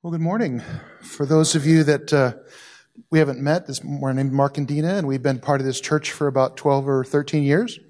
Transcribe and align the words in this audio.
Well, 0.00 0.12
good 0.12 0.20
morning. 0.20 0.62
For 1.00 1.26
those 1.26 1.56
of 1.56 1.66
you 1.66 1.82
that 1.82 2.12
uh, 2.12 2.34
we 3.10 3.18
haven't 3.18 3.40
met, 3.40 3.66
this, 3.66 3.82
we're 3.82 4.12
named 4.12 4.30
Mark 4.30 4.56
and 4.56 4.64
Dina, 4.64 4.94
and 4.94 5.08
we've 5.08 5.24
been 5.24 5.40
part 5.40 5.60
of 5.60 5.66
this 5.66 5.80
church 5.80 6.12
for 6.12 6.28
about 6.28 6.56
12 6.56 6.88
or 6.88 7.02
13 7.02 7.42
years. 7.42 7.80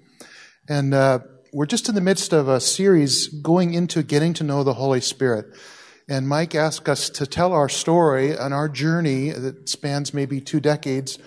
And 0.71 0.95
uh, 0.95 1.19
we're 1.53 1.67
just 1.67 1.87
in 1.87 1.95
the 1.95 2.01
midst 2.01 2.33
of 2.33 2.49
a 2.49 2.61
series 2.61 3.29
going 3.29 3.75
into 3.75 4.03
getting 4.03 4.33
to 4.35 4.43
know 4.43 4.65
the 4.65 4.73
Holy 4.73 5.03
Spirit. 5.03 5.55
And 6.09 6.27
Mike 6.27 6.55
asked 6.55 6.89
us 6.89 7.11
to 7.11 7.27
tell 7.27 7.53
our 7.53 7.69
story 7.69 8.35
and 8.35 8.55
our 8.55 8.71
journey 8.71 9.29
that 9.29 9.69
spans 9.69 10.15
maybe 10.15 10.41
two 10.41 10.61
decades 10.61 11.19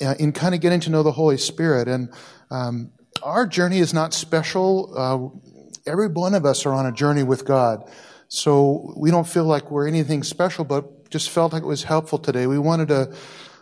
uh, 0.00 0.14
in 0.20 0.30
kind 0.30 0.54
of 0.54 0.60
getting 0.60 0.78
to 0.82 0.90
know 0.90 1.02
the 1.02 1.10
Holy 1.10 1.36
Spirit. 1.36 1.88
And 1.88 2.14
um, 2.48 2.92
our 3.24 3.44
journey 3.44 3.80
is 3.80 3.92
not 3.92 4.14
special. 4.14 4.94
Uh, 4.96 5.90
every 5.90 6.06
one 6.06 6.34
of 6.34 6.46
us 6.46 6.64
are 6.64 6.74
on 6.74 6.86
a 6.86 6.92
journey 6.92 7.24
with 7.24 7.44
God. 7.44 7.90
So 8.34 8.94
we 8.96 9.10
don't 9.10 9.28
feel 9.28 9.44
like 9.44 9.70
we're 9.70 9.86
anything 9.86 10.22
special, 10.22 10.64
but 10.64 11.10
just 11.10 11.28
felt 11.28 11.52
like 11.52 11.64
it 11.64 11.66
was 11.66 11.82
helpful 11.82 12.18
today. 12.18 12.46
We 12.46 12.58
wanted 12.58 12.88
to, 12.88 13.14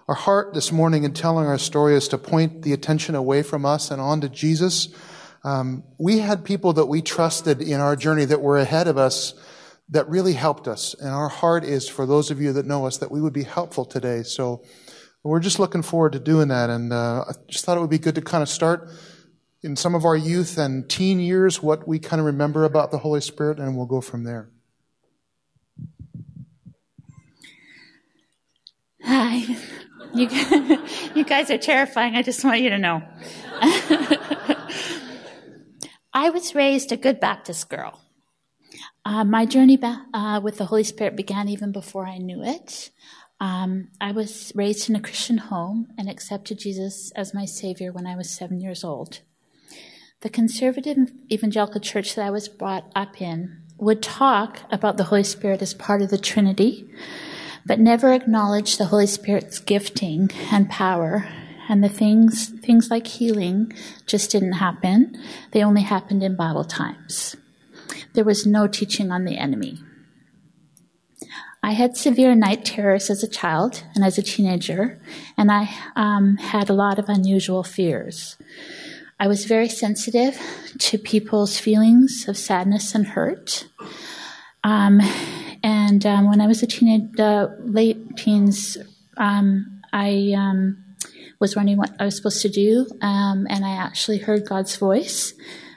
our 0.07 0.15
heart 0.15 0.55
this 0.55 0.71
morning 0.71 1.03
in 1.03 1.13
telling 1.13 1.45
our 1.49 1.59
story 1.59 1.97
is 1.97 2.07
to 2.07 2.19
point 2.19 2.63
the 2.63 2.73
attention 2.73 3.17
away 3.17 3.43
from 3.43 3.67
us 3.67 3.91
and 3.91 4.01
on 4.01 4.21
to 4.21 4.29
Jesus. 4.29 4.87
Um, 5.43 5.83
we 5.99 6.21
had 6.21 6.45
people 6.45 6.73
that 6.75 6.87
we 6.87 7.03
trusted 7.03 7.61
in 7.61 7.81
our 7.81 7.97
journey 7.97 8.25
that 8.27 8.43
were 8.43 8.59
ahead 8.59 8.87
of 8.87 8.97
us 8.97 9.35
that 9.89 10.09
really 10.09 10.35
helped 10.35 10.69
us. 10.69 10.95
And 10.95 11.11
our 11.11 11.29
heart 11.29 11.65
is 11.65 11.89
for 11.89 12.07
those 12.07 12.31
of 12.31 12.41
you 12.41 12.53
that 12.53 12.65
know 12.65 12.87
us 12.87 12.99
that 12.99 13.11
we 13.11 13.21
would 13.21 13.33
be 13.33 13.43
helpful 13.43 13.85
today. 13.85 14.23
So 14.23 14.63
we're 15.25 15.41
just 15.41 15.59
looking 15.59 15.83
forward 15.83 16.13
to 16.13 16.21
doing 16.21 16.47
that. 16.47 16.71
And 16.71 16.93
uh, 16.93 17.25
I 17.29 17.33
just 17.49 17.65
thought 17.65 17.77
it 17.77 17.81
would 17.81 17.91
be 17.91 17.99
good 17.99 18.15
to 18.15 18.23
kind 18.23 18.41
of 18.41 18.49
start 18.49 18.89
in 19.65 19.75
some 19.75 19.97
of 19.97 20.05
our 20.05 20.17
youth 20.17 20.59
and 20.59 20.89
teen 20.89 21.19
years 21.19 21.61
what 21.61 21.89
we 21.89 21.99
kind 21.99 22.21
of 22.21 22.27
remember 22.27 22.63
about 22.63 22.93
the 22.93 22.99
Holy 22.99 23.21
Spirit, 23.21 23.59
and 23.59 23.77
we'll 23.77 23.87
go 23.87 24.01
from 24.01 24.23
there. 24.23 24.49
Hi. 29.05 29.57
You, 30.15 30.29
you 31.15 31.25
guys 31.25 31.51
are 31.51 31.59
terrifying. 31.59 32.17
I 32.17 32.23
just 32.23 32.45
want 32.45 32.61
you 32.61 32.71
to 32.71 32.79
know. 32.79 33.03
I 36.13 36.31
was 36.31 36.55
raised 36.55 36.91
a 36.93 36.97
good 36.97 37.21
Baptist 37.21 37.69
girl. 37.69 38.01
Uh, 39.05 39.25
my 39.25 39.47
journey 39.47 39.77
ba- 39.77 40.07
uh, 40.13 40.41
with 40.43 40.59
the 40.59 40.67
Holy 40.67 40.85
Spirit 40.85 41.17
began 41.17 41.49
even 41.49 41.73
before 41.73 42.07
I 42.07 42.19
knew 42.19 42.43
it. 42.43 42.91
Um, 43.41 43.89
I 44.01 44.13
was 44.13 44.53
raised 44.55 44.91
in 44.91 44.97
a 44.97 45.01
Christian 45.01 45.39
home 45.39 45.89
and 45.97 46.11
accepted 46.11 46.59
Jesus 46.59 47.11
as 47.13 47.33
my 47.33 47.47
Savior 47.47 47.93
when 47.93 48.07
I 48.07 48.17
was 48.17 48.29
seven 48.29 48.61
years 48.61 48.85
old. 48.85 49.21
The 50.21 50.29
conservative 50.29 51.13
evangelical 51.33 51.81
church 51.81 52.15
that 52.15 52.27
I 52.27 52.31
was 52.31 52.49
brought 52.49 52.91
up 52.95 53.23
in 53.23 53.63
would 53.79 54.03
talk 54.03 54.61
about 54.71 54.99
the 54.99 55.05
Holy 55.05 55.25
Spirit 55.25 55.63
as 55.63 55.73
part 55.73 56.03
of 56.03 56.11
the 56.11 56.19
Trinity, 56.19 56.91
but 57.67 57.81
never 57.81 58.13
acknowledge 58.13 58.77
the 58.77 58.87
Holy 58.87 59.07
Spirit's 59.07 59.59
gifting 59.59 60.31
and 60.51 60.69
power. 60.69 61.29
And 61.69 61.85
the 61.85 61.89
things, 61.89 62.49
things 62.49 62.91
like 62.91 63.07
healing 63.07 63.73
just 64.05 64.33
didn't 64.33 64.55
happen. 64.55 65.17
They 65.53 65.63
only 65.63 65.83
happened 65.83 66.23
in 66.23 66.35
Bible 66.35 66.65
times. 66.65 67.37
There 68.15 68.25
was 68.25 68.45
no 68.45 68.67
teaching 68.67 69.13
on 69.13 69.25
the 69.25 69.39
enemy. 69.39 69.79
I 71.63 71.73
had 71.73 71.97
severe 71.97 72.35
night 72.35 72.65
terrors 72.65 73.11
as 73.11 73.23
a 73.23 73.29
child 73.29 73.85
and 73.95 74.03
as 74.03 74.17
a 74.17 74.23
teenager, 74.23 74.99
and 75.37 75.53
I 75.53 75.71
um, 75.95 76.39
had 76.39 76.71
a 76.71 76.75
lot 76.75 76.99
of 76.99 77.09
unusual 77.09 77.63
fears. 77.63 78.37
I 79.21 79.29
was 79.29 79.45
very 79.45 79.69
sensitive 79.69 80.41
to 80.79 80.97
people's 80.97 81.59
feelings 81.59 82.25
of 82.27 82.39
sadness 82.39 82.95
and 82.95 83.07
hurt. 83.07 83.69
Um, 84.65 85.01
and 85.63 86.05
um, 86.07 86.29
when 86.29 86.41
I 86.41 86.47
was 86.47 86.63
a 86.63 86.67
teenage, 86.67 87.19
uh, 87.19 87.49
late 87.61 88.17
teens, 88.17 88.77
um, 89.17 89.83
I 89.93 90.35
um, 90.37 90.85
was 91.39 91.57
wondering 91.57 91.79
what 91.79 91.95
I 91.99 92.05
was 92.05 92.17
supposed 92.17 92.43
to 92.43 92.49
do, 92.49 92.87
um, 93.03 93.47
and 93.49 93.65
I 93.65 93.77
actually 93.77 94.19
heard 94.19 94.47
God's 94.47 94.77
voice 94.77 95.35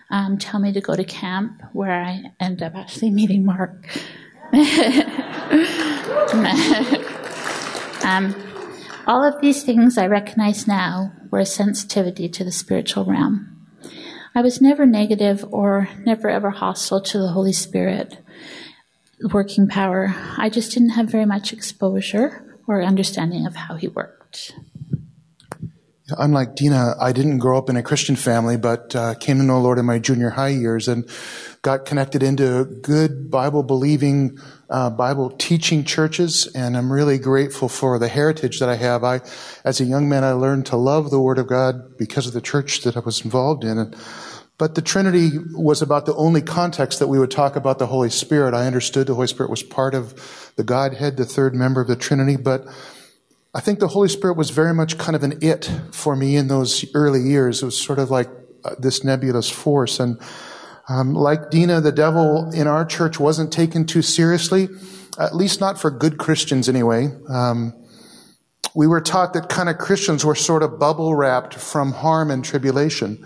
um, 0.10 0.38
tell 0.38 0.60
me 0.60 0.72
to 0.74 0.82
go 0.82 0.96
to 0.96 1.04
camp, 1.04 1.62
where 1.74 2.04
I 2.04 2.32
ended 2.40 2.64
up 2.64 2.76
actually 2.76 3.10
meeting 3.12 3.46
Mark. 3.46 3.88
Um, 8.04 8.36
all 9.08 9.24
of 9.24 9.40
these 9.40 9.64
things 9.64 9.98
I 9.98 10.08
recognize 10.08 10.68
now 10.68 11.14
were 11.32 11.40
a 11.40 11.46
sensitivity 11.46 12.28
to 12.30 12.44
the 12.44 12.52
spiritual 12.52 13.06
realm. 13.06 13.50
I 14.36 14.42
was 14.42 14.62
never 14.62 14.86
negative 14.86 15.46
or 15.52 15.88
never 16.06 16.30
ever 16.30 16.50
hostile 16.50 17.02
to 17.02 17.18
the 17.18 17.30
Holy 17.30 17.54
Spirit 17.54 18.18
working 19.32 19.68
power. 19.68 20.16
I 20.38 20.50
just 20.50 20.72
didn't 20.74 20.90
have 20.90 21.10
very 21.10 21.26
much 21.26 21.54
exposure 21.54 22.58
or 22.68 22.82
understanding 22.82 23.46
of 23.46 23.56
how 23.56 23.76
he 23.76 23.88
worked. 23.88 24.56
Unlike 26.10 26.56
Dina, 26.56 26.96
I 27.00 27.14
didn't 27.14 27.38
grow 27.38 27.58
up 27.58 27.70
in 27.70 27.78
a 27.78 27.84
Christian 27.84 28.18
family, 28.18 28.58
but 28.58 28.94
uh, 28.94 29.16
came 29.16 29.38
to 29.38 29.44
know 29.44 29.56
the 29.56 29.60
Lord 29.64 29.80
in 29.80 29.86
my 29.86 30.00
junior 30.00 30.32
high 30.32 30.50
years 30.50 30.90
and 30.90 31.10
got 31.62 31.86
connected 31.86 32.22
into 32.22 32.66
good 32.66 33.32
Bible 33.32 33.64
believing, 33.64 34.38
uh, 34.70 34.90
Bible 34.90 35.30
teaching 35.30 35.86
churches. 35.86 36.46
And 36.54 36.76
I'm 36.76 36.92
really 36.92 37.18
grateful 37.18 37.70
for 37.70 37.98
the 38.00 38.10
heritage 38.10 38.60
that 38.60 38.68
I 38.68 38.76
have. 38.76 39.06
I, 39.06 39.22
as 39.64 39.80
a 39.80 39.86
young 39.86 40.10
man, 40.10 40.26
I 40.26 40.34
learned 40.34 40.66
to 40.68 40.76
love 40.76 41.10
the 41.10 41.22
Word 41.22 41.38
of 41.38 41.48
God 41.48 41.98
because 41.98 42.28
of 42.28 42.34
the 42.34 42.42
church 42.42 42.82
that 42.82 42.98
I 42.98 43.00
was 43.00 43.24
involved 43.24 43.64
in. 43.64 43.78
And 43.78 43.96
but 44.58 44.76
the 44.76 44.82
Trinity 44.82 45.32
was 45.54 45.82
about 45.82 46.06
the 46.06 46.16
only 46.16 46.42
context 46.42 47.00
that 47.00 47.08
we 47.08 47.20
would 47.20 47.32
talk 47.32 47.56
about 47.56 47.80
the 47.80 47.88
Holy 47.88 48.10
Spirit. 48.10 48.54
I 48.54 48.68
understood 48.68 49.08
the 49.08 49.16
Holy 49.16 49.28
Spirit 49.28 49.50
was 49.50 49.64
part 49.64 49.96
of 49.96 50.52
the 50.56 50.64
Godhead, 50.64 51.18
the 51.18 51.26
third 51.26 51.56
member 51.56 51.82
of 51.82 51.88
the 51.88 51.96
Trinity, 51.96 52.38
but 52.38 52.66
I 53.56 53.60
think 53.60 53.80
the 53.80 53.90
Holy 53.90 54.10
Spirit 54.10 54.36
was 54.36 54.50
very 54.50 54.74
much 54.74 54.98
kind 54.98 55.16
of 55.16 55.24
an 55.24 55.40
it 55.42 55.72
for 55.92 56.16
me 56.16 56.36
in 56.36 56.48
those 56.48 56.86
early 56.96 57.22
years. 57.22 57.62
It 57.62 57.66
was 57.66 57.80
sort 57.80 58.00
of 58.00 58.10
like 58.10 58.30
uh, 58.64 58.76
this 58.80 59.04
nebulous 59.04 59.50
force. 59.50 60.00
And 60.00 60.20
um, 60.90 61.14
like 61.14 61.52
Dina, 61.52 61.80
the 61.80 61.92
devil 61.92 62.50
in 62.52 62.66
our 62.66 62.84
church 62.84 63.20
wasn't 63.20 63.54
taken 63.54 63.86
too 63.86 64.02
seriously, 64.02 64.70
at 65.20 65.36
least 65.36 65.60
not 65.60 65.80
for 65.80 65.92
good 65.92 66.18
Christians 66.18 66.68
anyway. 66.68 67.10
Um, 67.30 67.74
we 68.74 68.88
were 68.88 69.02
taught 69.02 69.34
that 69.34 69.50
kind 69.50 69.70
of 69.70 69.78
Christians 69.78 70.26
were 70.26 70.36
sort 70.36 70.64
of 70.64 70.80
bubble 70.80 71.14
wrapped 71.14 71.54
from 71.54 71.92
harm 71.92 72.32
and 72.32 72.44
tribulation. 72.44 73.24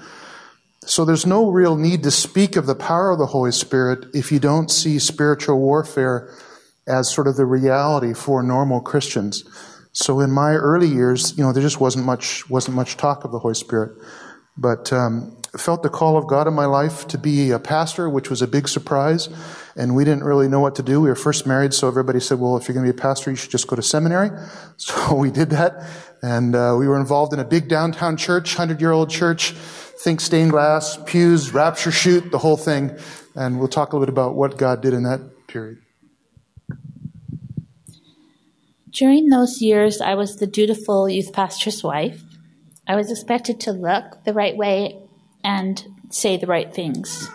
So 0.88 1.04
there's 1.04 1.26
no 1.26 1.50
real 1.50 1.76
need 1.76 2.04
to 2.04 2.12
speak 2.12 2.56
of 2.56 2.66
the 2.66 2.74
power 2.74 3.12
of 3.12 3.20
the 3.20 3.26
Holy 3.26 3.52
Spirit 3.52 4.06
if 4.14 4.32
you 4.32 4.40
don't 4.40 4.72
see 4.72 5.00
spiritual 5.00 5.60
warfare 5.60 6.34
as 6.88 7.14
sort 7.14 7.28
of 7.28 7.36
the 7.36 7.46
reality 7.46 8.14
for 8.14 8.42
normal 8.42 8.80
Christians. 8.80 9.44
So 9.92 10.22
in 10.22 10.32
my 10.32 10.54
early 10.54 10.88
years, 10.88 11.38
you 11.38 11.44
know, 11.44 11.52
there 11.52 11.62
just 11.62 11.82
wasn't 11.82 12.06
much 12.06 12.50
wasn't 12.50 12.78
much 12.78 12.96
talk 12.96 13.26
of 13.26 13.34
the 13.34 13.40
Holy 13.40 13.54
Spirit, 13.54 14.02
but 14.56 14.94
um, 14.94 15.36
felt 15.58 15.84
the 15.84 15.90
call 15.90 16.18
of 16.18 16.26
God 16.26 16.48
in 16.48 16.54
my 16.54 16.66
life 16.66 17.06
to 17.08 17.18
be 17.18 17.52
a 17.52 17.60
pastor, 17.60 18.10
which 18.10 18.30
was 18.30 18.42
a 18.42 18.48
big 18.48 18.70
surprise, 18.70 19.28
and 19.76 19.94
we 19.94 20.06
didn't 20.06 20.24
really 20.24 20.48
know 20.48 20.62
what 20.62 20.76
to 20.76 20.84
do. 20.84 21.02
We 21.02 21.10
were 21.10 21.16
first 21.16 21.46
married, 21.46 21.74
so 21.74 21.90
everybody 21.90 22.22
said, 22.22 22.40
"Well, 22.40 22.56
if 22.56 22.66
you're 22.68 22.76
going 22.76 22.88
to 22.88 22.94
be 22.94 22.98
a 22.98 23.02
pastor, 23.02 23.30
you 23.30 23.36
should 23.36 23.52
just 23.52 23.68
go 23.68 23.76
to 23.76 23.84
seminary." 23.84 24.32
So 24.78 25.16
we 25.16 25.32
did 25.32 25.50
that, 25.50 25.84
and 26.22 26.56
uh, 26.56 26.76
we 26.78 26.88
were 26.88 27.00
involved 27.00 27.34
in 27.34 27.40
a 27.40 27.44
big 27.44 27.68
downtown 27.68 28.16
church, 28.16 28.56
hundred 28.56 28.80
year 28.80 28.92
old 28.92 29.10
church 29.10 29.56
think 30.00 30.22
stained 30.22 30.52
glass, 30.52 30.98
pews, 31.06 31.54
rapture 31.54 31.92
shoot, 31.92 32.32
the 32.32 32.38
whole 32.38 32.58
thing. 32.58 32.98
And 33.36 33.60
we'll 33.60 33.68
talk 33.68 33.94
a 33.94 33.96
little 33.96 34.06
bit 34.06 34.14
about 34.14 34.36
what 34.36 34.58
God 34.58 34.82
did 34.82 34.94
in 34.94 35.04
that 35.04 35.48
period. 35.48 35.80
During 38.92 39.30
those 39.30 39.62
years, 39.62 40.02
I 40.02 40.16
was 40.16 40.38
the 40.38 40.48
dutiful 40.48 41.08
youth 41.10 41.34
pastor's 41.34 41.84
wife. 41.84 42.24
I 42.88 42.96
was 42.96 43.12
expected 43.12 43.60
to 43.62 43.72
look 43.72 44.24
the 44.24 44.34
right 44.34 44.56
way 44.56 45.00
and 45.44 45.86
say 46.10 46.38
the 46.38 46.48
right 46.48 46.74
things. 46.74 47.30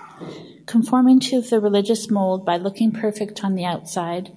Conforming 0.66 1.20
to 1.20 1.40
the 1.40 1.60
religious 1.60 2.10
mold 2.10 2.44
by 2.44 2.56
looking 2.56 2.90
perfect 2.90 3.44
on 3.44 3.54
the 3.54 3.64
outside, 3.64 4.32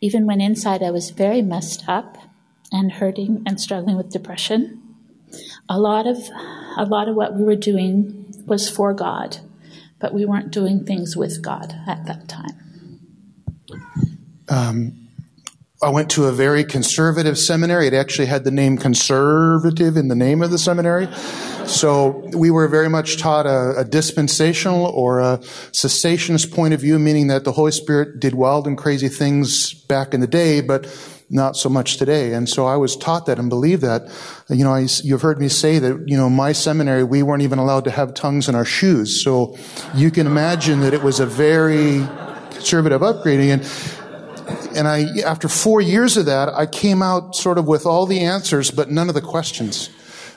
even 0.00 0.26
when 0.26 0.40
inside 0.40 0.82
I 0.82 0.90
was 0.90 1.10
very 1.10 1.40
messed 1.40 1.88
up 1.88 2.18
and 2.72 2.92
hurting 2.92 3.42
and 3.46 3.60
struggling 3.60 3.96
with 3.96 4.10
depression 4.10 4.85
a 5.68 5.78
lot 5.78 6.06
of 6.06 6.18
a 6.76 6.84
lot 6.84 7.08
of 7.08 7.16
what 7.16 7.34
we 7.34 7.42
were 7.42 7.56
doing 7.56 8.26
was 8.46 8.68
for 8.68 8.94
God, 8.94 9.38
but 9.98 10.14
we 10.14 10.24
weren't 10.24 10.50
doing 10.50 10.84
things 10.84 11.16
with 11.16 11.42
God 11.42 11.74
at 11.86 12.06
that 12.06 12.28
time. 12.28 13.00
Um, 14.48 15.06
I 15.82 15.90
went 15.90 16.10
to 16.12 16.24
a 16.24 16.32
very 16.32 16.64
conservative 16.64 17.38
seminary. 17.38 17.86
It 17.86 17.94
actually 17.94 18.26
had 18.26 18.44
the 18.44 18.50
name 18.50 18.78
conservative 18.78 19.96
in 19.96 20.08
the 20.08 20.14
name 20.14 20.40
of 20.42 20.50
the 20.50 20.58
seminary. 20.58 21.08
So 21.66 22.30
we 22.32 22.50
were 22.50 22.66
very 22.68 22.88
much 22.88 23.18
taught 23.18 23.44
a, 23.44 23.80
a, 23.80 23.84
dispensational 23.84 24.86
or 24.86 25.20
a 25.20 25.38
cessationist 25.72 26.54
point 26.54 26.72
of 26.72 26.80
view, 26.80 26.98
meaning 26.98 27.26
that 27.26 27.44
the 27.44 27.52
Holy 27.52 27.72
Spirit 27.72 28.20
did 28.20 28.34
wild 28.34 28.66
and 28.66 28.78
crazy 28.78 29.08
things 29.08 29.74
back 29.74 30.14
in 30.14 30.20
the 30.20 30.26
day, 30.26 30.60
but 30.62 30.86
not 31.28 31.56
so 31.56 31.68
much 31.68 31.96
today. 31.96 32.32
And 32.34 32.48
so 32.48 32.66
I 32.66 32.76
was 32.76 32.96
taught 32.96 33.26
that 33.26 33.38
and 33.38 33.48
believed 33.48 33.82
that. 33.82 34.02
You 34.48 34.64
know, 34.64 34.72
I, 34.72 34.86
you've 35.02 35.22
heard 35.22 35.40
me 35.40 35.48
say 35.48 35.78
that, 35.78 36.04
you 36.06 36.16
know, 36.16 36.30
my 36.30 36.52
seminary, 36.52 37.02
we 37.04 37.22
weren't 37.22 37.42
even 37.42 37.58
allowed 37.58 37.84
to 37.84 37.90
have 37.90 38.14
tongues 38.14 38.48
in 38.48 38.54
our 38.54 38.64
shoes. 38.64 39.22
So 39.22 39.56
you 39.94 40.10
can 40.10 40.26
imagine 40.26 40.80
that 40.80 40.94
it 40.94 41.02
was 41.02 41.20
a 41.20 41.26
very 41.26 42.06
conservative 42.50 43.00
upgrading. 43.00 43.52
And 43.52 43.96
and 44.76 44.86
I, 44.86 45.06
after 45.24 45.48
four 45.48 45.80
years 45.80 46.16
of 46.16 46.26
that, 46.26 46.50
I 46.50 46.66
came 46.66 47.02
out 47.02 47.34
sort 47.34 47.58
of 47.58 47.66
with 47.66 47.86
all 47.86 48.06
the 48.06 48.20
answers, 48.20 48.70
but 48.70 48.90
none 48.90 49.08
of 49.08 49.14
the 49.14 49.20
questions. 49.20 49.90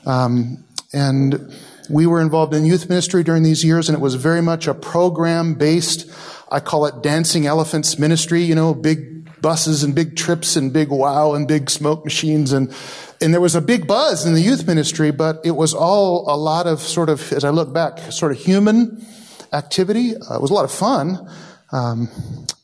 Um, 0.05 0.63
and 0.93 1.53
we 1.89 2.07
were 2.07 2.21
involved 2.21 2.53
in 2.53 2.65
youth 2.65 2.89
ministry 2.89 3.23
during 3.23 3.43
these 3.43 3.63
years, 3.63 3.89
and 3.89 3.95
it 3.95 4.01
was 4.01 4.15
very 4.15 4.41
much 4.41 4.67
a 4.67 4.73
program 4.73 5.55
based, 5.55 6.09
I 6.51 6.59
call 6.59 6.85
it 6.85 7.03
dancing 7.03 7.45
elephants 7.45 7.99
ministry, 7.99 8.41
you 8.41 8.55
know, 8.55 8.73
big 8.73 9.18
buses 9.41 9.83
and 9.83 9.95
big 9.95 10.15
trips 10.15 10.55
and 10.55 10.71
big 10.73 10.89
wow 10.89 11.33
and 11.33 11.47
big 11.47 11.69
smoke 11.69 12.03
machines 12.03 12.51
and 12.51 12.73
and 13.21 13.33
there 13.33 13.41
was 13.41 13.55
a 13.55 13.61
big 13.61 13.85
buzz 13.85 14.25
in 14.25 14.33
the 14.33 14.41
youth 14.41 14.65
ministry, 14.65 15.11
but 15.11 15.41
it 15.43 15.51
was 15.51 15.73
all 15.73 16.33
a 16.33 16.37
lot 16.37 16.67
of 16.67 16.79
sort 16.79 17.09
of, 17.09 17.33
as 17.33 17.43
I 17.43 17.49
look 17.49 17.73
back, 17.73 17.99
sort 18.13 18.31
of 18.31 18.37
human 18.37 19.05
activity. 19.51 20.15
Uh, 20.15 20.35
it 20.35 20.41
was 20.41 20.51
a 20.51 20.53
lot 20.53 20.63
of 20.63 20.71
fun. 20.71 21.29
Um, 21.71 22.07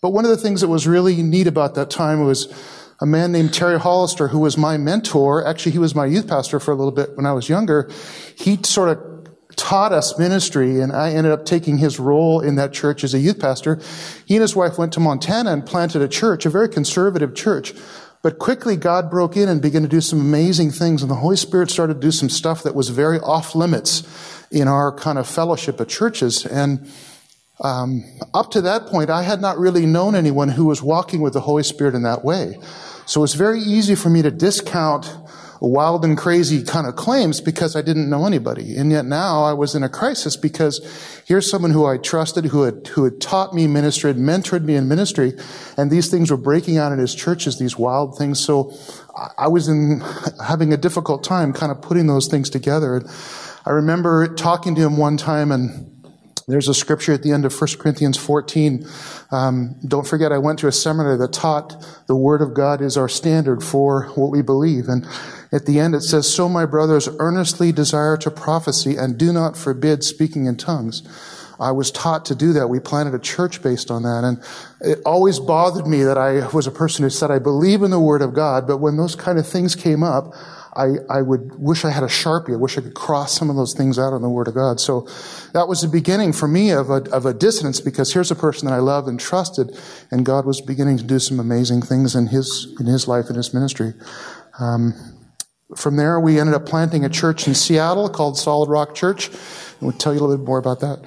but 0.02 0.12
one 0.12 0.24
of 0.24 0.32
the 0.32 0.38
things 0.38 0.62
that 0.62 0.70
was 0.70 0.88
really 0.88 1.22
neat 1.22 1.48
about 1.48 1.76
that 1.76 1.90
time 1.90 2.24
was 2.24 2.48
a 3.02 3.06
man 3.06 3.34
named 3.34 3.54
Terry 3.54 3.78
Hollister, 3.78 4.30
who 4.30 4.40
was 4.40 4.58
my 4.58 4.78
mentor. 4.78 5.46
Actually, 5.46 5.74
he 5.74 5.80
was 5.80 5.94
my 5.94 6.06
youth 6.06 6.28
pastor 6.28 6.60
for 6.60 6.72
a 6.72 6.76
little 6.76 6.94
bit 6.94 7.18
when 7.18 7.26
I 7.26 7.34
was 7.34 7.50
younger. 7.50 7.90
He 8.38 8.58
sort 8.64 8.90
of 8.90 9.15
taught 9.56 9.92
us 9.92 10.18
ministry, 10.18 10.80
and 10.80 10.92
I 10.92 11.12
ended 11.12 11.32
up 11.32 11.46
taking 11.46 11.78
his 11.78 12.00
role 12.00 12.42
in 12.42 12.56
that 12.56 12.74
church 12.74 13.04
as 13.04 13.14
a 13.14 13.20
youth 13.20 13.40
pastor. 13.40 13.80
He 14.26 14.36
and 14.36 14.42
his 14.42 14.56
wife 14.56 14.78
went 14.78 14.94
to 14.94 15.00
Montana 15.00 15.52
and 15.52 15.66
planted 15.66 16.02
a 16.02 16.08
church, 16.08 16.46
a 16.46 16.50
very 16.50 16.70
conservative 16.70 17.36
church. 17.36 17.74
But 18.22 18.40
quickly, 18.40 18.76
God 18.76 19.12
broke 19.12 19.38
in 19.38 19.50
and 19.50 19.62
began 19.62 19.84
to 19.84 19.88
do 19.88 20.02
some 20.02 20.20
amazing 20.20 20.72
things, 20.72 21.02
and 21.02 21.12
the 21.12 21.16
Holy 21.16 21.38
Spirit 21.38 21.70
started 21.70 21.96
to 21.96 22.00
do 22.00 22.12
some 22.12 22.30
stuff 22.30 22.64
that 22.64 22.74
was 22.74 22.90
very 22.90 23.20
off 23.20 23.54
limits 23.54 24.04
in 24.52 24.68
our 24.68 24.92
kind 24.92 25.20
of 25.20 25.28
fellowship 25.28 25.80
at 25.80 25.90
churches. 25.90 26.46
And 26.46 26.90
um, 27.60 28.04
up 28.34 28.52
to 28.52 28.62
that 28.62 28.88
point, 28.88 29.10
I 29.10 29.24
had 29.24 29.42
not 29.42 29.58
really 29.58 29.86
known 29.86 30.16
anyone 30.16 30.50
who 30.50 30.66
was 30.66 30.82
walking 30.82 31.22
with 31.22 31.34
the 31.34 31.42
Holy 31.42 31.64
Spirit 31.64 31.96
in 31.96 32.04
that 32.04 32.26
way. 32.26 32.58
So 33.06 33.20
it 33.20 33.22
was 33.22 33.36
very 33.36 33.60
easy 33.60 33.96
for 33.96 34.10
me 34.10 34.22
to 34.24 34.32
discount 34.32 35.16
wild 35.62 36.04
and 36.04 36.18
crazy 36.18 36.64
kind 36.64 36.88
of 36.88 36.96
claims 36.96 37.42
because 37.42 37.76
I 37.76 37.82
didn't 37.82 38.10
know 38.10 38.26
anybody. 38.26 38.76
And 38.76 38.92
yet 38.92 39.06
now 39.06 39.44
I 39.44 39.54
was 39.54 39.76
in 39.76 39.84
a 39.84 39.90
crisis 39.90 40.36
because 40.36 40.82
here's 41.26 41.50
someone 41.50 41.72
who 41.72 41.86
I 41.86 41.98
trusted, 41.98 42.46
who 42.46 42.64
had, 42.64 42.88
who 42.88 43.04
had 43.04 43.22
taught 43.22 43.54
me 43.54 43.68
ministry, 43.68 44.10
had 44.10 44.18
mentored 44.18 44.64
me 44.64 44.76
in 44.76 44.88
ministry, 44.88 45.34
and 45.78 45.90
these 45.90 46.10
things 46.10 46.32
were 46.32 46.38
breaking 46.38 46.78
out 46.78 46.92
in 46.92 47.00
his 47.00 47.16
churches, 47.16 47.58
these 47.60 47.78
wild 47.78 48.18
things. 48.18 48.40
So 48.40 48.74
I 49.38 49.48
was 49.48 49.68
in 49.68 50.02
having 50.44 50.74
a 50.74 50.78
difficult 50.78 51.24
time 51.24 51.54
kind 51.54 51.72
of 51.72 51.82
putting 51.82 52.08
those 52.08 52.28
things 52.28 52.50
together. 52.50 52.98
And 52.98 53.10
I 53.66 53.72
remember 53.72 54.28
talking 54.36 54.76
to 54.76 54.82
him 54.82 54.98
one 54.98 55.18
time 55.18 55.52
and 55.52 55.95
there's 56.48 56.68
a 56.68 56.74
scripture 56.74 57.14
at 57.14 57.24
the 57.24 57.32
end 57.32 57.44
of 57.46 57.60
1 57.60 57.78
Corinthians 57.80 58.18
14. 58.18 58.86
Um, 59.32 59.76
don't 59.88 60.06
forget, 60.06 60.32
I 60.32 60.38
went 60.38 60.60
to 60.60 60.68
a 60.68 60.72
seminary 60.72 61.18
that 61.18 61.34
taught 61.34 61.84
the 62.08 62.16
Word 62.16 62.42
of 62.42 62.54
God 62.54 62.82
is 62.82 62.98
our 62.98 63.10
standard 63.10 63.64
for 63.64 64.08
what 64.16 64.32
we 64.32 64.44
believe. 64.44 64.88
And 64.88 65.08
at 65.52 65.66
the 65.66 65.80
end 65.80 65.96
it 65.96 66.02
says, 66.02 66.32
So 66.32 66.48
my 66.48 66.66
brothers 66.66 67.10
earnestly 67.20 67.72
desire 67.72 68.16
to 68.18 68.30
prophesy 68.30 68.96
and 68.96 69.18
do 69.18 69.34
not 69.34 69.58
forbid 69.58 70.04
speaking 70.04 70.46
in 70.46 70.56
tongues. 70.56 71.02
I 71.60 71.72
was 71.72 71.90
taught 71.90 72.26
to 72.26 72.36
do 72.36 72.54
that. 72.54 72.68
We 72.68 72.80
planted 72.80 73.16
a 73.16 73.20
church 73.20 73.64
based 73.64 73.90
on 73.90 74.04
that. 74.04 74.24
And 74.24 74.44
it 74.82 75.00
always 75.06 75.40
bothered 75.40 75.88
me 75.88 76.04
that 76.04 76.18
I 76.18 76.48
was 76.50 76.68
a 76.68 76.72
person 76.72 77.04
who 77.04 77.10
said, 77.10 77.32
I 77.32 77.40
believe 77.40 77.82
in 77.82 77.92
the 77.92 78.00
Word 78.00 78.22
of 78.22 78.34
God, 78.34 78.68
but 78.68 78.78
when 78.78 78.98
those 78.98 79.16
kind 79.16 79.40
of 79.40 79.48
things 79.48 79.74
came 79.74 80.04
up, 80.04 80.34
I, 80.76 80.96
I 81.10 81.22
would 81.22 81.58
wish 81.58 81.86
I 81.86 81.92
had 81.92 82.04
a 82.04 82.08
Sharpie. 82.08 82.54
I 82.54 82.58
wish 82.58 82.78
I 82.78 82.82
could 82.82 82.96
cross 82.96 83.38
some 83.38 83.50
of 83.50 83.56
those 83.56 83.74
things 83.74 83.98
out 83.98 84.14
on 84.14 84.22
the 84.22 84.30
Word 84.30 84.48
of 84.48 84.56
God. 84.56 84.80
So 84.80 85.08
that 85.54 85.68
was 85.68 85.82
the 85.82 85.88
beginning 85.88 86.34
for 86.34 86.48
me 86.48 86.72
of 86.72 86.90
a, 86.90 87.04
of 87.12 87.26
a 87.26 87.34
dissonance 87.34 87.80
because 87.80 88.14
here's 88.14 88.30
a 88.30 88.36
person 88.36 88.68
that 88.68 88.74
I 88.74 88.80
loved 88.80 89.08
and 89.08 89.20
trusted, 89.20 89.78
and 90.12 90.26
God 90.26 90.46
was 90.46 90.60
beginning 90.60 90.98
to 90.98 91.04
do 91.04 91.20
some 91.20 91.40
amazing 91.40 91.82
things 91.82 92.16
in 92.16 92.28
his, 92.28 92.76
in 92.80 92.88
his 92.88 93.08
life 93.08 93.28
and 93.28 93.38
his 93.38 93.54
ministry. 93.54 93.94
Um, 94.60 94.94
from 95.76 95.98
there, 95.98 96.20
we 96.20 96.40
ended 96.40 96.56
up 96.56 96.66
planting 96.66 97.06
a 97.06 97.10
church 97.10 97.48
in 97.48 97.56
Seattle 97.56 98.10
called 98.10 98.38
Solid 98.38 98.70
Rock 98.70 98.96
Church. 98.96 99.30
And 99.30 99.82
we'll 99.82 99.92
tell 99.94 100.14
you 100.14 100.20
a 100.20 100.22
little 100.22 100.38
bit 100.38 100.46
more 100.46 100.60
about 100.60 100.82
that. 100.82 101.00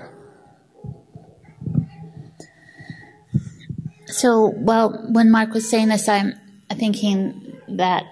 So, 4.06 4.48
well, 4.56 5.06
when 5.10 5.30
Mark 5.30 5.52
was 5.52 5.68
saying 5.68 5.88
this, 5.88 6.08
I'm 6.08 6.34
thinking 6.70 7.60
that 7.68 8.04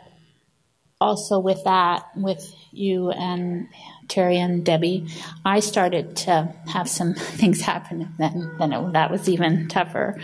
also 1.01 1.39
with 1.39 1.63
that, 1.65 2.07
with 2.17 2.55
you 2.73 3.11
and 3.11 3.69
Terry 4.09 4.39
and 4.39 4.65
Debbie, 4.65 5.09
I 5.45 5.61
started 5.61 6.17
to 6.17 6.55
have 6.69 6.89
some 6.89 7.15
things 7.15 7.61
happen. 7.61 8.15
Then, 8.19 8.57
then 8.59 8.73
it, 8.73 8.93
that 8.93 9.11
was 9.11 9.29
even 9.29 9.69
tougher. 9.69 10.19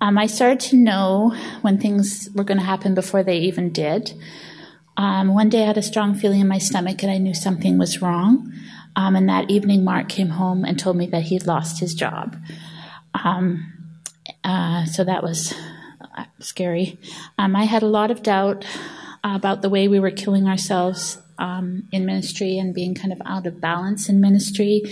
Um, 0.00 0.16
I 0.16 0.26
started 0.26 0.60
to 0.70 0.76
know 0.76 1.34
when 1.60 1.78
things 1.78 2.28
were 2.34 2.44
going 2.44 2.58
to 2.58 2.64
happen 2.64 2.94
before 2.94 3.22
they 3.22 3.38
even 3.38 3.70
did. 3.70 4.12
Um, 4.96 5.34
one 5.34 5.48
day 5.48 5.62
I 5.62 5.66
had 5.66 5.78
a 5.78 5.82
strong 5.82 6.14
feeling 6.14 6.40
in 6.40 6.48
my 6.48 6.58
stomach 6.58 7.02
and 7.02 7.12
I 7.12 7.18
knew 7.18 7.34
something 7.34 7.78
was 7.78 8.02
wrong. 8.02 8.52
Um, 8.96 9.14
and 9.14 9.28
that 9.28 9.50
evening, 9.50 9.84
Mark 9.84 10.08
came 10.08 10.30
home 10.30 10.64
and 10.64 10.78
told 10.78 10.96
me 10.96 11.06
that 11.06 11.22
he'd 11.22 11.46
lost 11.46 11.80
his 11.80 11.94
job. 11.94 12.36
Um, 13.14 13.72
uh, 14.42 14.84
so 14.86 15.04
that 15.04 15.22
was 15.22 15.54
uh, 16.16 16.24
scary. 16.40 16.98
Um, 17.38 17.54
I 17.54 17.64
had 17.64 17.82
a 17.82 17.86
lot 17.86 18.10
of 18.10 18.22
doubt 18.22 18.66
about 19.22 19.62
the 19.62 19.68
way 19.68 19.88
we 19.88 20.00
were 20.00 20.10
killing 20.10 20.46
ourselves 20.46 21.18
um, 21.38 21.88
in 21.92 22.06
ministry 22.06 22.58
and 22.58 22.74
being 22.74 22.94
kind 22.94 23.12
of 23.12 23.20
out 23.24 23.46
of 23.46 23.60
balance 23.60 24.08
in 24.08 24.20
ministry. 24.20 24.82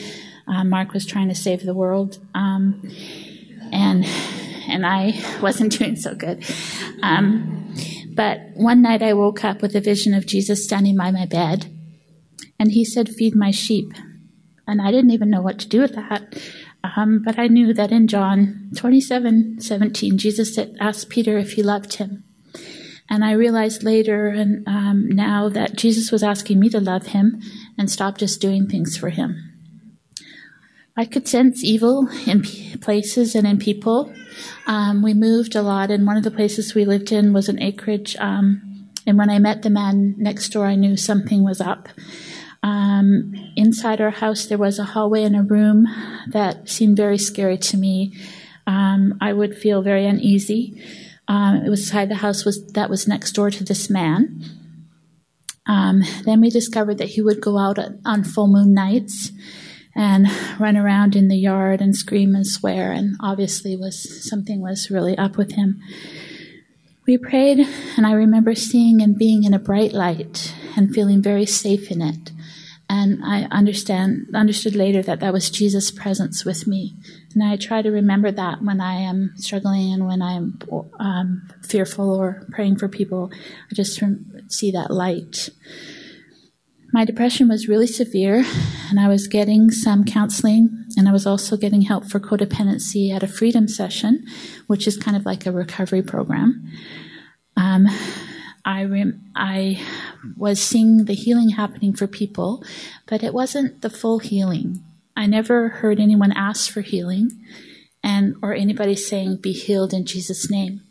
Uh, 0.46 0.64
Mark 0.64 0.92
was 0.92 1.06
trying 1.06 1.28
to 1.28 1.34
save 1.34 1.64
the 1.64 1.74
world, 1.74 2.18
um, 2.34 2.90
and 3.70 4.04
and 4.66 4.86
I 4.86 5.12
wasn't 5.42 5.78
doing 5.78 5.96
so 5.96 6.14
good. 6.14 6.44
Um, 7.02 7.74
but 8.14 8.40
one 8.54 8.82
night 8.82 9.02
I 9.02 9.12
woke 9.12 9.44
up 9.44 9.62
with 9.62 9.76
a 9.76 9.80
vision 9.80 10.14
of 10.14 10.26
Jesus 10.26 10.64
standing 10.64 10.96
by 10.96 11.10
my 11.10 11.26
bed, 11.26 11.66
and 12.58 12.72
he 12.72 12.84
said, 12.84 13.10
"Feed 13.10 13.34
my 13.34 13.50
sheep," 13.50 13.92
and 14.66 14.80
I 14.80 14.90
didn't 14.90 15.10
even 15.10 15.30
know 15.30 15.42
what 15.42 15.58
to 15.60 15.68
do 15.68 15.80
with 15.80 15.94
that. 15.94 16.34
Um, 16.96 17.22
but 17.24 17.38
I 17.38 17.48
knew 17.48 17.74
that 17.74 17.90
in 17.92 18.06
John 18.06 18.70
27 18.76 19.60
17, 19.60 20.16
Jesus 20.16 20.58
asked 20.80 21.08
Peter 21.10 21.36
if 21.36 21.52
he 21.52 21.62
loved 21.62 21.94
him. 21.94 22.24
And 23.10 23.24
I 23.24 23.32
realized 23.32 23.82
later 23.82 24.28
and 24.28 24.66
um, 24.68 25.08
now 25.08 25.48
that 25.48 25.76
Jesus 25.76 26.12
was 26.12 26.22
asking 26.22 26.60
me 26.60 26.68
to 26.70 26.80
love 26.80 27.08
him 27.08 27.40
and 27.78 27.90
stop 27.90 28.18
just 28.18 28.40
doing 28.40 28.66
things 28.66 28.96
for 28.96 29.08
him. 29.08 29.48
I 30.96 31.04
could 31.04 31.28
sense 31.28 31.62
evil 31.62 32.08
in 32.26 32.42
places 32.80 33.34
and 33.36 33.46
in 33.46 33.58
people. 33.58 34.12
Um, 34.66 35.00
we 35.00 35.14
moved 35.14 35.54
a 35.54 35.62
lot, 35.62 35.92
and 35.92 36.04
one 36.04 36.16
of 36.16 36.24
the 36.24 36.30
places 36.30 36.74
we 36.74 36.84
lived 36.84 37.12
in 37.12 37.32
was 37.32 37.48
an 37.48 37.62
acreage. 37.62 38.16
Um, 38.16 38.90
and 39.06 39.16
when 39.16 39.30
I 39.30 39.38
met 39.38 39.62
the 39.62 39.70
man 39.70 40.16
next 40.18 40.48
door, 40.48 40.66
I 40.66 40.74
knew 40.74 40.96
something 40.96 41.44
was 41.44 41.60
up. 41.60 41.88
Um, 42.64 43.32
inside 43.54 44.00
our 44.00 44.10
house, 44.10 44.46
there 44.46 44.58
was 44.58 44.80
a 44.80 44.84
hallway 44.84 45.22
and 45.22 45.36
a 45.36 45.42
room 45.42 45.86
that 46.28 46.68
seemed 46.68 46.96
very 46.96 47.16
scary 47.16 47.58
to 47.58 47.76
me. 47.76 48.12
Um, 48.66 49.16
I 49.20 49.32
would 49.32 49.56
feel 49.56 49.82
very 49.82 50.04
uneasy. 50.04 50.82
Um, 51.28 51.62
it 51.64 51.68
was 51.68 51.80
inside 51.80 52.08
the 52.08 52.16
house 52.16 52.44
was 52.44 52.66
that 52.72 52.90
was 52.90 53.06
next 53.06 53.32
door 53.32 53.50
to 53.50 53.62
this 53.62 53.90
man. 53.90 54.42
Um, 55.66 56.02
then 56.24 56.40
we 56.40 56.48
discovered 56.48 56.96
that 56.98 57.10
he 57.10 57.20
would 57.20 57.42
go 57.42 57.58
out 57.58 57.78
on 58.04 58.24
full 58.24 58.48
moon 58.48 58.72
nights 58.72 59.30
and 59.94 60.26
run 60.58 60.76
around 60.76 61.14
in 61.14 61.28
the 61.28 61.36
yard 61.36 61.82
and 61.82 61.94
scream 61.94 62.34
and 62.34 62.46
swear, 62.46 62.92
and 62.92 63.16
obviously 63.20 63.76
was 63.76 64.28
something 64.28 64.62
was 64.62 64.90
really 64.90 65.16
up 65.18 65.36
with 65.36 65.52
him. 65.52 65.82
We 67.06 67.18
prayed, 67.18 67.66
and 67.96 68.06
I 68.06 68.12
remember 68.12 68.54
seeing 68.54 69.02
and 69.02 69.18
being 69.18 69.44
in 69.44 69.52
a 69.52 69.58
bright 69.58 69.92
light 69.92 70.54
and 70.76 70.94
feeling 70.94 71.22
very 71.22 71.46
safe 71.46 71.90
in 71.90 72.00
it. 72.00 72.32
And 72.90 73.22
I 73.22 73.46
understand 73.50 74.28
understood 74.34 74.74
later 74.74 75.02
that 75.02 75.20
that 75.20 75.32
was 75.32 75.50
Jesus' 75.50 75.90
presence 75.90 76.44
with 76.44 76.66
me. 76.66 76.96
And 77.34 77.44
I 77.44 77.56
try 77.56 77.82
to 77.82 77.90
remember 77.90 78.30
that 78.30 78.62
when 78.62 78.80
I 78.80 78.94
am 78.94 79.34
struggling 79.36 79.92
and 79.92 80.06
when 80.06 80.22
I'm 80.22 80.58
um, 80.98 81.48
fearful 81.62 82.14
or 82.14 82.46
praying 82.50 82.76
for 82.76 82.88
people. 82.88 83.30
I 83.70 83.74
just 83.74 84.02
see 84.48 84.70
that 84.70 84.90
light. 84.90 85.50
My 86.90 87.04
depression 87.04 87.48
was 87.48 87.68
really 87.68 87.86
severe, 87.86 88.44
and 88.88 88.98
I 88.98 89.08
was 89.08 89.28
getting 89.28 89.70
some 89.70 90.04
counseling, 90.04 90.86
and 90.96 91.06
I 91.06 91.12
was 91.12 91.26
also 91.26 91.58
getting 91.58 91.82
help 91.82 92.06
for 92.06 92.18
codependency 92.18 93.14
at 93.14 93.22
a 93.22 93.28
freedom 93.28 93.68
session, 93.68 94.24
which 94.68 94.86
is 94.86 94.96
kind 94.96 95.14
of 95.14 95.26
like 95.26 95.44
a 95.44 95.52
recovery 95.52 96.02
program. 96.02 96.66
Um, 97.58 97.88
I 98.68 98.84
rem- 98.84 99.22
I 99.34 99.80
was 100.36 100.60
seeing 100.60 101.06
the 101.06 101.14
healing 101.14 101.48
happening 101.48 101.94
for 101.94 102.06
people, 102.06 102.62
but 103.06 103.22
it 103.22 103.32
wasn't 103.32 103.80
the 103.80 103.88
full 103.88 104.18
healing. 104.18 104.84
I 105.16 105.24
never 105.24 105.68
heard 105.80 105.98
anyone 105.98 106.32
ask 106.32 106.70
for 106.70 106.82
healing, 106.82 107.30
and 108.04 108.36
or 108.42 108.52
anybody 108.52 108.94
saying, 108.94 109.36
"Be 109.36 109.52
healed 109.52 109.94
in 109.94 110.04
Jesus' 110.04 110.50
name." 110.50 110.82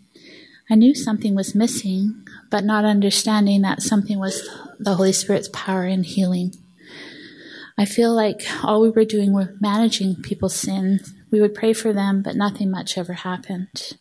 I 0.71 0.73
knew 0.73 0.95
something 0.95 1.35
was 1.35 1.53
missing, 1.53 2.25
but 2.49 2.65
not 2.65 2.83
understanding 2.83 3.61
that 3.61 3.83
something 3.83 4.17
was 4.17 4.49
the 4.79 4.95
Holy 4.95 5.13
Spirit's 5.13 5.49
power 5.53 5.85
in 5.85 6.01
healing. 6.01 6.55
I 7.77 7.85
feel 7.85 8.11
like 8.11 8.41
all 8.63 8.81
we 8.81 8.89
were 8.89 9.05
doing 9.05 9.33
was 9.33 9.49
managing 9.61 10.15
people's 10.23 10.55
sins. 10.55 11.13
We 11.29 11.41
would 11.41 11.53
pray 11.53 11.73
for 11.73 11.93
them, 11.93 12.23
but 12.23 12.35
nothing 12.35 12.71
much 12.71 12.97
ever 12.97 13.13
happened. 13.13 13.97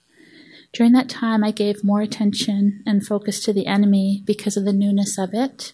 During 0.76 0.92
that 0.92 1.09
time, 1.09 1.42
I 1.42 1.52
gave 1.52 1.83
more 1.83 2.02
attention 2.02 2.83
and 2.85 3.04
focus 3.04 3.42
to 3.45 3.52
the 3.54 3.66
enemy 3.66 4.23
because 4.26 4.59
of 4.59 4.66
the 4.66 4.75
newness 4.75 5.16
of 5.16 5.30
it, 5.33 5.73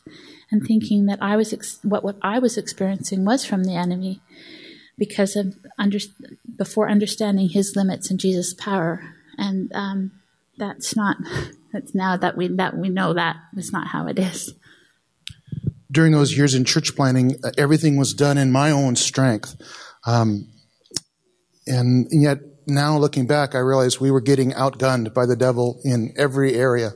and 0.49 0.65
thinking 0.65 1.07
that 1.07 1.21
I 1.21 1.35
was 1.35 1.53
ex- 1.53 1.81
what 1.83 2.05
what 2.05 2.19
I 2.23 2.39
was 2.39 2.57
experiencing 2.57 3.25
was 3.25 3.45
from 3.45 3.65
the 3.65 3.75
enemy, 3.75 4.21
because 4.97 5.35
of 5.35 5.57
under, 5.77 5.99
before 6.57 6.89
understanding 6.89 7.49
his 7.49 7.75
limits 7.75 8.13
and 8.13 8.21
Jesus' 8.21 8.55
power, 8.55 9.03
and 9.37 9.73
um, 9.75 10.13
that's 10.57 10.95
not. 10.95 11.17
That's 11.73 11.95
now 11.95 12.19
that 12.19 12.37
we 12.37 12.49
that 12.49 12.77
we 12.77 12.91
know 12.91 13.15
that 13.15 13.37
is 13.57 13.73
not 13.73 13.87
how 13.87 14.07
it 14.07 14.19
is. 14.19 14.53
During 15.91 16.13
those 16.13 16.37
years 16.37 16.55
in 16.55 16.67
church 16.67 16.95
planning, 16.95 17.37
uh, 17.43 17.51
everything 17.57 17.97
was 17.97 18.13
done 18.13 18.37
in 18.37 18.53
my 18.53 18.71
own 18.71 18.95
strength, 18.95 19.57
um, 20.05 20.53
and 21.67 22.07
yet 22.11 22.41
now 22.67 22.99
looking 22.99 23.27
back, 23.27 23.55
I 23.55 23.59
realize 23.59 24.01
we 24.01 24.11
were 24.11 24.21
getting 24.21 24.53
outgunned 24.53 25.15
by 25.15 25.27
the 25.27 25.37
devil 25.37 25.81
in 25.85 26.13
every 26.17 26.55
area. 26.55 26.93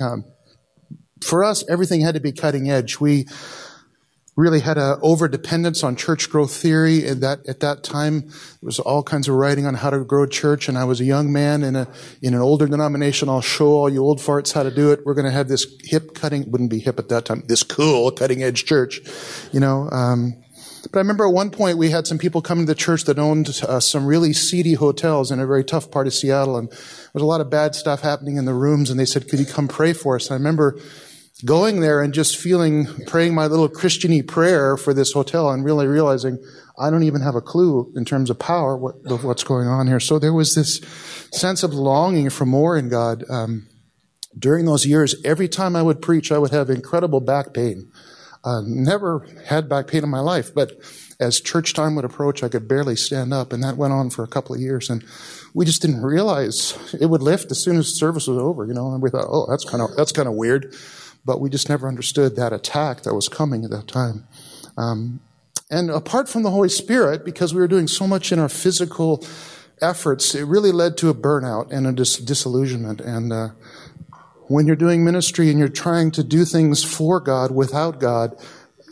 Um, 0.00 0.24
for 1.24 1.44
us, 1.44 1.64
everything 1.68 2.00
had 2.00 2.14
to 2.14 2.20
be 2.20 2.32
cutting 2.32 2.70
edge. 2.70 3.00
We 3.00 3.26
really 4.36 4.60
had 4.60 4.78
a 4.78 4.98
over 5.02 5.28
dependence 5.28 5.84
on 5.84 5.96
church 5.96 6.30
growth 6.30 6.54
theory 6.54 7.06
and 7.06 7.22
that 7.22 7.46
at 7.46 7.60
that 7.60 7.82
time 7.82 8.20
there 8.20 8.32
was 8.62 8.78
all 8.78 9.02
kinds 9.02 9.28
of 9.28 9.34
writing 9.34 9.66
on 9.66 9.74
how 9.74 9.90
to 9.90 10.02
grow 10.04 10.22
a 10.22 10.28
church 10.28 10.68
and 10.68 10.78
I 10.78 10.84
was 10.84 11.00
a 11.00 11.04
young 11.04 11.32
man 11.32 11.62
in 11.62 11.76
a 11.76 11.86
in 12.22 12.32
an 12.32 12.40
older 12.40 12.66
denomination 12.66 13.28
I'll 13.28 13.42
show 13.42 13.68
all 13.68 13.90
you 13.90 14.02
old 14.02 14.18
farts 14.18 14.52
how 14.52 14.62
to 14.62 14.70
do 14.70 14.92
it 14.92 15.00
we're 15.04 15.14
going 15.14 15.26
to 15.26 15.32
have 15.32 15.48
this 15.48 15.66
hip 15.84 16.14
cutting 16.14 16.50
wouldn't 16.50 16.70
be 16.70 16.78
hip 16.78 16.98
at 16.98 17.08
that 17.08 17.26
time 17.26 17.42
this 17.48 17.62
cool 17.62 18.10
cutting 18.12 18.42
edge 18.42 18.64
church 18.64 19.00
you 19.52 19.60
know 19.60 19.90
um, 19.90 20.42
but 20.82 20.98
I 20.98 21.00
remember 21.00 21.26
at 21.26 21.32
one 21.32 21.50
point 21.50 21.78
we 21.78 21.90
had 21.90 22.06
some 22.06 22.18
people 22.18 22.42
coming 22.42 22.66
to 22.66 22.72
the 22.72 22.78
church 22.78 23.04
that 23.04 23.18
owned 23.18 23.48
uh, 23.62 23.80
some 23.80 24.06
really 24.06 24.32
seedy 24.32 24.74
hotels 24.74 25.30
in 25.30 25.40
a 25.40 25.46
very 25.46 25.64
tough 25.64 25.90
part 25.90 26.06
of 26.06 26.14
Seattle, 26.14 26.56
and 26.56 26.70
there 26.70 27.10
was 27.14 27.22
a 27.22 27.26
lot 27.26 27.40
of 27.40 27.50
bad 27.50 27.74
stuff 27.74 28.00
happening 28.00 28.36
in 28.36 28.44
the 28.44 28.54
rooms. 28.54 28.90
And 28.90 28.98
they 28.98 29.04
said, 29.04 29.28
"Could 29.28 29.40
you 29.40 29.46
come 29.46 29.68
pray 29.68 29.92
for 29.92 30.16
us?" 30.16 30.26
And 30.26 30.34
I 30.34 30.36
remember 30.36 30.78
going 31.44 31.80
there 31.80 32.02
and 32.02 32.12
just 32.12 32.36
feeling, 32.36 32.86
praying 33.06 33.34
my 33.34 33.46
little 33.46 33.68
Christiany 33.68 34.26
prayer 34.26 34.76
for 34.76 34.92
this 34.92 35.12
hotel, 35.12 35.50
and 35.50 35.64
really 35.64 35.86
realizing 35.86 36.38
I 36.78 36.90
don't 36.90 37.02
even 37.02 37.20
have 37.20 37.34
a 37.34 37.42
clue 37.42 37.92
in 37.94 38.04
terms 38.04 38.30
of 38.30 38.38
power 38.38 38.76
what, 38.76 38.94
of 39.06 39.24
what's 39.24 39.44
going 39.44 39.68
on 39.68 39.86
here. 39.86 40.00
So 40.00 40.18
there 40.18 40.32
was 40.32 40.54
this 40.54 40.80
sense 41.32 41.62
of 41.62 41.74
longing 41.74 42.30
for 42.30 42.46
more 42.46 42.76
in 42.76 42.88
God. 42.88 43.24
Um, 43.28 43.66
during 44.38 44.64
those 44.64 44.86
years, 44.86 45.14
every 45.24 45.48
time 45.48 45.74
I 45.74 45.82
would 45.82 46.00
preach, 46.00 46.30
I 46.30 46.38
would 46.38 46.52
have 46.52 46.70
incredible 46.70 47.20
back 47.20 47.52
pain. 47.52 47.89
Uh, 48.42 48.62
never 48.64 49.26
had 49.46 49.68
back 49.68 49.86
pain 49.86 50.02
in 50.02 50.08
my 50.08 50.20
life, 50.20 50.54
but 50.54 50.72
as 51.20 51.40
church 51.40 51.74
time 51.74 51.94
would 51.94 52.06
approach, 52.06 52.42
I 52.42 52.48
could 52.48 52.66
barely 52.66 52.96
stand 52.96 53.34
up, 53.34 53.52
and 53.52 53.62
that 53.62 53.76
went 53.76 53.92
on 53.92 54.08
for 54.08 54.24
a 54.24 54.26
couple 54.26 54.54
of 54.54 54.60
years. 54.60 54.88
And 54.88 55.04
we 55.52 55.66
just 55.66 55.82
didn't 55.82 56.02
realize 56.02 56.78
it 56.98 57.06
would 57.06 57.22
lift 57.22 57.50
as 57.50 57.62
soon 57.62 57.76
as 57.76 57.94
service 57.94 58.26
was 58.26 58.38
over, 58.38 58.66
you 58.66 58.72
know. 58.72 58.92
And 58.92 59.02
we 59.02 59.10
thought, 59.10 59.26
oh, 59.28 59.46
that's 59.50 59.64
kind 59.64 59.82
of 59.82 59.94
that's 59.96 60.12
kind 60.12 60.26
of 60.26 60.34
weird, 60.34 60.74
but 61.24 61.40
we 61.40 61.50
just 61.50 61.68
never 61.68 61.86
understood 61.86 62.36
that 62.36 62.54
attack 62.54 63.02
that 63.02 63.14
was 63.14 63.28
coming 63.28 63.64
at 63.64 63.70
that 63.70 63.86
time. 63.86 64.26
Um, 64.78 65.20
and 65.70 65.90
apart 65.90 66.28
from 66.28 66.42
the 66.42 66.50
Holy 66.50 66.70
Spirit, 66.70 67.24
because 67.24 67.52
we 67.52 67.60
were 67.60 67.68
doing 67.68 67.86
so 67.86 68.06
much 68.06 68.32
in 68.32 68.38
our 68.38 68.48
physical 68.48 69.24
efforts, 69.82 70.34
it 70.34 70.44
really 70.44 70.72
led 70.72 70.96
to 70.98 71.10
a 71.10 71.14
burnout 71.14 71.70
and 71.70 71.86
a 71.86 71.92
dis- 71.92 72.16
disillusionment. 72.16 73.00
And 73.00 73.32
uh, 73.32 73.48
when 74.50 74.66
you're 74.66 74.74
doing 74.74 75.04
ministry 75.04 75.48
and 75.48 75.60
you're 75.60 75.68
trying 75.68 76.10
to 76.10 76.24
do 76.24 76.44
things 76.44 76.82
for 76.82 77.20
God 77.20 77.52
without 77.52 78.00
God, 78.00 78.36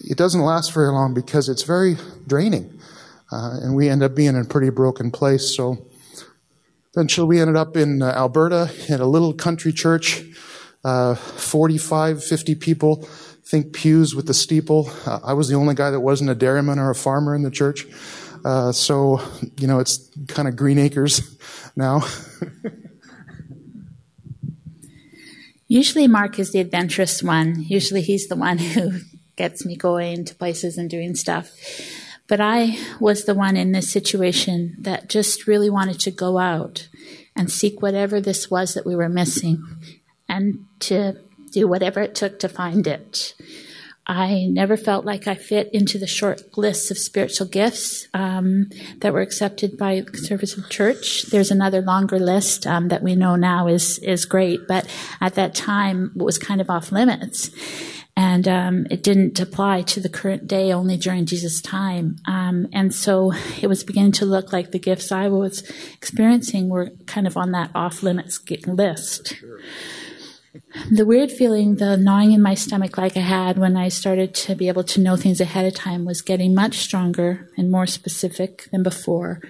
it 0.09 0.17
doesn't 0.17 0.41
last 0.41 0.73
very 0.73 0.93
long 0.93 1.15
because 1.15 1.49
it's 1.49 1.65
very 1.65 1.97
draining. 2.29 2.79
Uh, 3.33 3.59
and 3.61 3.75
we 3.75 3.89
end 3.89 4.05
up 4.05 4.15
being 4.15 4.37
in 4.37 4.37
a 4.37 4.45
pretty 4.45 4.71
broken 4.71 5.11
place. 5.11 5.57
So 5.57 5.85
eventually 6.95 7.27
we 7.27 7.41
ended 7.41 7.57
up 7.57 7.77
in 7.77 8.03
uh, 8.03 8.07
Alberta 8.11 8.71
in 8.89 9.01
a 9.01 9.07
little 9.07 9.35
country 9.35 9.73
church, 9.73 10.23
uh, 10.85 11.17
45, 11.17 12.23
50 12.23 12.55
people, 12.55 13.09
think 13.45 13.73
pews 13.73 14.15
with 14.15 14.29
the 14.29 14.35
steeple. 14.35 14.89
Uh, 15.07 15.19
I 15.25 15.33
was 15.33 15.49
the 15.49 15.57
only 15.57 15.75
guy 15.75 15.91
that 15.91 15.99
wasn't 15.99 16.31
a 16.31 16.37
dairyman 16.37 16.79
or 16.79 16.91
a 16.91 16.95
farmer 16.95 17.35
in 17.35 17.43
the 17.43 17.51
church. 17.51 17.85
Uh, 18.45 18.71
so, 18.71 19.21
you 19.57 19.67
know, 19.67 19.81
it's 19.81 20.09
kind 20.29 20.47
of 20.47 20.55
green 20.55 20.79
acres 20.79 21.37
now. 21.77 22.03
Usually, 25.69 26.09
Mark 26.09 26.39
is 26.39 26.51
the 26.51 26.61
adventurous 26.61 27.23
one. 27.23 27.63
Usually, 27.63 28.01
he's 28.01 28.29
the 28.29 28.37
one 28.37 28.59
who 28.59 29.01
gets 29.37 29.65
me 29.65 29.77
going 29.77 30.25
to 30.25 30.35
places 30.35 30.79
and 30.79 30.89
doing 30.89 31.15
stuff. 31.15 31.53
But 32.27 32.41
I 32.41 32.79
was 33.01 33.25
the 33.25 33.35
one 33.35 33.57
in 33.57 33.73
this 33.73 33.91
situation 33.91 34.77
that 34.81 35.09
just 35.09 35.47
really 35.47 35.71
wanted 35.71 36.01
to 36.01 36.11
go 36.11 36.39
out 36.39 36.89
and 37.37 37.51
seek 37.51 37.81
whatever 37.81 38.21
this 38.21 38.51
was 38.51 38.75
that 38.75 38.85
we 38.85 38.97
were 38.97 39.09
missing 39.09 39.63
and 40.29 40.65
to 40.81 41.15
do 41.53 41.69
whatever 41.69 42.01
it 42.01 42.15
took 42.15 42.39
to 42.41 42.49
find 42.49 42.87
it. 42.87 43.35
I 44.09 44.47
never 44.47 44.79
felt 44.79 45.05
like 45.05 45.29
I 45.29 45.35
fit 45.35 45.69
into 45.75 45.99
the 45.99 46.07
short 46.07 46.57
list 46.57 46.91
of 46.91 46.97
spiritual 46.97 47.47
gifts 47.47 48.09
um, 48.15 48.71
that 49.01 49.13
were 49.13 49.21
accepted 49.21 49.77
by 49.77 50.01
the 50.01 50.11
conservative 50.11 50.71
church. 50.71 51.25
There's 51.25 51.51
another 51.51 51.83
longer 51.83 52.19
list 52.19 52.67
um, 52.67 52.89
that 52.89 53.03
we 53.03 53.15
know 53.15 53.37
now 53.37 53.67
is 53.67 53.99
is 53.99 54.25
great, 54.25 54.67
but 54.67 54.89
at 55.21 55.35
that 55.35 55.55
time 55.55 56.13
it 56.17 56.23
was 56.23 56.39
kind 56.39 56.63
of 56.63 56.71
off 56.71 56.91
limits, 56.91 57.51
and 58.17 58.49
um, 58.49 58.87
it 58.91 59.03
didn't 59.03 59.39
apply 59.41 59.83
to 59.83 60.01
the 60.01 60.09
current 60.09 60.49
day 60.49 60.73
only 60.73 60.97
during 60.97 61.27
Jesus' 61.27 61.61
time. 61.61 62.17
Um, 62.27 62.67
and 62.73 62.95
so 62.95 63.35
it 63.61 63.67
was 63.67 63.85
beginning 63.85 64.13
to 64.13 64.25
look 64.25 64.55
like 64.55 64.71
the 64.71 64.79
gifts 64.79 65.13
I 65.13 65.29
was 65.29 65.71
experiencing 65.93 66.71
were 66.71 66.93
kind 67.05 67.27
of 67.27 67.37
on 67.37 67.53
that 67.53 67.73
off 67.75 68.03
limits 68.03 68.41
list. 68.67 69.35
Sure 69.35 69.61
the 70.91 71.07
weird 71.07 71.31
feeling, 71.31 71.77
the 71.77 71.97
gnawing 71.97 72.33
in 72.33 72.43
my 72.43 72.55
stomach 72.55 72.99
like 72.99 73.17
I 73.17 73.21
had 73.21 73.59
when 73.59 73.77
I 73.77 73.89
started 73.89 74.35
to 74.35 74.55
be 74.55 74.69
able 74.69 74.85
to 74.85 75.01
know 75.01 75.17
things 75.17 75.41
ahead 75.41 75.67
of 75.67 75.75
time 75.75 76.05
was 76.05 76.23
getting 76.23 76.55
much 76.55 76.79
stronger 76.79 77.49
and 77.57 77.71
more 77.71 77.87
specific 77.87 78.69
than 78.71 78.83
before. 78.83 79.41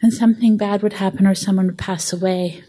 And 0.00 0.12
something 0.12 0.56
bad 0.56 0.82
would 0.82 0.94
happen 0.94 1.26
or 1.26 1.34
someone 1.34 1.66
would 1.66 1.78
pass 1.78 2.12
away. 2.12 2.64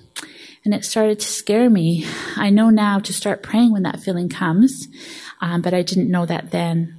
And 0.64 0.74
it 0.74 0.86
started 0.86 1.20
to 1.20 1.28
scare 1.28 1.70
me. 1.70 2.06
I 2.36 2.50
know 2.50 2.70
now 2.70 3.00
to 3.00 3.14
start 3.14 3.44
praying 3.44 3.72
when 3.72 3.84
that 3.84 4.00
feeling 4.00 4.30
comes, 4.30 4.88
um, 5.42 5.62
but 5.62 5.74
I 5.74 5.82
didn't 5.82 6.12
know 6.12 6.26
that 6.26 6.52
then. 6.52 6.96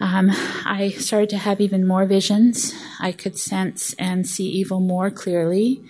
Um, 0.00 0.30
I 0.64 0.94
started 0.98 1.30
to 1.30 1.38
have 1.38 1.60
even 1.60 1.86
more 1.86 2.04
visions. 2.04 2.72
I 3.00 3.12
could 3.12 3.38
sense 3.38 3.94
and 3.94 4.26
see 4.26 4.46
evil 4.48 4.80
more 4.80 5.10
clearly. 5.10 5.82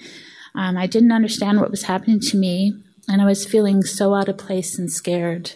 Um, 0.54 0.78
I 0.78 0.86
didn't 0.86 1.12
understand 1.12 1.60
what 1.60 1.70
was 1.70 1.82
happening 1.82 2.20
to 2.20 2.36
me, 2.36 2.74
and 3.08 3.22
I 3.22 3.24
was 3.24 3.46
feeling 3.46 3.82
so 3.82 4.14
out 4.14 4.28
of 4.28 4.36
place 4.36 4.78
and 4.78 4.92
scared. 4.92 5.52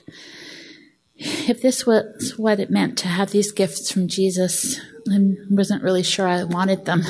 If 1.17 1.63
this 1.63 1.87
was 1.87 2.35
what 2.37 2.59
it 2.59 2.71
meant 2.71 2.99
to 2.99 3.09
have 3.09 3.31
these 3.31 3.53
gifts 3.53 3.93
from 3.93 4.09
Jesus, 4.09 4.81
I 5.11 5.35
wasn't 5.51 5.83
really 5.83 6.03
sure 6.03 6.27
I 6.27 6.45
wanted 6.45 6.87
them. 6.87 7.03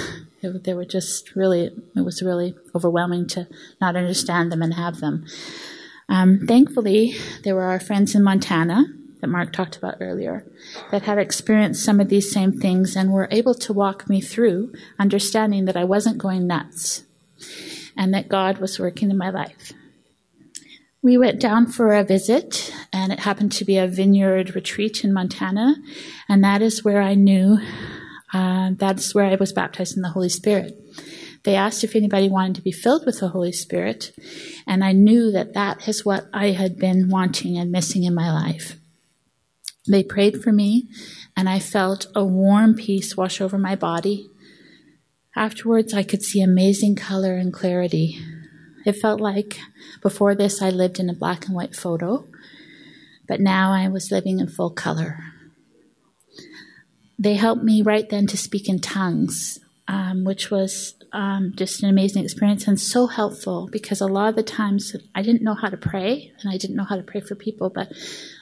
they 0.43 0.75
were 0.75 0.85
just 0.85 1.35
really, 1.35 1.71
it 1.97 2.05
was 2.05 2.23
really 2.23 2.55
overwhelming 2.75 3.29
to 3.29 3.47
not 3.81 3.97
understand 3.97 4.51
them 4.51 4.63
and 4.63 4.75
have 4.75 5.01
them. 5.01 5.25
Um, 6.09 6.41
thankfully, 6.47 7.15
there 7.45 7.55
were 7.55 7.63
our 7.63 7.81
friends 7.81 8.15
in 8.15 8.23
Montana 8.23 8.85
that 9.21 9.29
Mark 9.29 9.53
talked 9.53 9.77
about 9.77 9.99
earlier 10.01 10.45
that 10.91 11.03
had 11.03 11.17
experienced 11.17 11.85
some 11.85 12.01
of 12.01 12.09
these 12.09 12.31
same 12.31 12.53
things 12.53 12.97
and 12.97 13.13
were 13.13 13.29
able 13.31 13.55
to 13.55 13.73
walk 13.73 14.09
me 14.11 14.21
through 14.21 14.75
understanding 14.99 15.65
that 15.67 15.77
I 15.77 15.85
wasn't 15.85 16.19
going 16.19 16.47
nuts 16.47 17.05
and 17.97 18.13
that 18.13 18.29
God 18.29 18.59
was 18.59 18.81
working 18.81 19.11
in 19.11 19.17
my 19.17 19.31
life. 19.31 19.73
We 21.05 21.19
went 21.19 21.41
down 21.41 21.67
for 21.67 21.93
a 21.93 22.05
visit, 22.05 22.73
and 22.93 23.13
it 23.13 23.19
happened 23.19 23.51
to 23.53 23.65
be 23.65 23.77
a 23.77 23.89
vineyard 23.89 24.55
retreat 24.55 25.03
in 25.03 25.13
Montana, 25.13 25.75
and 26.29 26.45
that 26.45 26.63
is 26.63 26.85
where 26.85 27.03
I 27.03 27.15
knew 27.15 27.59
uh, 28.33 28.71
that's 28.77 29.13
where 29.13 29.25
I 29.25 29.35
was 29.35 29.53
baptized 29.53 29.97
in 29.97 30.03
the 30.03 30.11
Holy 30.11 30.29
Spirit. 30.29 30.79
They 31.43 31.57
asked 31.57 31.83
if 31.83 31.97
anybody 31.97 32.29
wanted 32.29 32.55
to 32.55 32.63
be 32.63 32.71
filled 32.71 33.05
with 33.05 33.19
the 33.19 33.31
Holy 33.31 33.51
Spirit, 33.51 34.13
and 34.65 34.85
I 34.85 34.93
knew 34.93 35.33
that 35.33 35.55
that 35.55 35.89
is 35.89 36.05
what 36.05 36.27
I 36.33 36.53
had 36.53 36.79
been 36.79 37.09
wanting 37.09 37.59
and 37.59 37.73
missing 37.73 38.05
in 38.05 38.15
my 38.15 38.33
life. 38.33 38.77
They 39.89 40.05
prayed 40.05 40.41
for 40.41 40.53
me, 40.53 40.89
and 41.37 41.49
I 41.49 41.59
felt 41.59 42.07
a 42.15 42.25
warm 42.25 42.77
peace 42.77 43.17
wash 43.17 43.41
over 43.41 43.59
my 43.59 43.75
body. 43.75 44.29
Afterwards, 45.35 45.95
I 45.95 46.05
could 46.05 46.23
see 46.23 46.41
amazing 46.41 46.95
color 46.95 47.35
and 47.35 47.53
clarity. 47.53 48.21
It 48.85 48.93
felt 48.93 49.21
like 49.21 49.59
before 50.01 50.35
this 50.35 50.61
I 50.61 50.71
lived 50.71 50.99
in 50.99 51.09
a 51.09 51.15
black 51.15 51.47
and 51.47 51.55
white 51.55 51.77
photo, 51.77 52.27
but 53.27 53.41
now 53.41 53.73
I 53.73 53.89
was 53.89 54.11
living 54.11 54.41
in 54.41 54.49
full 54.49 54.71
color. 54.71 55.19
They 57.19 57.35
helped 57.35 57.63
me 57.63 57.83
right 57.83 58.09
then 58.09 58.27
to 58.29 58.37
speak 58.37 58.69
in 58.69 58.81
tongues, 58.81 59.61
um, 59.87 60.25
which 60.25 60.51
was 60.51 60.95
um, 61.13 61.53
just 61.55 61.83
an 61.83 61.89
amazing 61.89 62.25
experience 62.25 62.67
and 62.67 62.81
so 62.81 63.07
helpful 63.07 63.69
because 63.71 64.01
a 64.01 64.07
lot 64.07 64.31
of 64.31 64.37
the 64.37 64.43
times 64.43 64.97
I 65.15 65.23
didn't 65.23 65.43
know 65.43 65.55
how 65.55 65.69
to 65.69 65.77
pray 65.77 66.33
and 66.41 66.53
I 66.53 66.57
didn't 66.57 66.77
know 66.77 66.85
how 66.85 66.97
to 66.97 67.03
pray 67.03 67.21
for 67.21 67.35
people, 67.35 67.71
but 67.71 67.93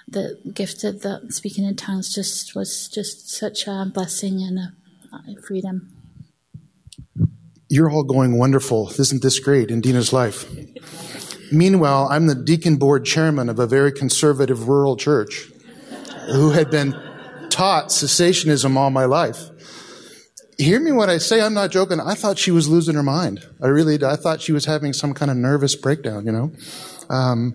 the 0.08 0.38
gift 0.52 0.84
of 0.84 1.02
the 1.02 1.20
speaking 1.30 1.64
in 1.64 1.76
tongues 1.76 2.14
just 2.14 2.54
was 2.54 2.88
just 2.88 3.28
such 3.28 3.66
a 3.66 3.90
blessing 3.92 4.42
and 4.42 4.58
a, 4.58 4.72
a 5.12 5.42
freedom. 5.42 5.99
You're 7.72 7.88
all 7.88 8.02
going 8.02 8.36
wonderful. 8.36 8.90
Isn't 8.98 9.22
this 9.22 9.38
great 9.38 9.70
in 9.70 9.80
Dina's 9.80 10.12
life? 10.12 10.44
Meanwhile, 11.52 12.08
I'm 12.10 12.26
the 12.26 12.34
deacon 12.34 12.76
board 12.76 13.04
chairman 13.04 13.48
of 13.48 13.60
a 13.60 13.66
very 13.66 13.92
conservative 13.92 14.66
rural 14.66 14.96
church 14.96 15.48
who 16.32 16.50
had 16.50 16.68
been 16.68 16.92
taught 17.48 17.90
cessationism 17.90 18.76
all 18.76 18.90
my 18.90 19.04
life. 19.04 19.50
Hear 20.58 20.80
me 20.80 20.90
when 20.90 21.08
I 21.08 21.18
say 21.18 21.40
I'm 21.40 21.54
not 21.54 21.70
joking. 21.70 22.00
I 22.00 22.14
thought 22.14 22.38
she 22.38 22.50
was 22.50 22.68
losing 22.68 22.96
her 22.96 23.04
mind. 23.04 23.46
I 23.62 23.68
really. 23.68 24.04
I 24.04 24.16
thought 24.16 24.40
she 24.40 24.52
was 24.52 24.64
having 24.64 24.92
some 24.92 25.14
kind 25.14 25.30
of 25.30 25.36
nervous 25.36 25.76
breakdown, 25.76 26.26
you 26.26 26.32
know? 26.32 26.50
Um, 27.08 27.54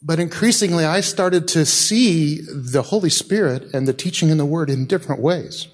but 0.00 0.20
increasingly, 0.20 0.84
I 0.84 1.00
started 1.00 1.48
to 1.48 1.66
see 1.66 2.42
the 2.42 2.82
Holy 2.82 3.10
Spirit 3.10 3.74
and 3.74 3.88
the 3.88 3.92
teaching 3.92 4.28
in 4.28 4.38
the 4.38 4.46
Word 4.46 4.70
in 4.70 4.86
different 4.86 5.20
ways. 5.20 5.66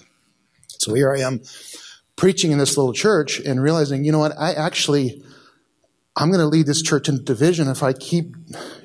So 0.68 0.94
here 0.94 1.14
I 1.14 1.20
am 1.20 1.42
preaching 2.22 2.52
in 2.52 2.58
this 2.58 2.76
little 2.76 2.92
church 2.92 3.40
and 3.40 3.60
realizing, 3.60 4.04
you 4.04 4.12
know 4.12 4.20
what, 4.20 4.30
I 4.38 4.52
actually 4.52 5.24
I'm 6.14 6.28
going 6.28 6.38
to 6.38 6.46
lead 6.46 6.66
this 6.66 6.80
church 6.80 7.08
into 7.08 7.20
division 7.20 7.66
if 7.66 7.82
I 7.82 7.92
keep 7.92 8.36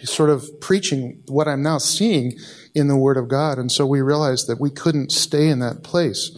sort 0.01 0.31
of 0.31 0.59
preaching 0.59 1.21
what 1.27 1.47
I'm 1.47 1.61
now 1.61 1.77
seeing 1.77 2.33
in 2.73 2.87
the 2.87 2.97
Word 2.97 3.15
of 3.15 3.27
God. 3.27 3.59
And 3.59 3.71
so 3.71 3.85
we 3.85 4.01
realized 4.01 4.47
that 4.47 4.59
we 4.59 4.71
couldn't 4.71 5.11
stay 5.11 5.49
in 5.49 5.59
that 5.59 5.83
place. 5.83 6.35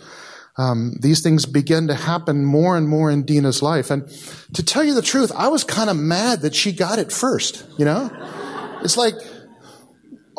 Um, 0.58 0.98
these 1.00 1.24
things 1.24 1.46
began 1.46 1.88
to 1.88 1.96
happen 1.96 2.44
more 2.44 2.75
and 2.75 2.89
more 2.89 3.10
in 3.10 3.24
Dina's 3.24 3.62
life. 3.62 3.91
And 3.91 4.06
to 4.53 4.62
tell 4.62 4.84
you 4.84 4.94
the 4.94 5.01
truth, 5.01 5.32
I 5.34 5.48
was 5.48 5.63
kind 5.63 5.89
of 5.89 5.96
mad 5.96 6.41
that 6.41 6.53
she 6.53 6.74
got 6.74 7.00
it 7.00 7.13
first, 7.13 7.65
you 7.77 7.86
know? 7.86 8.12
It's 8.84 8.98
like, 8.98 9.13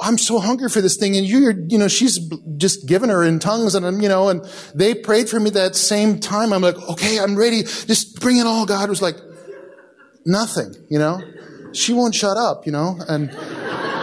I'm 0.01 0.19
so 0.19 0.39
hungry 0.39 0.69
for 0.69 0.81
this 0.81 0.97
thing, 0.97 1.17
and 1.17 1.27
you're, 1.27 1.53
you 1.53 1.79
know, 1.79 1.89
she's 1.89 2.19
just 2.57 2.87
given 2.87 3.11
her 3.11 3.23
in 3.23 3.39
tongues, 3.39 3.75
and 3.75 3.87
I'm, 3.87 4.01
you 4.01 4.09
know, 4.09 4.29
and 4.29 4.45
they 4.75 4.95
prayed 4.95 5.29
for 5.29 5.39
me 5.39 5.51
that 5.51 5.77
same 5.77 6.21
time. 6.21 6.53
I'm 6.53 6.63
like, 6.63 6.77
okay, 6.89 7.19
I'm 7.19 7.37
ready. 7.37 7.63
Just 7.63 8.21
bring 8.21 8.39
it 8.39 8.47
all. 8.47 8.67
God 8.67 8.89
was 8.89 9.03
like, 9.03 9.17
nothing, 10.25 10.75
you 10.89 10.99
know? 10.99 11.23
She 11.73 11.93
won't 11.93 12.15
shut 12.15 12.37
up, 12.37 12.67
you 12.67 12.73
know? 12.73 12.99
And 13.09 13.33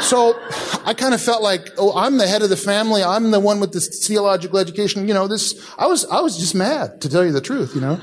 so 0.02 0.40
I 0.86 0.94
kind 0.94 1.14
of 1.14 1.22
felt 1.22 1.42
like, 1.44 1.70
oh, 1.78 1.98
I'm 1.98 2.18
the 2.18 2.28
head 2.28 2.42
of 2.42 2.50
the 2.50 2.58
family. 2.58 3.04
I'm 3.04 3.32
the 3.32 3.40
one 3.40 3.60
with 3.60 3.74
this 3.74 4.08
theological 4.08 4.60
education. 4.60 5.08
You 5.08 5.14
know, 5.14 5.28
this, 5.28 5.70
I 5.78 5.88
was, 5.88 6.06
I 6.06 6.22
was 6.22 6.38
just 6.38 6.56
mad 6.56 7.02
to 7.02 7.10
tell 7.10 7.26
you 7.26 7.32
the 7.32 7.42
truth, 7.42 7.76
you 7.76 7.82
know? 7.82 8.00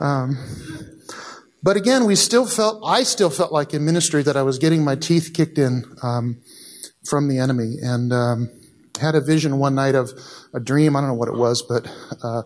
Um, 0.00 0.36
but 1.62 1.76
again, 1.76 2.04
we 2.04 2.16
still 2.16 2.46
felt, 2.46 2.82
I 2.84 3.04
still 3.04 3.30
felt 3.30 3.52
like 3.52 3.72
in 3.72 3.84
ministry 3.84 4.22
that 4.22 4.36
I 4.36 4.42
was 4.42 4.58
getting 4.58 4.84
my 4.84 4.96
teeth 4.96 5.30
kicked 5.32 5.58
in, 5.58 5.84
um, 6.02 6.38
from 7.04 7.28
the 7.28 7.38
enemy 7.38 7.76
and, 7.82 8.12
um, 8.12 8.50
had 9.00 9.14
a 9.14 9.20
vision 9.20 9.58
one 9.58 9.74
night 9.74 9.94
of 9.94 10.12
a 10.52 10.60
dream. 10.60 10.94
I 10.94 11.00
don't 11.00 11.08
know 11.08 11.14
what 11.14 11.28
it 11.28 11.36
was, 11.36 11.62
but, 11.62 11.86
uh, 12.22 12.42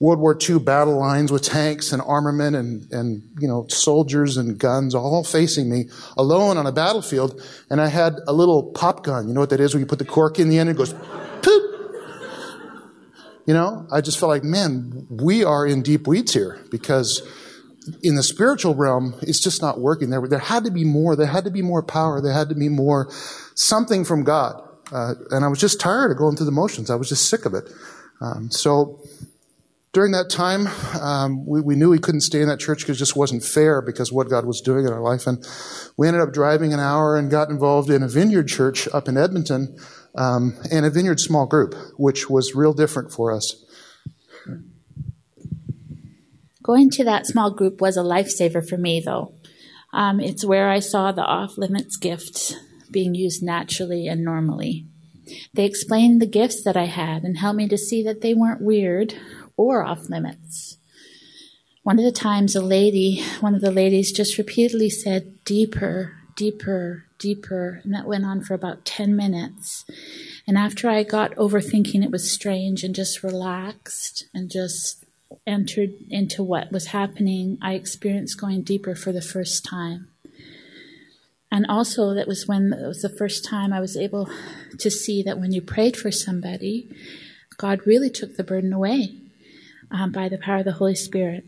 World 0.00 0.18
War 0.18 0.36
II 0.36 0.58
battle 0.58 0.98
lines 0.98 1.30
with 1.30 1.42
tanks 1.42 1.92
and 1.92 2.02
armament 2.02 2.56
and, 2.56 2.92
and, 2.92 3.22
you 3.38 3.46
know, 3.46 3.66
soldiers 3.68 4.36
and 4.36 4.58
guns 4.58 4.94
all 4.94 5.22
facing 5.22 5.70
me 5.70 5.84
alone 6.16 6.56
on 6.56 6.66
a 6.66 6.72
battlefield. 6.72 7.40
And 7.70 7.80
I 7.80 7.86
had 7.88 8.16
a 8.26 8.32
little 8.32 8.64
pop 8.72 9.04
gun. 9.04 9.28
You 9.28 9.34
know 9.34 9.40
what 9.40 9.50
that 9.50 9.60
is? 9.60 9.72
Where 9.72 9.80
you 9.80 9.86
put 9.86 10.00
the 10.00 10.04
cork 10.04 10.38
in 10.38 10.48
the 10.48 10.58
end 10.58 10.68
and 10.68 10.76
it 10.76 10.78
goes 10.78 10.92
poop. 11.42 11.62
You 13.46 13.54
know, 13.54 13.86
I 13.92 14.00
just 14.00 14.18
felt 14.18 14.30
like, 14.30 14.42
man, 14.42 15.06
we 15.08 15.44
are 15.44 15.66
in 15.66 15.82
deep 15.82 16.06
weeds 16.08 16.34
here 16.34 16.58
because 16.70 17.22
in 18.02 18.16
the 18.16 18.22
spiritual 18.22 18.74
realm, 18.74 19.14
it's 19.22 19.40
just 19.40 19.62
not 19.62 19.78
working. 19.78 20.10
There, 20.10 20.26
there 20.26 20.38
had 20.38 20.64
to 20.64 20.70
be 20.70 20.84
more. 20.84 21.14
There 21.14 21.26
had 21.26 21.44
to 21.44 21.50
be 21.50 21.62
more 21.62 21.82
power. 21.82 22.20
There 22.20 22.32
had 22.32 22.48
to 22.48 22.54
be 22.54 22.68
more 22.68 23.10
something 23.54 24.04
from 24.04 24.24
God. 24.24 24.60
Uh, 24.92 25.14
and 25.30 25.44
I 25.44 25.48
was 25.48 25.60
just 25.60 25.80
tired 25.80 26.10
of 26.10 26.18
going 26.18 26.36
through 26.36 26.46
the 26.46 26.52
motions. 26.52 26.90
I 26.90 26.96
was 26.96 27.08
just 27.08 27.28
sick 27.28 27.46
of 27.46 27.54
it. 27.54 27.70
Um, 28.20 28.50
so 28.50 29.00
during 29.92 30.12
that 30.12 30.28
time, 30.28 30.66
um, 31.00 31.46
we, 31.46 31.60
we, 31.60 31.76
knew 31.76 31.90
we 31.90 31.98
couldn't 31.98 32.20
stay 32.20 32.40
in 32.40 32.48
that 32.48 32.60
church 32.60 32.80
because 32.80 32.96
it 32.96 32.98
just 32.98 33.16
wasn't 33.16 33.44
fair 33.44 33.80
because 33.80 34.12
what 34.12 34.28
God 34.28 34.44
was 34.44 34.60
doing 34.60 34.86
in 34.86 34.92
our 34.92 35.00
life. 35.00 35.26
And 35.26 35.46
we 35.96 36.08
ended 36.08 36.22
up 36.22 36.32
driving 36.32 36.74
an 36.74 36.80
hour 36.80 37.16
and 37.16 37.30
got 37.30 37.48
involved 37.48 37.90
in 37.90 38.02
a 38.02 38.08
vineyard 38.08 38.48
church 38.48 38.88
up 38.92 39.08
in 39.08 39.16
Edmonton 39.16 39.76
um, 40.16 40.56
and 40.70 40.84
a 40.84 40.90
vineyard 40.90 41.20
small 41.20 41.46
group, 41.46 41.74
which 41.96 42.28
was 42.28 42.54
real 42.54 42.72
different 42.72 43.12
for 43.12 43.32
us. 43.32 43.64
Going 46.62 46.90
to 46.90 47.04
that 47.04 47.26
small 47.26 47.52
group 47.52 47.80
was 47.80 47.96
a 47.96 48.02
lifesaver 48.02 48.66
for 48.66 48.78
me, 48.78 49.00
though. 49.04 49.34
Um, 49.92 50.18
it's 50.18 50.44
where 50.44 50.70
I 50.70 50.80
saw 50.80 51.12
the 51.12 51.22
off 51.22 51.56
limits 51.56 51.96
gifts 51.96 52.54
being 52.94 53.14
used 53.14 53.42
naturally 53.42 54.06
and 54.06 54.24
normally. 54.24 54.86
They 55.52 55.64
explained 55.64 56.22
the 56.22 56.26
gifts 56.26 56.62
that 56.62 56.76
I 56.76 56.84
had 56.84 57.24
and 57.24 57.38
helped 57.38 57.56
me 57.56 57.68
to 57.68 57.76
see 57.76 58.02
that 58.04 58.20
they 58.20 58.32
weren't 58.32 58.62
weird 58.62 59.14
or 59.56 59.82
off 59.82 60.08
limits. 60.08 60.78
One 61.82 61.98
of 61.98 62.04
the 62.04 62.12
times, 62.12 62.56
a 62.56 62.62
lady, 62.62 63.22
one 63.40 63.54
of 63.54 63.60
the 63.60 63.70
ladies 63.70 64.12
just 64.12 64.38
repeatedly 64.38 64.88
said, 64.88 65.44
deeper, 65.44 66.12
deeper, 66.36 67.04
deeper, 67.18 67.80
and 67.84 67.92
that 67.92 68.06
went 68.06 68.24
on 68.24 68.42
for 68.42 68.54
about 68.54 68.84
10 68.84 69.14
minutes. 69.14 69.84
And 70.46 70.56
after 70.56 70.88
I 70.88 71.02
got 71.02 71.36
over 71.36 71.60
thinking 71.60 72.02
it 72.02 72.10
was 72.10 72.32
strange 72.32 72.84
and 72.84 72.94
just 72.94 73.22
relaxed 73.22 74.26
and 74.32 74.50
just 74.50 75.04
entered 75.46 75.90
into 76.08 76.42
what 76.42 76.72
was 76.72 76.86
happening, 76.88 77.58
I 77.60 77.74
experienced 77.74 78.40
going 78.40 78.62
deeper 78.62 78.94
for 78.94 79.12
the 79.12 79.20
first 79.22 79.64
time. 79.64 80.08
And 81.54 81.66
also, 81.68 82.14
that 82.14 82.26
was 82.26 82.48
when 82.48 82.72
it 82.72 82.84
was 82.84 83.02
the 83.02 83.08
first 83.08 83.44
time 83.44 83.72
I 83.72 83.78
was 83.78 83.96
able 83.96 84.28
to 84.76 84.90
see 84.90 85.22
that 85.22 85.38
when 85.38 85.52
you 85.52 85.62
prayed 85.62 85.96
for 85.96 86.10
somebody, 86.10 86.90
God 87.58 87.86
really 87.86 88.10
took 88.10 88.36
the 88.36 88.42
burden 88.42 88.72
away 88.72 89.14
um, 89.88 90.10
by 90.10 90.28
the 90.28 90.36
power 90.36 90.58
of 90.58 90.64
the 90.64 90.72
Holy 90.72 90.96
Spirit, 90.96 91.44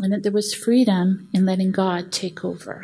and 0.00 0.12
that 0.12 0.24
there 0.24 0.32
was 0.32 0.52
freedom 0.52 1.28
in 1.32 1.46
letting 1.46 1.70
God 1.70 2.10
take 2.10 2.44
over. 2.44 2.82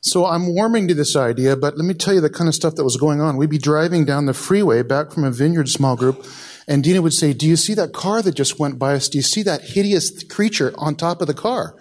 So 0.00 0.24
I'm 0.24 0.54
warming 0.54 0.88
to 0.88 0.94
this 0.94 1.14
idea, 1.14 1.54
but 1.54 1.76
let 1.76 1.84
me 1.84 1.92
tell 1.92 2.14
you 2.14 2.22
the 2.22 2.30
kind 2.30 2.48
of 2.48 2.54
stuff 2.54 2.76
that 2.76 2.84
was 2.84 2.96
going 2.96 3.20
on. 3.20 3.36
We'd 3.36 3.50
be 3.50 3.58
driving 3.58 4.06
down 4.06 4.24
the 4.24 4.32
freeway 4.32 4.82
back 4.82 5.12
from 5.12 5.24
a 5.24 5.30
vineyard 5.30 5.68
small 5.68 5.96
group, 5.96 6.24
and 6.66 6.82
Dina 6.82 7.02
would 7.02 7.12
say, 7.12 7.34
Do 7.34 7.46
you 7.46 7.56
see 7.56 7.74
that 7.74 7.92
car 7.92 8.22
that 8.22 8.34
just 8.34 8.58
went 8.58 8.78
by 8.78 8.94
us? 8.94 9.10
Do 9.10 9.18
you 9.18 9.22
see 9.22 9.42
that 9.42 9.60
hideous 9.60 10.24
creature 10.24 10.72
on 10.78 10.94
top 10.94 11.20
of 11.20 11.26
the 11.26 11.34
car? 11.34 11.74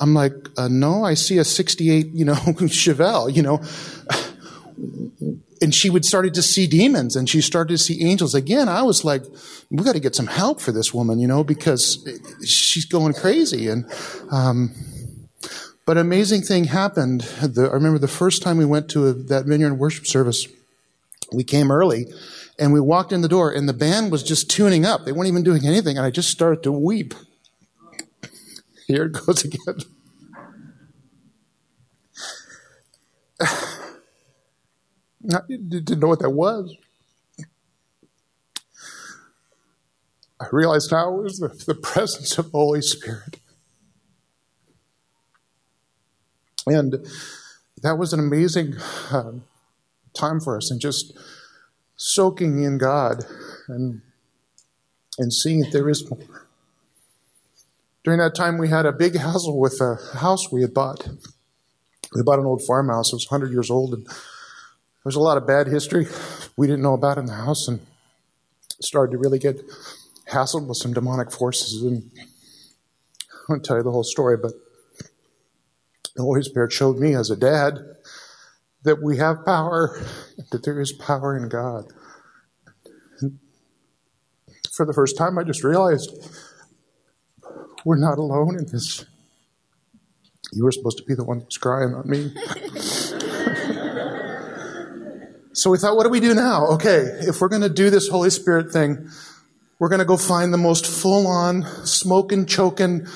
I'm 0.00 0.14
like, 0.14 0.32
uh, 0.56 0.68
No, 0.68 1.04
I 1.04 1.14
see 1.14 1.38
a 1.38 1.44
68, 1.44 2.08
you 2.12 2.24
know, 2.24 2.34
Chevelle, 2.68 3.34
you 3.34 3.42
know. 3.42 3.60
And 5.60 5.74
she 5.74 5.90
would 5.90 6.04
started 6.04 6.34
to 6.34 6.42
see 6.42 6.68
demons 6.68 7.16
and 7.16 7.28
she 7.28 7.40
started 7.40 7.74
to 7.74 7.78
see 7.78 8.04
angels. 8.04 8.32
Again 8.32 8.68
i 8.68 8.82
was 8.82 9.04
like 9.04 9.22
we 9.70 9.82
got 9.82 9.94
to 9.94 10.00
get 10.00 10.14
some 10.14 10.28
help 10.28 10.60
for 10.60 10.70
this 10.70 10.94
woman 10.94 11.18
you 11.18 11.26
know 11.26 11.42
because 11.42 12.08
she's 12.46 12.84
going 12.84 13.12
crazy 13.12 13.66
and 13.66 13.84
um, 14.30 14.72
but 15.84 15.96
amazing 15.98 16.42
thing 16.42 16.64
happened. 16.64 17.22
The, 17.22 17.68
i 17.68 17.74
remember 17.74 17.98
the 17.98 18.06
first 18.06 18.40
time 18.40 18.56
we 18.56 18.64
went 18.64 18.88
to 18.90 19.08
a, 19.08 19.12
that 19.12 19.46
vineyard 19.46 19.74
worship 19.74 20.06
service 20.06 20.46
we 21.32 21.42
came 21.42 21.72
early 21.72 22.06
and 22.56 22.72
we 22.72 22.80
walked 22.80 23.12
in 23.12 23.22
the 23.22 23.28
door 23.28 23.50
and 23.50 23.68
the 23.68 23.74
band 23.74 24.12
was 24.12 24.22
just 24.22 24.48
tuning 24.48 24.86
up. 24.86 25.04
They 25.04 25.12
weren't 25.12 25.28
even 25.28 25.42
doing 25.42 25.66
anything 25.66 25.96
and 25.96 26.06
i 26.06 26.10
just 26.10 26.30
started 26.30 26.62
to 26.62 26.70
weep 26.70 27.14
here 28.88 29.04
it 29.04 29.12
goes 29.12 29.44
again 29.46 29.76
I 35.32 35.40
didn't 35.48 36.00
know 36.00 36.08
what 36.08 36.20
that 36.20 36.30
was. 36.30 36.74
I 40.40 40.46
realize 40.52 40.90
now 40.90 41.18
it 41.18 41.22
was 41.22 41.38
the, 41.38 41.48
the 41.66 41.74
presence 41.74 42.38
of 42.38 42.52
the 42.52 42.58
Holy 42.58 42.80
Spirit. 42.80 43.40
And 46.66 47.06
that 47.82 47.98
was 47.98 48.12
an 48.12 48.20
amazing 48.20 48.76
uh, 49.10 49.32
time 50.14 50.40
for 50.40 50.56
us, 50.56 50.70
and 50.70 50.80
just 50.80 51.16
soaking 51.96 52.62
in 52.62 52.78
God 52.78 53.24
and 53.68 54.02
and 55.18 55.32
seeing 55.32 55.60
that 55.60 55.72
there 55.72 55.88
is 55.88 56.08
more. 56.08 56.47
During 58.08 58.20
that 58.20 58.34
time, 58.34 58.56
we 58.56 58.70
had 58.70 58.86
a 58.86 58.92
big 58.92 59.16
hassle 59.16 59.60
with 59.60 59.82
a 59.82 59.96
house 60.16 60.50
we 60.50 60.62
had 60.62 60.72
bought. 60.72 61.06
We 62.14 62.22
bought 62.22 62.38
an 62.38 62.46
old 62.46 62.62
farmhouse. 62.66 63.12
It 63.12 63.16
was 63.16 63.30
100 63.30 63.52
years 63.52 63.70
old, 63.70 63.92
and 63.92 64.06
there 64.06 64.14
was 65.04 65.14
a 65.14 65.20
lot 65.20 65.36
of 65.36 65.46
bad 65.46 65.66
history 65.66 66.06
we 66.56 66.66
didn't 66.66 66.80
know 66.80 66.94
about 66.94 67.18
in 67.18 67.26
the 67.26 67.34
house 67.34 67.68
and 67.68 67.80
started 68.80 69.12
to 69.12 69.18
really 69.18 69.38
get 69.38 69.60
hassled 70.30 70.66
with 70.66 70.78
some 70.78 70.94
demonic 70.94 71.30
forces. 71.30 71.82
And 71.82 72.10
I 73.30 73.36
won't 73.46 73.62
tell 73.62 73.76
you 73.76 73.82
the 73.82 73.90
whole 73.90 74.04
story, 74.04 74.38
but 74.38 74.52
the 76.16 76.22
Holy 76.22 76.42
Spirit 76.42 76.72
showed 76.72 76.96
me 76.96 77.14
as 77.14 77.28
a 77.28 77.36
dad 77.36 77.78
that 78.84 79.02
we 79.02 79.18
have 79.18 79.44
power, 79.44 80.00
that 80.50 80.62
there 80.62 80.80
is 80.80 80.92
power 80.92 81.36
in 81.36 81.50
God. 81.50 81.92
And 83.20 83.38
for 84.72 84.86
the 84.86 84.94
first 84.94 85.18
time, 85.18 85.38
I 85.38 85.42
just 85.42 85.62
realized 85.62 86.10
we're 87.84 87.98
not 87.98 88.18
alone 88.18 88.58
in 88.58 88.66
this. 88.66 89.04
You 90.52 90.64
were 90.64 90.72
supposed 90.72 90.98
to 90.98 91.04
be 91.04 91.14
the 91.14 91.24
one 91.24 91.40
that's 91.40 91.58
crying, 91.58 91.92
not 91.92 92.06
me. 92.06 92.32
So 95.58 95.70
we 95.70 95.78
thought, 95.78 95.96
what 95.96 96.04
do 96.04 96.10
we 96.10 96.20
do 96.20 96.34
now? 96.34 96.66
Okay, 96.68 96.98
if 97.22 97.40
we're 97.40 97.48
going 97.48 97.62
to 97.62 97.68
do 97.68 97.90
this 97.90 98.06
Holy 98.06 98.30
Spirit 98.30 98.70
thing, 98.70 99.10
we're 99.80 99.88
going 99.88 99.98
to 99.98 100.04
go 100.04 100.16
find 100.16 100.54
the 100.54 100.58
most 100.58 100.86
full 100.86 101.26
on, 101.26 101.64
smoking, 101.84 102.46
choking, 102.46 103.08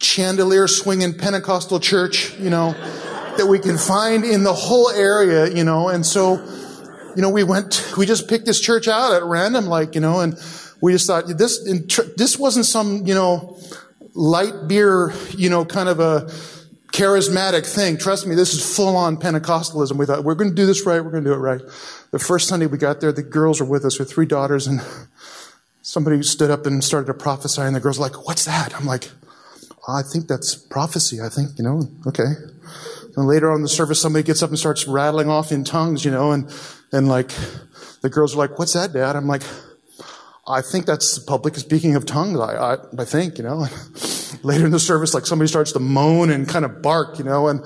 chandelier 0.00 0.66
swinging 0.66 1.14
Pentecostal 1.16 1.78
church, 1.78 2.36
you 2.40 2.50
know, 2.50 2.72
that 3.36 3.46
we 3.46 3.60
can 3.60 3.78
find 3.78 4.24
in 4.24 4.42
the 4.42 4.52
whole 4.52 4.90
area, 4.90 5.48
you 5.48 5.62
know. 5.62 5.88
And 5.88 6.04
so, 6.04 6.44
you 7.14 7.22
know, 7.22 7.30
we 7.30 7.44
went, 7.44 7.94
we 7.96 8.04
just 8.04 8.28
picked 8.28 8.46
this 8.46 8.60
church 8.60 8.88
out 8.88 9.14
at 9.14 9.22
random, 9.22 9.66
like, 9.66 9.94
you 9.94 10.00
know, 10.00 10.18
and 10.18 10.34
we 10.80 10.90
just 10.90 11.06
thought 11.06 11.28
this, 11.38 11.62
this 12.16 12.36
wasn't 12.36 12.66
some, 12.66 13.06
you 13.06 13.14
know, 13.14 13.56
light 14.16 14.66
beer, 14.66 15.12
you 15.36 15.50
know, 15.50 15.64
kind 15.64 15.88
of 15.88 16.00
a 16.00 16.22
charismatic 16.92 17.66
thing. 17.66 17.98
Trust 17.98 18.26
me, 18.26 18.34
this 18.34 18.54
is 18.54 18.74
full 18.74 18.96
on 18.96 19.18
Pentecostalism. 19.18 19.96
We 19.96 20.06
thought, 20.06 20.24
we're 20.24 20.34
going 20.34 20.50
to 20.50 20.56
do 20.56 20.66
this 20.66 20.86
right. 20.86 21.04
We're 21.04 21.10
going 21.10 21.24
to 21.24 21.30
do 21.30 21.34
it 21.34 21.38
right. 21.38 21.60
The 22.10 22.18
first 22.18 22.48
Sunday 22.48 22.66
we 22.66 22.78
got 22.78 23.00
there, 23.00 23.12
the 23.12 23.22
girls 23.22 23.60
were 23.60 23.66
with 23.66 23.84
us 23.84 23.98
with 23.98 24.10
three 24.10 24.24
daughters 24.24 24.66
and 24.66 24.80
somebody 25.82 26.22
stood 26.22 26.50
up 26.50 26.64
and 26.64 26.82
started 26.82 27.06
to 27.08 27.14
prophesy 27.14 27.60
and 27.60 27.76
the 27.76 27.80
girls 27.80 27.98
were 27.98 28.06
like, 28.06 28.26
what's 28.26 28.46
that? 28.46 28.74
I'm 28.74 28.86
like, 28.86 29.10
oh, 29.86 29.92
I 29.98 30.02
think 30.02 30.28
that's 30.28 30.54
prophecy. 30.54 31.20
I 31.20 31.28
think, 31.28 31.58
you 31.58 31.64
know, 31.64 31.82
okay. 32.06 32.32
And 33.16 33.26
later 33.26 33.50
on 33.50 33.56
in 33.56 33.62
the 33.62 33.68
service, 33.68 34.00
somebody 34.00 34.22
gets 34.22 34.42
up 34.42 34.50
and 34.50 34.58
starts 34.58 34.86
rattling 34.88 35.28
off 35.28 35.52
in 35.52 35.64
tongues, 35.64 36.04
you 36.04 36.10
know, 36.10 36.32
and, 36.32 36.50
and 36.92 37.08
like, 37.08 37.30
the 38.00 38.08
girls 38.08 38.34
are 38.34 38.38
like, 38.38 38.58
what's 38.58 38.72
that, 38.72 38.92
dad? 38.92 39.16
I'm 39.16 39.26
like, 39.26 39.42
I 40.48 40.62
think 40.62 40.86
that's 40.86 41.18
public 41.18 41.56
speaking 41.56 41.96
of 41.96 42.06
tongues. 42.06 42.38
I, 42.38 42.74
I, 42.74 42.76
I 42.98 43.04
think, 43.04 43.38
you 43.38 43.44
know. 43.44 43.66
Later 44.42 44.66
in 44.66 44.70
the 44.70 44.78
service, 44.78 45.12
like 45.12 45.26
somebody 45.26 45.48
starts 45.48 45.72
to 45.72 45.80
moan 45.80 46.30
and 46.30 46.48
kind 46.48 46.64
of 46.64 46.82
bark, 46.82 47.18
you 47.18 47.24
know, 47.24 47.48
and 47.48 47.64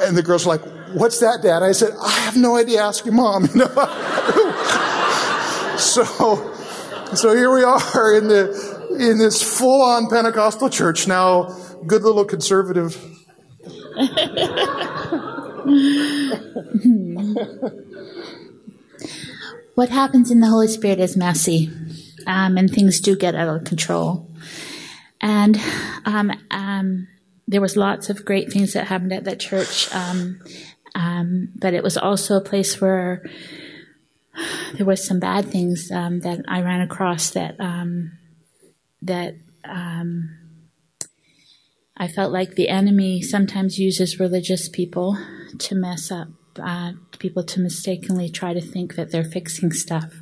and 0.00 0.16
the 0.16 0.22
girls 0.22 0.46
are 0.46 0.50
like, 0.50 0.62
"What's 0.94 1.18
that, 1.20 1.40
Dad?" 1.42 1.62
I 1.62 1.72
said, 1.72 1.92
"I 2.00 2.10
have 2.10 2.36
no 2.36 2.56
idea. 2.56 2.82
Ask 2.82 3.04
your 3.04 3.14
mom." 3.14 3.48
You 3.54 3.60
know. 3.60 3.68
so, 5.76 6.54
so 7.14 7.34
here 7.34 7.52
we 7.52 7.62
are 7.64 8.14
in 8.14 8.28
the 8.28 8.96
in 8.98 9.18
this 9.18 9.42
full 9.42 9.82
on 9.82 10.08
Pentecostal 10.08 10.70
church 10.70 11.06
now. 11.06 11.56
Good 11.86 12.02
little 12.02 12.24
conservative. 12.24 12.96
Hmm. 15.68 17.34
what 19.74 19.88
happens 19.90 20.30
in 20.30 20.40
the 20.40 20.46
Holy 20.46 20.68
Spirit 20.68 21.00
is 21.00 21.16
messy 21.16 21.70
um, 22.28 22.56
and 22.58 22.70
things 22.70 23.00
do 23.00 23.16
get 23.16 23.34
out 23.34 23.48
of 23.48 23.64
control. 23.64 24.30
And 25.20 25.60
um, 26.04 26.30
um, 26.50 27.08
there 27.48 27.60
was 27.62 27.76
lots 27.76 28.10
of 28.10 28.24
great 28.24 28.52
things 28.52 28.74
that 28.74 28.86
happened 28.86 29.12
at 29.12 29.24
that 29.24 29.40
church, 29.40 29.92
um, 29.92 30.40
um, 30.94 31.48
but 31.56 31.74
it 31.74 31.82
was 31.82 31.96
also 31.96 32.36
a 32.36 32.40
place 32.44 32.80
where 32.80 33.28
there 34.74 34.86
was 34.86 35.04
some 35.04 35.18
bad 35.18 35.46
things 35.46 35.88
that 35.88 36.44
I 36.46 36.62
ran 36.62 36.82
across 36.82 37.30
that 37.30 37.56
that 39.00 39.34
I 42.00 42.08
felt 42.08 42.32
like 42.32 42.54
the 42.54 42.68
enemy 42.68 43.22
sometimes 43.22 43.78
uses 43.78 44.20
religious 44.20 44.68
people 44.68 45.18
to 45.58 45.74
mess 45.74 46.12
up, 46.12 46.28
uh, 46.62 46.92
people 47.18 47.42
to 47.42 47.58
mistakenly 47.60 48.28
try 48.28 48.52
to 48.52 48.60
think 48.60 48.94
that 48.94 49.10
they're 49.10 49.24
fixing 49.24 49.72
stuff 49.72 50.12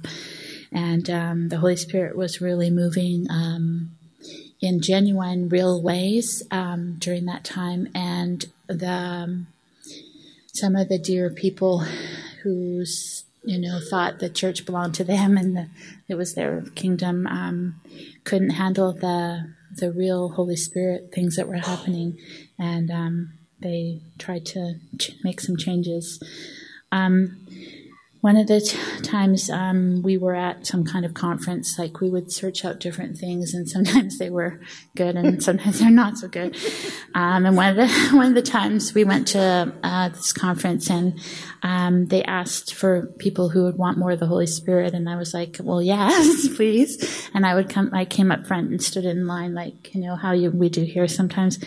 and 0.72 1.08
um, 1.10 1.48
the 1.48 1.58
Holy 1.58 1.76
Spirit 1.76 2.16
was 2.16 2.40
really 2.40 2.70
moving 2.70 3.26
um, 3.30 3.96
in 4.60 4.80
genuine, 4.80 5.48
real 5.48 5.82
ways 5.82 6.42
um, 6.50 6.96
during 6.98 7.26
that 7.26 7.44
time. 7.44 7.88
And 7.94 8.44
the 8.66 8.90
um, 8.90 9.46
some 10.52 10.76
of 10.76 10.88
the 10.88 10.98
dear 10.98 11.30
people 11.30 11.84
who's 12.42 13.24
you 13.44 13.58
know 13.60 13.78
thought 13.90 14.18
the 14.18 14.28
church 14.28 14.66
belonged 14.66 14.94
to 14.94 15.04
them 15.04 15.36
and 15.36 15.56
the, 15.56 15.68
it 16.08 16.14
was 16.16 16.34
their 16.34 16.62
kingdom 16.74 17.26
um, 17.26 17.80
couldn't 18.24 18.50
handle 18.50 18.92
the 18.92 19.54
the 19.76 19.92
real 19.92 20.30
Holy 20.30 20.56
Spirit 20.56 21.12
things 21.12 21.36
that 21.36 21.48
were 21.48 21.56
happening, 21.56 22.18
and 22.58 22.90
um, 22.90 23.32
they 23.60 24.00
tried 24.18 24.46
to 24.46 24.76
ch- 24.98 25.12
make 25.22 25.40
some 25.40 25.56
changes. 25.56 26.22
Um, 26.92 27.46
one 28.26 28.36
of 28.36 28.48
the 28.48 28.60
t- 28.60 28.76
times 29.02 29.48
um, 29.50 30.02
we 30.02 30.18
were 30.18 30.34
at 30.34 30.66
some 30.66 30.82
kind 30.82 31.06
of 31.06 31.14
conference, 31.14 31.78
like 31.78 32.00
we 32.00 32.10
would 32.10 32.32
search 32.32 32.64
out 32.64 32.80
different 32.80 33.16
things, 33.16 33.54
and 33.54 33.68
sometimes 33.68 34.18
they 34.18 34.30
were 34.30 34.60
good, 34.96 35.14
and 35.14 35.40
sometimes 35.48 35.78
they're 35.78 35.90
not 35.92 36.18
so 36.18 36.26
good. 36.26 36.56
Um, 37.14 37.46
and 37.46 37.56
one 37.56 37.68
of 37.68 37.76
the 37.76 37.88
one 38.16 38.26
of 38.26 38.34
the 38.34 38.42
times 38.42 38.92
we 38.92 39.04
went 39.04 39.28
to 39.28 39.72
uh, 39.84 40.08
this 40.08 40.32
conference, 40.32 40.90
and 40.90 41.20
um, 41.62 42.06
they 42.06 42.24
asked 42.24 42.74
for 42.74 43.06
people 43.20 43.48
who 43.48 43.62
would 43.62 43.78
want 43.78 43.96
more 43.96 44.10
of 44.10 44.18
the 44.18 44.26
Holy 44.26 44.48
Spirit, 44.48 44.92
and 44.92 45.08
I 45.08 45.14
was 45.14 45.32
like, 45.32 45.58
"Well, 45.62 45.80
yes, 45.80 46.48
please." 46.56 47.30
And 47.32 47.46
I 47.46 47.54
would 47.54 47.68
come, 47.68 47.90
I 47.94 48.06
came 48.06 48.32
up 48.32 48.44
front 48.44 48.70
and 48.70 48.82
stood 48.82 49.04
in 49.04 49.28
line, 49.28 49.54
like 49.54 49.94
you 49.94 50.00
know 50.00 50.16
how 50.16 50.32
you, 50.32 50.50
we 50.50 50.68
do 50.68 50.82
here 50.82 51.06
sometimes 51.06 51.60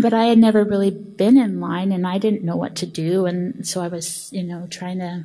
but 0.00 0.12
I 0.12 0.24
had 0.26 0.38
never 0.38 0.64
really 0.64 0.90
been 0.90 1.36
in 1.36 1.60
line 1.60 1.92
and 1.92 2.06
I 2.06 2.18
didn't 2.18 2.44
know 2.44 2.56
what 2.56 2.76
to 2.76 2.86
do. 2.86 3.26
And 3.26 3.66
so 3.66 3.80
I 3.80 3.88
was, 3.88 4.30
you 4.32 4.42
know, 4.42 4.66
trying 4.70 4.98
to 4.98 5.24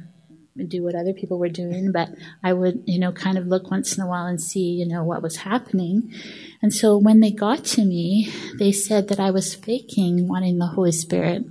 do 0.67 0.83
what 0.83 0.95
other 0.95 1.13
people 1.13 1.39
were 1.39 1.49
doing, 1.49 1.91
but 1.91 2.09
I 2.43 2.53
would, 2.53 2.83
you 2.85 2.99
know, 2.99 3.11
kind 3.11 3.37
of 3.37 3.47
look 3.47 3.71
once 3.71 3.97
in 3.97 4.03
a 4.03 4.07
while 4.07 4.25
and 4.25 4.41
see, 4.41 4.71
you 4.71 4.85
know, 4.85 5.03
what 5.03 5.21
was 5.21 5.37
happening. 5.37 6.13
And 6.61 6.73
so 6.73 6.97
when 6.97 7.19
they 7.19 7.31
got 7.31 7.63
to 7.65 7.85
me, 7.85 8.31
they 8.57 8.71
said 8.71 9.07
that 9.07 9.19
I 9.19 9.31
was 9.31 9.55
faking 9.55 10.27
wanting 10.27 10.57
the 10.57 10.67
Holy 10.67 10.91
Spirit 10.91 11.45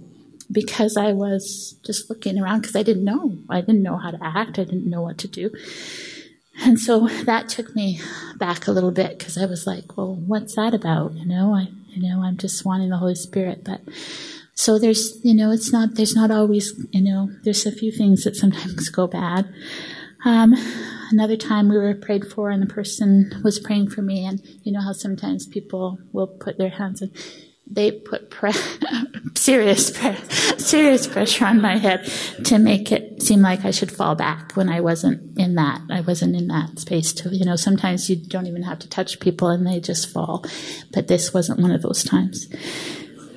because 0.50 0.96
I 0.96 1.12
was 1.12 1.76
just 1.84 2.11
looking 2.11 2.38
around 2.38 2.61
because 2.61 2.76
I 2.76 2.82
didn't 2.82 3.04
know. 3.04 3.37
I 3.48 3.61
didn't 3.61 3.82
know 3.82 3.96
how 3.96 4.11
to 4.11 4.18
act. 4.22 4.58
I 4.58 4.64
didn't 4.64 4.88
know 4.90 5.02
what 5.02 5.18
to 5.18 5.28
do. 5.28 5.50
And 6.64 6.80
so 6.80 7.06
that 7.24 7.48
took 7.48 7.74
me 7.74 8.00
back 8.37 8.66
a 8.66 8.72
little 8.72 8.90
bit 8.90 9.18
because 9.18 9.38
I 9.38 9.46
was 9.46 9.66
like, 9.66 9.96
well, 9.96 10.14
what's 10.14 10.56
that 10.56 10.74
about? 10.74 11.14
You 11.14 11.26
know, 11.26 11.54
I, 11.54 11.68
you 11.88 12.09
know, 12.09 12.22
I'm 12.22 12.37
just 12.37 12.64
wanting 12.64 12.90
the 12.90 12.96
Holy 12.96 13.14
Spirit. 13.14 13.64
But 13.64 13.81
so 14.55 14.79
there's, 14.79 15.18
you 15.22 15.35
know, 15.35 15.51
it's 15.51 15.72
not, 15.72 15.94
there's 15.94 16.14
not 16.14 16.31
always, 16.31 16.72
you 16.90 17.03
know, 17.03 17.31
there's 17.44 17.66
a 17.66 17.72
few 17.72 17.92
things 17.92 18.24
that 18.24 18.37
sometimes 18.37 18.88
go 18.88 19.07
bad. 19.07 19.53
Um, 20.24 20.55
another 21.11 21.37
time 21.37 21.68
we 21.68 21.77
were 21.77 21.94
prayed 21.94 22.27
for 22.27 22.51
and 22.51 22.62
the 22.62 22.72
person 22.72 23.40
was 23.44 23.59
praying 23.59 23.90
for 23.90 24.03
me 24.03 24.24
and 24.24 24.42
you 24.62 24.72
know 24.72 24.81
how 24.81 24.92
sometimes 24.92 25.46
people 25.46 25.98
will 26.12 26.27
put 26.27 26.59
their 26.59 26.70
hands 26.70 27.03
in 27.03 27.12
they 27.70 27.90
put 27.90 28.31
pre- 28.31 28.52
serious 29.35 29.90
pre- 29.90 30.16
serious 30.59 31.07
pressure 31.07 31.46
on 31.46 31.61
my 31.61 31.76
head 31.76 32.11
to 32.44 32.59
make 32.59 32.90
it 32.92 33.22
seem 33.22 33.40
like 33.40 33.64
I 33.64 33.70
should 33.70 33.92
fall 33.92 34.14
back 34.14 34.52
when 34.57 34.68
I 34.68 34.81
wasn't 34.81 35.38
in 35.38 35.54
that. 35.57 35.83
I 35.90 36.00
wasn't 36.00 36.37
in 36.37 36.48
that 36.48 36.78
space 36.78 37.12
to, 37.14 37.35
you 37.35 37.44
know, 37.44 37.57
sometimes 37.57 38.09
you 38.09 38.16
don't 38.16 38.46
even 38.46 38.62
have 38.62 38.78
to 38.81 38.88
touch 38.88 39.20
people 39.20 39.48
and 39.48 39.66
they 39.66 39.81
just 39.81 40.11
fall. 40.11 40.44
But 40.92 41.09
this 41.09 41.35
wasn't 41.35 41.61
one 41.61 41.70
of 41.70 41.83
those 41.83 42.02
times. 42.02 42.48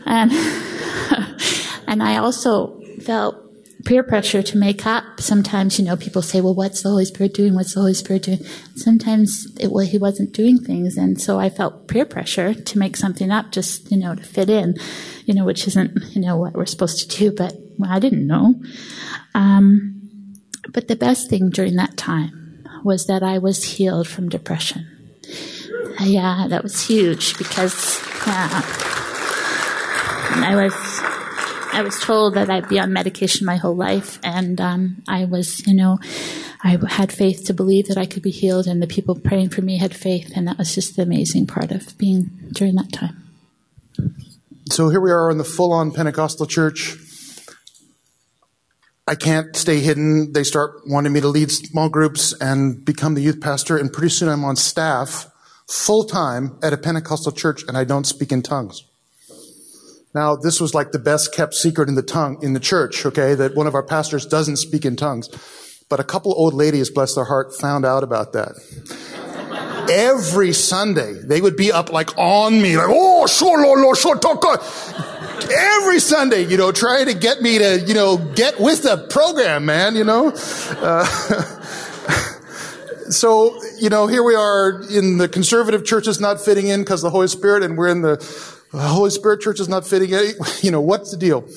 And, 0.05 0.31
and 1.87 2.01
I 2.01 2.17
also 2.17 2.79
felt 3.01 3.50
peer 3.85 4.03
pressure 4.03 4.41
to 4.43 4.57
make 4.57 4.85
up. 4.85 5.19
Sometimes, 5.19 5.79
you 5.79 5.85
know, 5.85 5.95
people 5.95 6.21
say, 6.21 6.41
well, 6.41 6.55
what's 6.55 6.83
the 6.83 6.89
Holy 6.89 7.05
Spirit 7.05 7.33
doing? 7.33 7.55
What's 7.55 7.73
the 7.73 7.79
Holy 7.79 7.93
Spirit 7.93 8.23
doing? 8.23 8.39
Sometimes 8.75 9.47
it, 9.59 9.71
well, 9.71 9.85
he 9.85 9.97
wasn't 9.97 10.33
doing 10.33 10.57
things. 10.57 10.97
And 10.97 11.19
so 11.21 11.39
I 11.39 11.49
felt 11.49 11.87
peer 11.87 12.05
pressure 12.05 12.53
to 12.53 12.77
make 12.77 12.97
something 12.97 13.31
up 13.31 13.51
just, 13.51 13.91
you 13.91 13.97
know, 13.97 14.15
to 14.15 14.23
fit 14.23 14.49
in, 14.49 14.75
you 15.25 15.33
know, 15.33 15.45
which 15.45 15.67
isn't, 15.67 16.15
you 16.15 16.21
know, 16.21 16.37
what 16.37 16.53
we're 16.53 16.65
supposed 16.65 17.09
to 17.09 17.17
do. 17.17 17.31
But 17.31 17.55
well, 17.77 17.91
I 17.91 17.99
didn't 17.99 18.27
know. 18.27 18.55
Um, 19.33 19.97
but 20.69 20.87
the 20.87 20.95
best 20.95 21.29
thing 21.29 21.49
during 21.49 21.75
that 21.77 21.97
time 21.97 22.65
was 22.83 23.07
that 23.07 23.23
I 23.23 23.37
was 23.37 23.63
healed 23.63 24.07
from 24.07 24.29
depression. 24.29 24.87
Yeah, 25.99 26.47
that 26.49 26.63
was 26.63 26.87
huge 26.87 27.37
because, 27.37 28.01
yeah, 28.25 28.61
I 30.33 30.55
was 30.55 31.10
I 31.73 31.81
was 31.83 31.99
told 31.99 32.33
that 32.33 32.49
I'd 32.49 32.67
be 32.67 32.79
on 32.79 32.91
medication 32.91 33.45
my 33.45 33.55
whole 33.55 33.75
life, 33.75 34.19
and 34.23 34.59
um, 34.59 35.03
I 35.07 35.25
was, 35.25 35.65
you 35.65 35.73
know, 35.73 35.99
I 36.63 36.77
had 36.89 37.11
faith 37.11 37.45
to 37.45 37.53
believe 37.53 37.87
that 37.87 37.97
I 37.97 38.05
could 38.05 38.21
be 38.21 38.31
healed, 38.31 38.67
and 38.67 38.81
the 38.81 38.87
people 38.87 39.15
praying 39.15 39.49
for 39.49 39.61
me 39.61 39.77
had 39.77 39.95
faith, 39.95 40.31
and 40.35 40.47
that 40.47 40.57
was 40.57 40.75
just 40.75 40.95
the 40.95 41.01
amazing 41.03 41.47
part 41.47 41.71
of 41.71 41.97
being 41.97 42.29
during 42.51 42.75
that 42.75 42.91
time. 42.91 43.23
So 44.69 44.89
here 44.89 45.01
we 45.01 45.11
are 45.11 45.31
in 45.31 45.37
the 45.37 45.43
full 45.43 45.71
on 45.71 45.91
Pentecostal 45.91 46.45
church. 46.45 46.95
I 49.07 49.15
can't 49.15 49.55
stay 49.55 49.79
hidden. 49.79 50.33
They 50.33 50.43
start 50.43 50.81
wanting 50.85 51.11
me 51.13 51.21
to 51.21 51.27
lead 51.27 51.51
small 51.51 51.89
groups 51.89 52.33
and 52.39 52.83
become 52.83 53.15
the 53.15 53.21
youth 53.21 53.41
pastor, 53.41 53.77
and 53.77 53.91
pretty 53.91 54.09
soon 54.09 54.29
I'm 54.29 54.43
on 54.43 54.55
staff 54.55 55.31
full 55.67 56.03
time 56.03 56.57
at 56.61 56.73
a 56.73 56.77
Pentecostal 56.77 57.31
church, 57.31 57.63
and 57.67 57.77
I 57.77 57.85
don't 57.85 58.05
speak 58.05 58.31
in 58.31 58.41
tongues. 58.41 58.83
Now, 60.13 60.35
this 60.35 60.59
was 60.59 60.73
like 60.73 60.91
the 60.91 60.99
best 60.99 61.33
kept 61.33 61.53
secret 61.53 61.87
in 61.87 61.95
the 61.95 62.03
tongue, 62.03 62.37
in 62.41 62.53
the 62.53 62.59
church, 62.59 63.05
okay, 63.05 63.33
that 63.33 63.55
one 63.55 63.65
of 63.65 63.75
our 63.75 63.83
pastors 63.83 64.25
doesn't 64.25 64.57
speak 64.57 64.83
in 64.83 64.97
tongues. 64.97 65.29
But 65.87 65.99
a 65.99 66.03
couple 66.03 66.33
old 66.33 66.53
ladies, 66.53 66.89
bless 66.89 67.15
their 67.15 67.25
heart, 67.25 67.55
found 67.55 67.85
out 67.85 68.03
about 68.03 68.33
that. 68.33 68.55
Every 69.89 70.53
Sunday, 70.53 71.13
they 71.13 71.41
would 71.41 71.55
be 71.55 71.71
up 71.71 71.91
like 71.91 72.17
on 72.17 72.61
me, 72.61 72.77
like, 72.77 72.87
oh, 72.89 73.25
shololo, 73.27 73.95
shotoko. 73.95 74.57
Every 75.49 75.99
Sunday, 75.99 76.45
you 76.45 76.57
know, 76.57 76.71
trying 76.71 77.07
to 77.07 77.13
get 77.13 77.41
me 77.41 77.57
to, 77.57 77.79
you 77.79 77.93
know, 77.93 78.17
get 78.17 78.59
with 78.59 78.83
the 78.83 79.07
program, 79.09 79.65
man, 79.65 79.95
you 79.95 80.03
know. 80.03 80.31
Uh, 80.33 81.05
so, 83.09 83.59
you 83.79 83.89
know, 83.89 84.07
here 84.07 84.23
we 84.23 84.35
are 84.35 84.81
in 84.89 85.17
the 85.17 85.27
conservative 85.27 85.83
churches 85.83 86.19
not 86.19 86.39
fitting 86.39 86.67
in 86.67 86.81
because 86.81 87.01
the 87.01 87.09
Holy 87.09 87.27
Spirit, 87.27 87.63
and 87.63 87.77
we're 87.77 87.89
in 87.89 88.01
the 88.01 88.17
Holy 88.73 89.09
Spirit 89.09 89.41
church 89.41 89.59
is 89.59 89.67
not 89.67 89.85
fitting 89.85 90.11
in. 90.11 90.33
You 90.61 90.71
know, 90.71 90.81
what's 90.81 91.11
the 91.11 91.17
deal? 91.17 91.47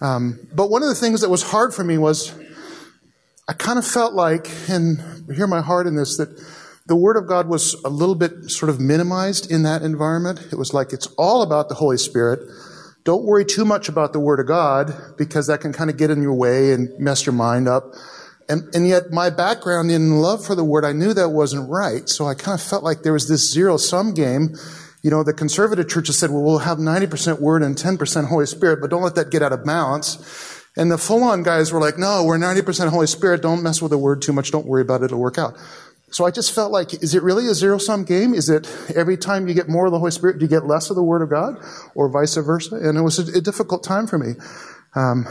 Um, 0.00 0.40
but 0.54 0.70
one 0.70 0.82
of 0.82 0.88
the 0.88 0.94
things 0.94 1.20
that 1.20 1.28
was 1.28 1.42
hard 1.42 1.74
for 1.74 1.84
me 1.84 1.98
was 1.98 2.34
I 3.46 3.52
kind 3.52 3.78
of 3.78 3.86
felt 3.86 4.14
like, 4.14 4.50
and 4.68 5.24
hear 5.34 5.46
my 5.46 5.60
heart 5.60 5.86
in 5.86 5.96
this, 5.96 6.16
that 6.16 6.30
the 6.86 6.96
Word 6.96 7.16
of 7.16 7.26
God 7.26 7.46
was 7.46 7.74
a 7.84 7.90
little 7.90 8.14
bit 8.14 8.50
sort 8.50 8.70
of 8.70 8.80
minimized 8.80 9.50
in 9.50 9.62
that 9.64 9.82
environment. 9.82 10.48
It 10.50 10.56
was 10.56 10.72
like 10.72 10.92
it's 10.92 11.06
all 11.18 11.42
about 11.42 11.68
the 11.68 11.74
Holy 11.74 11.98
Spirit. 11.98 12.40
Don't 13.04 13.24
worry 13.24 13.44
too 13.44 13.66
much 13.66 13.88
about 13.88 14.14
the 14.14 14.20
Word 14.20 14.40
of 14.40 14.46
God 14.46 14.94
because 15.18 15.46
that 15.46 15.60
can 15.60 15.72
kind 15.74 15.90
of 15.90 15.98
get 15.98 16.10
in 16.10 16.22
your 16.22 16.34
way 16.34 16.72
and 16.72 16.98
mess 16.98 17.26
your 17.26 17.34
mind 17.34 17.68
up. 17.68 17.92
And, 18.48 18.74
and 18.74 18.88
yet 18.88 19.10
my 19.10 19.30
background 19.30 19.90
in 19.90 20.20
love 20.20 20.44
for 20.44 20.54
the 20.54 20.64
Word, 20.64 20.84
I 20.84 20.92
knew 20.92 21.12
that 21.12 21.28
wasn't 21.30 21.68
right. 21.68 22.08
So 22.08 22.26
I 22.26 22.34
kind 22.34 22.58
of 22.58 22.66
felt 22.66 22.82
like 22.82 23.02
there 23.02 23.12
was 23.12 23.28
this 23.28 23.52
zero 23.52 23.76
sum 23.76 24.14
game. 24.14 24.56
You 25.04 25.10
know, 25.10 25.22
the 25.22 25.34
conservative 25.34 25.86
churches 25.86 26.18
said, 26.18 26.30
well, 26.30 26.42
we'll 26.42 26.58
have 26.60 26.78
90% 26.78 27.38
Word 27.38 27.62
and 27.62 27.76
10% 27.76 28.26
Holy 28.26 28.46
Spirit, 28.46 28.80
but 28.80 28.88
don't 28.88 29.02
let 29.02 29.14
that 29.16 29.30
get 29.30 29.42
out 29.42 29.52
of 29.52 29.62
balance. 29.62 30.64
And 30.78 30.90
the 30.90 30.96
full 30.96 31.22
on 31.22 31.42
guys 31.42 31.72
were 31.72 31.78
like, 31.78 31.98
no, 31.98 32.24
we're 32.24 32.38
90% 32.38 32.88
Holy 32.88 33.06
Spirit. 33.06 33.42
Don't 33.42 33.62
mess 33.62 33.82
with 33.82 33.90
the 33.90 33.98
Word 33.98 34.22
too 34.22 34.32
much. 34.32 34.50
Don't 34.50 34.66
worry 34.66 34.80
about 34.80 35.02
it. 35.02 35.06
It'll 35.06 35.20
work 35.20 35.36
out. 35.36 35.58
So 36.10 36.24
I 36.24 36.30
just 36.30 36.54
felt 36.54 36.72
like, 36.72 36.94
is 37.02 37.14
it 37.14 37.22
really 37.22 37.46
a 37.48 37.54
zero 37.54 37.76
sum 37.76 38.04
game? 38.04 38.32
Is 38.32 38.48
it 38.48 38.66
every 38.96 39.18
time 39.18 39.46
you 39.46 39.52
get 39.52 39.68
more 39.68 39.84
of 39.84 39.92
the 39.92 39.98
Holy 39.98 40.10
Spirit, 40.10 40.38
do 40.38 40.46
you 40.46 40.48
get 40.48 40.64
less 40.64 40.88
of 40.88 40.96
the 40.96 41.02
Word 41.02 41.20
of 41.20 41.28
God, 41.28 41.62
or 41.94 42.08
vice 42.08 42.36
versa? 42.36 42.76
And 42.76 42.96
it 42.96 43.02
was 43.02 43.18
a, 43.18 43.38
a 43.38 43.40
difficult 43.42 43.84
time 43.84 44.06
for 44.06 44.16
me. 44.16 44.32
Um, 44.94 45.26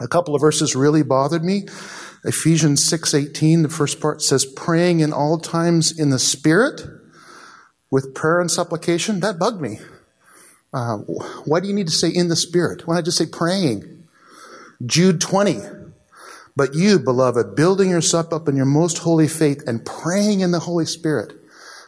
a 0.00 0.06
couple 0.06 0.36
of 0.36 0.40
verses 0.40 0.76
really 0.76 1.02
bothered 1.02 1.42
me. 1.42 1.66
Ephesians 2.24 2.88
6:18, 2.88 3.62
the 3.62 3.68
first 3.68 4.00
part 4.00 4.22
says, 4.22 4.44
"Praying 4.44 5.00
in 5.00 5.12
all 5.12 5.38
times 5.38 5.90
in 5.90 6.10
the 6.10 6.20
Spirit, 6.20 6.82
with 7.92 8.12
prayer 8.12 8.40
and 8.40 8.50
supplication." 8.50 9.20
That 9.20 9.38
bugged 9.38 9.60
me. 9.60 9.78
Uh, 10.72 10.96
why 11.44 11.60
do 11.60 11.68
you 11.68 11.74
need 11.74 11.86
to 11.86 11.92
say 11.92 12.08
in 12.08 12.28
the 12.28 12.36
Spirit? 12.36 12.88
Why 12.88 12.96
not 12.96 13.04
just 13.04 13.18
say 13.18 13.26
praying? 13.26 14.04
Jude 14.84 15.20
20, 15.20 15.60
but 16.56 16.74
you, 16.74 16.98
beloved, 16.98 17.54
building 17.54 17.90
yourself 17.90 18.32
up 18.32 18.48
in 18.48 18.56
your 18.56 18.66
most 18.66 18.98
holy 18.98 19.28
faith 19.28 19.62
and 19.66 19.84
praying 19.84 20.40
in 20.40 20.50
the 20.50 20.60
Holy 20.60 20.86
Spirit. 20.86 21.34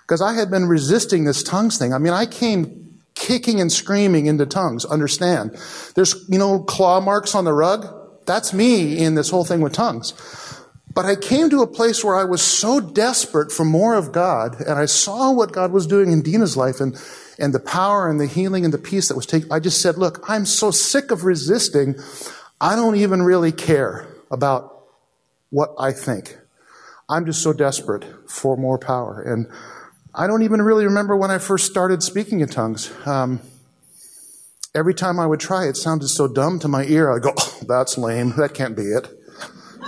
Because 0.03 0.21
I 0.21 0.35
had 0.35 0.51
been 0.51 0.67
resisting 0.67 1.25
this 1.25 1.43
tongues 1.43 1.79
thing. 1.79 1.93
I 1.93 1.99
mean, 1.99 2.13
I 2.13 2.27
came 2.27 3.01
kicking 3.15 3.61
and 3.61 3.73
screaming 3.73 4.27
into 4.27 4.47
tongues, 4.47 4.85
understand. 4.85 5.57
There's, 5.95 6.29
you 6.29 6.39
know, 6.39 6.61
claw 6.61 7.01
marks 7.01 7.35
on 7.35 7.45
the 7.45 7.53
rug. 7.53 7.87
That's 8.27 8.53
me 8.53 8.99
in 8.99 9.15
this 9.15 9.31
whole 9.31 9.45
thing 9.45 9.61
with 9.61 9.73
tongues. 9.73 10.13
But 10.95 11.07
I 11.07 11.17
came 11.17 11.51
to 11.51 11.61
a 11.61 11.67
place 11.67 12.05
where 12.05 12.15
I 12.15 12.25
was 12.25 12.41
so 12.41 12.79
desperate 12.79 13.51
for 13.51 13.65
more 13.65 13.97
of 13.97 14.13
God, 14.13 14.61
and 14.61 14.79
I 14.79 14.87
saw 14.87 15.33
what 15.33 15.53
God 15.53 15.73
was 15.73 15.89
doing 15.89 16.13
in 16.13 16.23
Dina's 16.23 16.57
life 16.57 16.81
and, 16.81 16.97
and 17.37 17.53
the 17.53 17.61
power 17.61 18.09
and 18.09 18.21
the 18.21 18.27
healing 18.29 18.65
and 18.65 18.73
the 18.73 18.79
peace 18.79 19.09
that 19.09 19.17
was 19.17 19.27
taking. 19.27 19.51
I 19.51 19.59
just 19.59 19.83
said, 19.83 19.99
look, 19.99 20.25
I'm 20.29 20.47
so 20.47 20.71
sick 20.71 21.11
of 21.11 21.25
resisting. 21.25 21.97
I 22.61 22.77
don't 22.77 22.95
even 22.95 23.23
really 23.23 23.51
care 23.51 24.07
about 24.31 24.85
what 25.51 25.75
I 25.81 25.91
think. 25.91 26.39
I'm 27.09 27.27
just 27.27 27.43
so 27.43 27.53
desperate 27.53 28.05
for 28.31 28.57
more 28.57 28.79
power. 28.79 29.21
And 29.21 29.49
I 30.15 30.29
don't 30.29 30.43
even 30.43 30.63
really 30.63 30.85
remember 30.85 31.17
when 31.17 31.31
I 31.31 31.39
first 31.39 31.67
started 31.67 32.05
speaking 32.05 32.41
in 32.41 32.49
tongues. 32.49 32.93
Um, 33.05 33.41
every 34.77 34.95
time 34.95 35.19
I 35.19 35.27
would 35.27 35.41
try, 35.41 35.67
it 35.67 35.77
sounded 35.77 36.09
so 36.09 36.29
dumb 36.29 36.61
to 36.61 36.69
my 36.69 36.85
ear. 36.85 37.13
I'd 37.13 37.23
go, 37.23 37.33
oh, 37.37 37.59
that's 37.67 37.99
lame. 37.99 38.35
That 38.37 38.55
can't 38.55 38.77
be 38.77 38.85
it. 38.85 39.09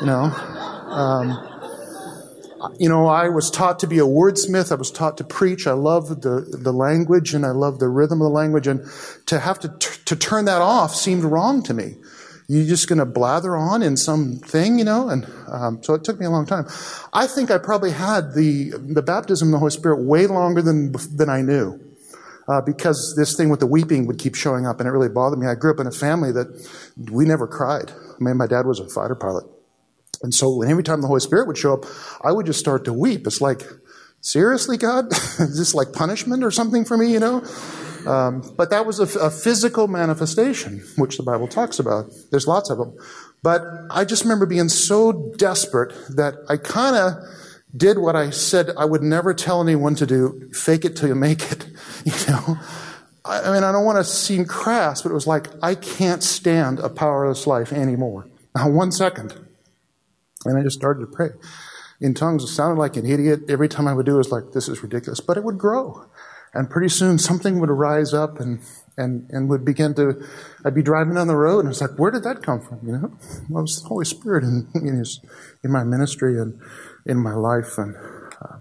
You 0.00 0.06
know? 0.06 0.75
Um, 0.88 1.38
you 2.78 2.88
know, 2.88 3.06
I 3.06 3.28
was 3.28 3.50
taught 3.50 3.78
to 3.80 3.86
be 3.86 3.98
a 3.98 4.06
wordsmith. 4.06 4.72
I 4.72 4.76
was 4.76 4.90
taught 4.90 5.18
to 5.18 5.24
preach. 5.24 5.66
I 5.66 5.72
love 5.72 6.22
the, 6.22 6.40
the 6.40 6.72
language 6.72 7.34
and 7.34 7.46
I 7.46 7.50
love 7.50 7.78
the 7.78 7.88
rhythm 7.88 8.20
of 8.20 8.26
the 8.26 8.30
language. 8.34 8.66
And 8.66 8.84
to 9.26 9.38
have 9.40 9.58
to, 9.60 9.68
t- 9.68 10.00
to 10.06 10.16
turn 10.16 10.46
that 10.46 10.62
off 10.62 10.94
seemed 10.94 11.24
wrong 11.24 11.62
to 11.64 11.74
me 11.74 11.96
You're 12.48 12.66
just 12.66 12.88
going 12.88 13.00
to 13.00 13.06
blather 13.06 13.56
on 13.56 13.82
in 13.82 13.96
something, 13.96 14.78
you 14.78 14.84
know? 14.84 15.08
And 15.08 15.26
um, 15.48 15.82
so 15.82 15.94
it 15.94 16.04
took 16.04 16.20
me 16.20 16.26
a 16.26 16.30
long 16.30 16.46
time. 16.46 16.66
I 17.12 17.26
think 17.26 17.50
I 17.50 17.58
probably 17.58 17.90
had 17.90 18.34
the 18.34 18.70
the 18.70 19.02
baptism 19.02 19.48
of 19.48 19.52
the 19.52 19.58
Holy 19.58 19.72
Spirit 19.72 20.04
way 20.04 20.26
longer 20.28 20.62
than 20.62 20.92
than 21.16 21.28
I 21.28 21.42
knew, 21.42 21.80
uh, 22.48 22.60
because 22.60 23.14
this 23.16 23.36
thing 23.36 23.48
with 23.48 23.60
the 23.60 23.66
weeping 23.66 24.06
would 24.06 24.18
keep 24.18 24.36
showing 24.36 24.66
up, 24.66 24.78
and 24.78 24.88
it 24.88 24.92
really 24.92 25.08
bothered 25.08 25.40
me. 25.40 25.48
I 25.48 25.56
grew 25.56 25.72
up 25.72 25.80
in 25.80 25.88
a 25.88 25.92
family 25.92 26.30
that 26.32 26.48
we 27.10 27.24
never 27.24 27.48
cried. 27.48 27.90
I 27.90 28.22
mean, 28.22 28.36
my 28.36 28.46
dad 28.46 28.64
was 28.64 28.78
a 28.78 28.88
fighter 28.88 29.16
pilot, 29.16 29.44
and 30.22 30.34
so 30.34 30.62
every 30.62 30.82
time 30.82 31.00
the 31.00 31.06
Holy 31.06 31.20
Spirit 31.20 31.46
would 31.46 31.58
show 31.58 31.74
up, 31.74 31.84
I 32.22 32.32
would 32.32 32.46
just 32.46 32.58
start 32.58 32.84
to 32.86 32.92
weep. 32.92 33.26
It's 33.26 33.40
like, 33.40 33.62
seriously, 34.20 34.76
God, 34.76 35.12
is 35.12 35.58
this 35.58 35.74
like 35.74 35.92
punishment 35.92 36.42
or 36.42 36.50
something 36.50 36.84
for 36.84 36.96
me, 36.96 37.12
you 37.12 37.20
know? 37.20 37.44
Um, 38.06 38.54
but 38.56 38.70
that 38.70 38.86
was 38.86 39.00
a, 39.00 39.18
a, 39.18 39.30
physical 39.30 39.88
manifestation, 39.88 40.78
which 40.96 41.16
the 41.16 41.24
Bible 41.24 41.48
talks 41.48 41.80
about. 41.80 42.12
There's 42.30 42.46
lots 42.46 42.70
of 42.70 42.78
them. 42.78 42.96
But 43.42 43.62
I 43.90 44.04
just 44.04 44.22
remember 44.22 44.46
being 44.46 44.68
so 44.68 45.34
desperate 45.36 45.92
that 46.14 46.34
I 46.48 46.56
kind 46.56 46.94
of 46.94 47.14
did 47.76 47.98
what 47.98 48.14
I 48.14 48.30
said 48.30 48.70
I 48.78 48.84
would 48.84 49.02
never 49.02 49.34
tell 49.34 49.60
anyone 49.60 49.96
to 49.96 50.06
do 50.06 50.48
fake 50.52 50.84
it 50.84 50.94
till 50.94 51.08
you 51.08 51.14
make 51.14 51.50
it. 51.50 51.66
You 52.04 52.12
know? 52.28 52.58
I, 53.24 53.40
I 53.42 53.52
mean, 53.52 53.64
I 53.64 53.72
don't 53.72 53.84
want 53.84 53.98
to 53.98 54.04
seem 54.04 54.44
crass, 54.44 55.02
but 55.02 55.10
it 55.10 55.14
was 55.14 55.26
like, 55.26 55.48
I 55.60 55.74
can't 55.74 56.22
stand 56.22 56.78
a 56.78 56.88
powerless 56.88 57.48
life 57.48 57.72
anymore. 57.72 58.28
Now, 58.54 58.70
one 58.70 58.92
second. 58.92 59.45
And 60.44 60.58
I 60.58 60.62
just 60.62 60.78
started 60.78 61.00
to 61.00 61.06
pray. 61.06 61.30
In 62.00 62.14
tongues, 62.14 62.44
it 62.44 62.48
sounded 62.48 62.78
like 62.78 62.96
an 62.96 63.06
idiot. 63.06 63.40
Every 63.48 63.68
time 63.68 63.88
I 63.88 63.94
would 63.94 64.06
do 64.06 64.14
it, 64.14 64.18
was 64.18 64.30
like, 64.30 64.52
this 64.52 64.68
is 64.68 64.82
ridiculous. 64.82 65.20
But 65.20 65.36
it 65.36 65.44
would 65.44 65.58
grow. 65.58 66.06
And 66.52 66.70
pretty 66.70 66.88
soon 66.88 67.18
something 67.18 67.60
would 67.60 67.70
rise 67.70 68.14
up 68.14 68.40
and, 68.40 68.60
and, 68.96 69.28
and 69.30 69.48
would 69.48 69.64
begin 69.64 69.94
to, 69.94 70.22
I'd 70.64 70.74
be 70.74 70.82
driving 70.82 71.14
down 71.14 71.26
the 71.26 71.36
road 71.36 71.60
and 71.60 71.68
it's 71.68 71.80
like, 71.80 71.98
where 71.98 72.10
did 72.10 72.22
that 72.24 72.42
come 72.42 72.60
from? 72.60 72.80
You 72.82 72.92
know, 72.92 73.18
well, 73.48 73.60
it 73.60 73.62
was 73.62 73.82
the 73.82 73.88
Holy 73.88 74.04
Spirit 74.04 74.44
in, 74.44 74.68
in, 74.74 74.96
his, 74.96 75.20
in 75.62 75.70
my 75.70 75.84
ministry 75.84 76.40
and 76.40 76.60
in 77.04 77.18
my 77.18 77.34
life. 77.34 77.76
And 77.76 77.94
uh, 78.40 78.58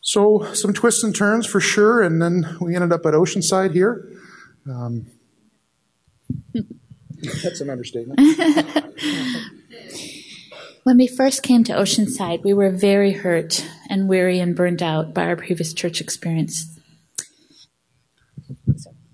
so 0.00 0.52
some 0.52 0.72
twists 0.72 1.04
and 1.04 1.14
turns 1.14 1.46
for 1.46 1.60
sure. 1.60 2.02
And 2.02 2.20
then 2.20 2.56
we 2.60 2.74
ended 2.74 2.92
up 2.92 3.06
at 3.06 3.14
Oceanside 3.14 3.72
here. 3.72 4.08
Um, 4.68 5.06
that's 7.42 7.60
an 7.60 7.70
understatement. 7.70 8.20
When 10.82 10.96
we 10.96 11.06
first 11.06 11.42
came 11.42 11.62
to 11.64 11.74
Oceanside, 11.74 12.42
we 12.42 12.54
were 12.54 12.70
very 12.70 13.12
hurt 13.12 13.66
and 13.90 14.08
weary 14.08 14.38
and 14.40 14.56
burned 14.56 14.82
out 14.82 15.12
by 15.12 15.24
our 15.24 15.36
previous 15.36 15.74
church 15.74 16.00
experience. 16.00 16.78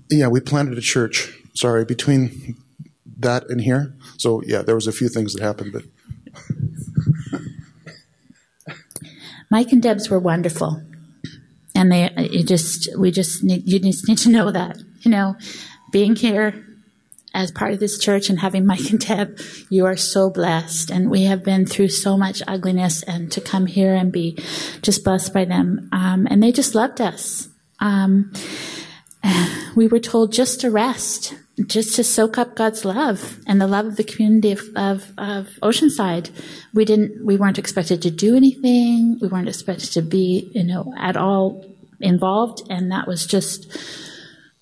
Yeah, 0.09 0.29
we 0.29 0.40
planted 0.40 0.79
a 0.79 0.81
church. 0.81 1.33
Sorry, 1.55 1.85
between 1.85 2.57
that 3.18 3.50
and 3.50 3.61
here. 3.61 3.94
So 4.18 4.42
yeah, 4.46 4.62
there 4.62 4.76
was 4.76 4.87
a 4.87 4.92
few 4.92 5.09
things 5.09 5.35
that 5.35 5.42
happened, 5.42 5.72
but 5.72 5.83
Mike 9.50 9.72
and 9.72 9.83
Debs 9.83 10.09
were 10.09 10.20
wonderful, 10.20 10.81
and 11.74 11.90
they 11.90 12.11
you 12.31 12.44
just 12.44 12.96
we 12.96 13.11
just 13.11 13.42
need, 13.42 13.66
you 13.66 13.81
just 13.81 14.07
need 14.07 14.18
to 14.18 14.31
know 14.31 14.52
that 14.52 14.79
you 15.00 15.11
know 15.11 15.35
being 15.90 16.14
here 16.14 16.65
as 17.37 17.51
part 17.51 17.72
of 17.72 17.79
this 17.79 17.99
church 17.99 18.31
and 18.31 18.40
having 18.40 18.64
Mike 18.66 18.90
and 18.90 18.99
Deb, 18.99 19.38
you 19.68 19.85
are 19.85 19.96
so 19.96 20.31
blessed. 20.31 20.90
And 20.90 21.11
we 21.11 21.25
have 21.25 21.44
been 21.44 21.66
through 21.66 21.88
so 21.88 22.16
much 22.16 22.42
ugliness 22.49 23.03
and 23.03 23.31
to 23.33 23.42
come 23.42 23.66
here 23.66 23.94
and 23.94 24.11
be 24.11 24.38
just 24.81 25.05
blessed 25.05 25.35
by 25.35 25.44
them. 25.44 25.90
Um, 25.92 26.27
and 26.31 26.42
they 26.42 26.51
just 26.51 26.75
loved 26.75 27.01
us. 27.01 27.49
Um, 27.79 28.33
we 29.77 29.87
were 29.87 30.01
told 30.01 30.33
just 30.33 30.62
to 30.62 30.70
rest, 30.70 31.35
just 31.66 31.94
to 31.96 32.05
soak 32.05 32.38
up 32.38 32.57
God's 32.57 32.87
love 32.87 33.38
and 33.46 33.61
the 33.61 33.66
love 33.66 33.85
of 33.85 33.96
the 33.96 34.05
community 34.05 34.53
of, 34.53 34.62
of, 34.75 35.12
of 35.18 35.49
Oceanside. 35.62 36.31
We 36.72 36.87
didn't, 36.87 37.25
we 37.25 37.37
weren't 37.37 37.59
expected 37.59 38.01
to 38.03 38.11
do 38.11 38.35
anything. 38.35 39.18
We 39.20 39.29
weren't 39.29 39.49
expected 39.49 39.92
to 39.92 40.01
be, 40.01 40.51
you 40.55 40.64
know, 40.64 40.94
at 40.96 41.18
all 41.18 41.66
involved. 42.01 42.62
And 42.70 42.90
that 42.92 43.07
was 43.07 43.27
just, 43.27 43.77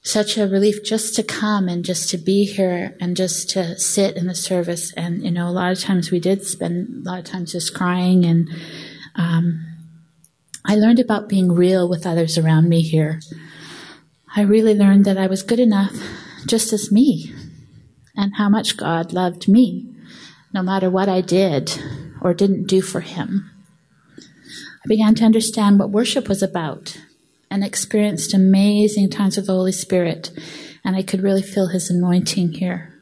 such 0.04 0.36
a 0.36 0.46
relief 0.46 0.84
just 0.84 1.14
to 1.14 1.22
come 1.22 1.66
and 1.66 1.82
just 1.82 2.10
to 2.10 2.18
be 2.18 2.44
here 2.44 2.94
and 3.00 3.16
just 3.16 3.48
to 3.50 3.76
sit 3.78 4.16
in 4.16 4.26
the 4.26 4.34
service. 4.34 4.92
And, 4.92 5.24
you 5.24 5.30
know, 5.30 5.48
a 5.48 5.50
lot 5.50 5.72
of 5.72 5.80
times 5.80 6.10
we 6.10 6.20
did 6.20 6.44
spend 6.44 7.06
a 7.06 7.10
lot 7.10 7.18
of 7.20 7.24
times 7.24 7.52
just 7.52 7.74
crying. 7.74 8.24
And 8.26 8.50
um, 9.16 9.66
I 10.62 10.76
learned 10.76 11.00
about 11.00 11.30
being 11.30 11.52
real 11.52 11.88
with 11.88 12.06
others 12.06 12.36
around 12.36 12.68
me 12.68 12.82
here. 12.82 13.20
I 14.36 14.42
really 14.42 14.74
learned 14.74 15.06
that 15.06 15.16
I 15.16 15.26
was 15.26 15.42
good 15.42 15.60
enough 15.60 15.96
just 16.46 16.74
as 16.74 16.92
me 16.92 17.32
and 18.14 18.34
how 18.36 18.50
much 18.50 18.76
God 18.76 19.14
loved 19.14 19.48
me, 19.48 19.90
no 20.52 20.62
matter 20.62 20.90
what 20.90 21.08
I 21.08 21.22
did 21.22 21.80
or 22.20 22.34
didn't 22.34 22.66
do 22.66 22.82
for 22.82 23.00
Him. 23.00 23.50
I 24.18 24.86
began 24.86 25.14
to 25.14 25.24
understand 25.24 25.78
what 25.78 25.90
worship 25.90 26.28
was 26.28 26.42
about 26.42 26.98
and 27.54 27.62
experienced 27.62 28.34
amazing 28.34 29.08
times 29.08 29.36
with 29.36 29.46
the 29.46 29.52
Holy 29.52 29.70
Spirit, 29.70 30.32
and 30.84 30.96
I 30.96 31.02
could 31.02 31.22
really 31.22 31.40
feel 31.40 31.68
His 31.68 31.88
anointing 31.88 32.54
here. 32.54 33.00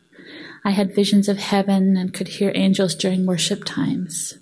I 0.62 0.72
had 0.72 0.94
visions 0.94 1.26
of 1.26 1.38
heaven 1.38 1.96
and 1.96 2.12
could 2.12 2.28
hear 2.28 2.52
angels 2.54 2.94
during 2.94 3.24
worship 3.24 3.64
times. 3.64 4.34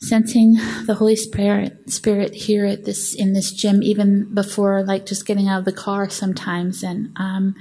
sensing 0.00 0.54
the 0.86 0.94
Holy 0.94 1.16
Spirit 1.16 1.90
Spirit 1.90 2.32
here 2.32 2.64
at 2.64 2.84
this 2.84 3.12
in 3.12 3.32
this 3.32 3.52
gym, 3.52 3.82
even 3.82 4.32
before 4.32 4.84
like 4.84 5.04
just 5.04 5.26
getting 5.26 5.48
out 5.48 5.58
of 5.58 5.64
the 5.64 5.72
car 5.72 6.08
sometimes, 6.08 6.84
and 6.84 7.12
um, 7.16 7.56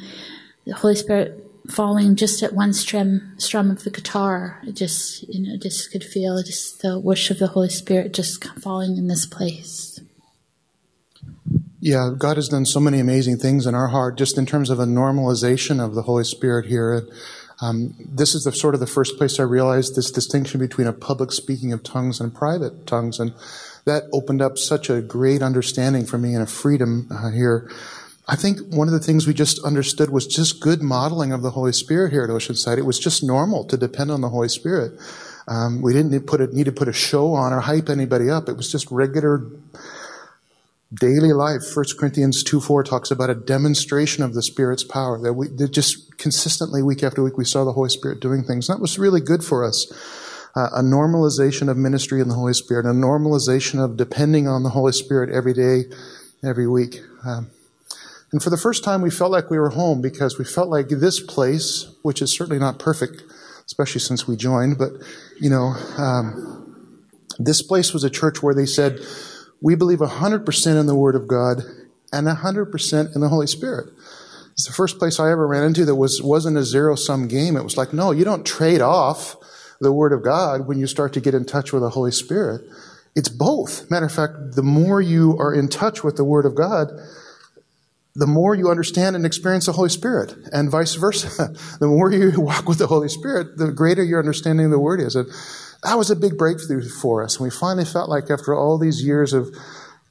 the 0.66 0.76
Holy 0.76 0.96
Spirit 0.96 1.44
falling 1.70 2.16
just 2.16 2.44
at 2.44 2.54
one 2.54 2.72
strum 2.72 3.34
strum 3.38 3.72
of 3.72 3.84
the 3.84 3.90
guitar. 3.90 4.62
It 4.68 4.76
just 4.76 5.28
you 5.28 5.42
know 5.42 5.58
just 5.58 5.92
could 5.92 6.04
feel 6.04 6.42
just 6.44 6.84
the 6.84 7.00
wish 7.00 7.32
of 7.32 7.40
the 7.40 7.48
Holy 7.48 7.70
Spirit 7.70 8.14
just 8.14 8.44
falling 8.60 8.96
in 8.98 9.08
this 9.08 9.26
place. 9.26 9.89
Yeah, 11.82 12.12
God 12.18 12.36
has 12.36 12.50
done 12.50 12.66
so 12.66 12.82
many 12.82 13.00
amazing 13.00 13.38
things 13.38 13.66
in 13.66 13.74
our 13.74 13.88
heart, 13.88 14.18
just 14.18 14.38
in 14.38 14.46
terms 14.46 14.70
of 14.70 14.80
a 14.80 14.86
normalization 14.86 15.84
of 15.84 15.96
the 15.96 16.02
Holy 16.02 16.26
Spirit 16.26 16.66
here. 16.66 17.08
Um, 17.62 17.96
this 18.00 18.36
is 18.36 18.44
the 18.44 18.52
sort 18.52 18.74
of 18.74 18.82
the 18.82 18.88
first 18.88 19.18
place 19.18 19.40
I 19.40 19.44
realized 19.44 19.96
this 19.96 20.12
distinction 20.12 20.60
between 20.60 20.88
a 20.88 20.94
public 20.94 21.32
speaking 21.32 21.72
of 21.72 21.82
tongues 21.84 22.20
and 22.20 22.36
private 22.36 22.86
tongues, 22.86 23.18
and 23.18 23.34
that 23.86 24.04
opened 24.12 24.42
up 24.42 24.58
such 24.58 24.90
a 24.90 25.02
great 25.02 25.42
understanding 25.42 26.06
for 26.06 26.18
me 26.18 26.34
and 26.34 26.44
a 26.44 26.48
freedom 26.48 27.08
uh, 27.12 27.32
here. 27.32 27.72
I 28.28 28.36
think 28.36 28.60
one 28.74 28.90
of 28.90 28.94
the 28.94 29.00
things 29.00 29.26
we 29.26 29.34
just 29.34 29.64
understood 29.64 30.10
was 30.10 30.28
just 30.28 30.60
good 30.60 30.82
modeling 30.82 31.32
of 31.32 31.44
the 31.44 31.52
Holy 31.52 31.72
Spirit 31.72 32.12
here 32.12 32.26
at 32.26 32.30
Oceanside. 32.30 32.78
It 32.78 32.86
was 32.86 33.00
just 33.00 33.24
normal 33.24 33.64
to 33.66 33.78
depend 33.78 34.12
on 34.12 34.20
the 34.20 34.30
Holy 34.30 34.50
Spirit. 34.50 35.00
Um, 35.48 35.82
we 35.82 35.94
didn't 35.94 36.12
need, 36.12 36.28
put 36.28 36.42
a, 36.42 36.48
need 36.48 36.66
to 36.66 36.72
put 36.74 36.90
a 36.90 36.94
show 36.94 37.34
on 37.34 37.54
or 37.54 37.62
hype 37.62 37.90
anybody 37.90 38.30
up. 38.30 38.50
It 38.50 38.58
was 38.58 38.70
just 38.70 38.92
regular 38.92 39.42
daily 40.94 41.34
life. 41.34 41.62
1 41.74 41.86
Corinthians 42.00 42.44
2 42.44 42.60
4 42.60 42.84
talks 42.84 43.12
about 43.12 43.30
a 43.30 43.36
demonstration 43.36 44.24
of 44.24 44.34
the 44.34 44.42
Spirit's 44.42 44.84
power. 44.84 45.22
That 45.22 45.34
we 45.34 45.48
that 45.48 45.72
just 45.72 46.18
consistently, 46.18 46.82
week 46.82 47.04
after 47.04 47.24
week, 47.24 47.38
we 47.38 47.46
saw 47.46 47.64
the 47.64 47.74
Holy 47.74 47.90
Spirit 47.90 48.20
doing 48.20 48.44
things. 48.44 48.68
That 48.68 48.80
was 48.80 48.98
really 48.98 49.22
good 49.22 49.44
for 49.44 49.64
us. 49.64 49.92
Uh, 50.56 50.70
a 50.74 50.82
normalization 50.82 51.70
of 51.70 51.78
ministry 51.78 52.22
in 52.22 52.28
the 52.28 52.34
Holy 52.34 52.54
Spirit, 52.54 52.86
a 52.86 52.90
normalization 52.90 53.84
of 53.84 53.98
depending 53.98 54.48
on 54.48 54.64
the 54.64 54.70
Holy 54.70 54.92
Spirit 54.92 55.30
every 55.30 55.54
day, 55.54 55.84
every 56.44 56.68
week. 56.68 57.02
Um, 57.24 57.52
and 58.32 58.42
for 58.42 58.50
the 58.50 58.58
first 58.58 58.84
time, 58.84 59.02
we 59.02 59.12
felt 59.12 59.32
like 59.32 59.50
we 59.50 59.60
were 59.60 59.70
home 59.70 60.02
because 60.02 60.38
we 60.38 60.46
felt 60.46 60.70
like 60.70 60.90
this 60.90 61.20
place, 61.20 61.92
which 62.02 62.22
is 62.22 62.36
certainly 62.36 62.60
not 62.60 62.80
perfect, 62.80 63.24
especially 63.66 64.02
since 64.02 64.28
we 64.28 64.36
joined, 64.36 64.78
but, 64.78 64.92
you 65.40 65.50
know, 65.50 65.76
um, 65.98 67.06
this 67.38 67.62
place 67.62 67.94
was 67.94 68.04
a 68.04 68.10
church 68.10 68.44
where 68.44 68.54
they 68.54 68.66
said, 68.66 69.00
we 69.62 69.76
believe 69.76 70.00
100% 70.00 70.80
in 70.80 70.86
the 70.86 70.96
Word 70.96 71.16
of 71.16 71.28
God 71.28 71.64
and 72.12 72.28
100% 72.28 73.16
in 73.16 73.22
the 73.22 73.30
Holy 73.30 73.48
Spirit. 73.48 73.94
It's 74.54 74.66
the 74.66 74.74
first 74.74 75.00
place 75.00 75.20
I 75.20 75.32
ever 75.32 75.48
ran 75.48 75.64
into 75.64 75.86
that 75.86 75.96
was, 75.96 76.22
wasn't 76.22 76.58
a 76.58 76.64
zero 76.64 76.96
sum 76.96 77.28
game. 77.28 77.56
It 77.56 77.64
was 77.64 77.78
like, 77.78 77.94
no, 77.94 78.12
you 78.12 78.26
don't 78.26 78.46
trade 78.46 78.82
off 78.82 79.38
the 79.80 79.92
Word 79.92 80.12
of 80.12 80.24
God 80.24 80.68
when 80.68 80.78
you 80.78 80.88
start 80.88 81.14
to 81.14 81.22
get 81.22 81.34
in 81.34 81.46
touch 81.46 81.72
with 81.72 81.82
the 81.82 81.90
Holy 81.90 82.12
Spirit. 82.12 82.62
It's 83.16 83.30
both. 83.30 83.90
Matter 83.90 84.06
of 84.06 84.12
fact, 84.12 84.34
the 84.56 84.64
more 84.64 85.02
you 85.02 85.38
are 85.40 85.54
in 85.54 85.68
touch 85.68 86.04
with 86.04 86.18
the 86.18 86.24
Word 86.24 86.46
of 86.46 86.56
God, 86.56 86.90
the 88.16 88.28
more 88.28 88.54
you 88.54 88.70
understand 88.70 89.16
and 89.16 89.26
experience 89.26 89.66
the 89.68 89.72
Holy 89.72 89.90
Spirit, 89.90 90.36
and 90.52 90.70
vice 90.70 90.96
versa. 90.96 91.54
the 91.80 91.88
more 91.88 92.12
you 92.12 92.40
walk 92.42 92.68
with 92.68 92.78
the 92.78 92.88
Holy 92.88 93.08
Spirit, 93.08 93.58
the 93.58 93.72
greater 93.72 94.04
your 94.04 94.20
understanding 94.20 94.66
of 94.66 94.72
the 94.72 94.80
Word 94.80 95.00
is. 95.00 95.16
And 95.16 95.30
that 95.84 95.98
was 95.98 96.12
a 96.12 96.16
big 96.16 96.38
breakthrough 96.38 96.88
for 96.88 97.24
us. 97.24 97.40
We 97.40 97.50
finally 97.50 97.86
felt 97.86 98.10
like 98.10 98.30
after 98.30 98.54
all 98.54 98.78
these 98.78 99.04
years 99.04 99.34
of 99.34 99.54